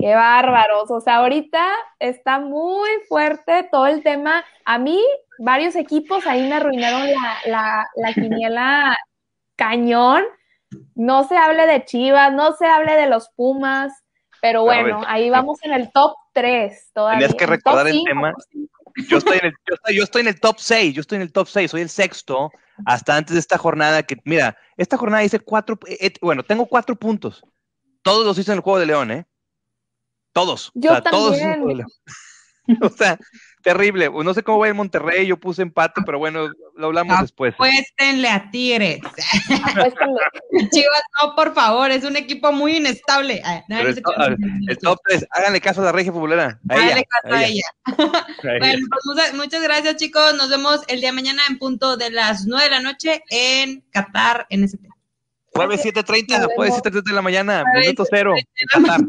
qué 0.00 0.14
bárbaros. 0.14 0.90
O 0.90 1.00
sea, 1.00 1.16
ahorita 1.16 1.62
está 1.98 2.38
muy 2.38 2.88
fuerte 3.08 3.68
todo 3.70 3.86
el 3.86 4.02
tema. 4.02 4.44
A 4.64 4.78
mí, 4.78 5.00
varios 5.38 5.76
equipos 5.76 6.26
ahí 6.26 6.48
me 6.48 6.54
arruinaron 6.54 7.06
la, 7.10 7.36
la, 7.46 7.86
la 7.96 8.14
quiniela 8.14 8.96
cañón 9.56 10.24
no 10.94 11.26
se 11.26 11.36
hable 11.36 11.66
de 11.66 11.84
Chivas, 11.84 12.32
no 12.32 12.52
se 12.52 12.66
hable 12.66 12.94
de 12.94 13.08
los 13.08 13.28
Pumas, 13.36 13.92
pero 14.40 14.62
bueno, 14.62 15.02
ahí 15.06 15.30
vamos 15.30 15.58
en 15.62 15.72
el 15.72 15.90
top 15.92 16.16
3 16.32 16.90
todavía. 16.92 17.20
Tenías 17.20 17.34
que 17.34 17.46
recordar 17.46 17.88
el 17.88 18.02
tema. 18.04 18.34
Yo 19.08 19.18
estoy, 19.18 19.38
en 19.38 19.46
el, 19.46 19.54
yo, 19.66 20.04
estoy, 20.04 20.20
en 20.20 20.28
el 20.28 20.38
top 20.38 20.56
6, 20.58 20.94
yo 20.94 21.00
estoy 21.00 21.16
en 21.16 21.22
el 21.22 21.32
top 21.32 21.48
6, 21.48 21.70
soy 21.70 21.80
el 21.80 21.88
sexto 21.88 22.50
hasta 22.86 23.16
antes 23.16 23.34
de 23.34 23.40
esta 23.40 23.58
jornada 23.58 24.02
que, 24.02 24.16
mira, 24.24 24.56
esta 24.76 24.96
jornada 24.96 25.22
dice 25.22 25.40
cuatro, 25.40 25.78
eh, 25.86 25.98
eh, 26.00 26.12
bueno, 26.20 26.44
tengo 26.44 26.66
cuatro 26.66 26.94
puntos. 26.94 27.44
Todos 28.02 28.26
los 28.26 28.38
hice 28.38 28.52
en 28.52 28.58
el 28.58 28.62
Juego 28.62 28.78
de 28.78 28.86
León, 28.86 29.10
¿eh? 29.10 29.26
Todos. 30.32 30.70
Yo 30.74 30.90
o 30.90 30.94
sea, 30.94 31.02
también. 31.02 31.62
Todos 31.62 32.02
o 32.92 32.96
sea, 32.96 33.18
terrible. 33.64 34.10
No 34.10 34.34
sé 34.34 34.44
cómo 34.44 34.60
va 34.60 34.68
en 34.68 34.76
Monterrey, 34.76 35.26
yo 35.26 35.38
puse 35.38 35.62
empate, 35.62 36.02
pero 36.06 36.18
bueno, 36.18 36.50
lo 36.76 36.86
hablamos 36.86 37.20
después. 37.20 37.54
Apuéstenle 37.54 38.28
a 38.28 38.50
Tigres. 38.50 39.00
Chivas, 40.70 41.02
no, 41.22 41.34
por 41.34 41.54
favor, 41.54 41.90
es 41.90 42.04
un 42.04 42.16
equipo 42.16 42.52
muy 42.52 42.76
inestable. 42.76 43.42
el, 43.68 44.02
top, 44.80 44.98
3, 45.08 45.26
háganle 45.30 45.60
caso 45.60 45.80
a 45.80 45.86
la 45.86 45.92
regia 45.92 46.12
futbolera. 46.12 46.60
Háganle 46.68 47.04
caso 47.04 47.34
a 47.34 47.44
ella. 47.44 47.64
bueno, 48.42 48.86
pues 48.90 49.34
muchas, 49.34 49.62
gracias, 49.62 49.96
chicos. 49.96 50.34
Nos 50.34 50.50
vemos 50.50 50.82
el 50.86 51.00
día 51.00 51.08
de 51.08 51.16
mañana 51.16 51.42
en 51.48 51.58
punto 51.58 51.96
de 51.96 52.10
las 52.10 52.46
9 52.46 52.64
de 52.64 52.70
la 52.70 52.80
noche 52.80 53.24
en 53.30 53.80
Qatar, 53.90 54.46
en 54.50 54.64
ST. 54.64 54.86
Jueves 55.54 55.84
7.30, 55.84 56.48
jueves 56.54 56.74
7.30 56.74 57.02
de 57.04 57.12
la 57.12 57.22
mañana, 57.22 57.64
minuto 57.80 58.04
cero, 58.10 58.34
en 58.36 58.66
Qatar. 58.66 59.00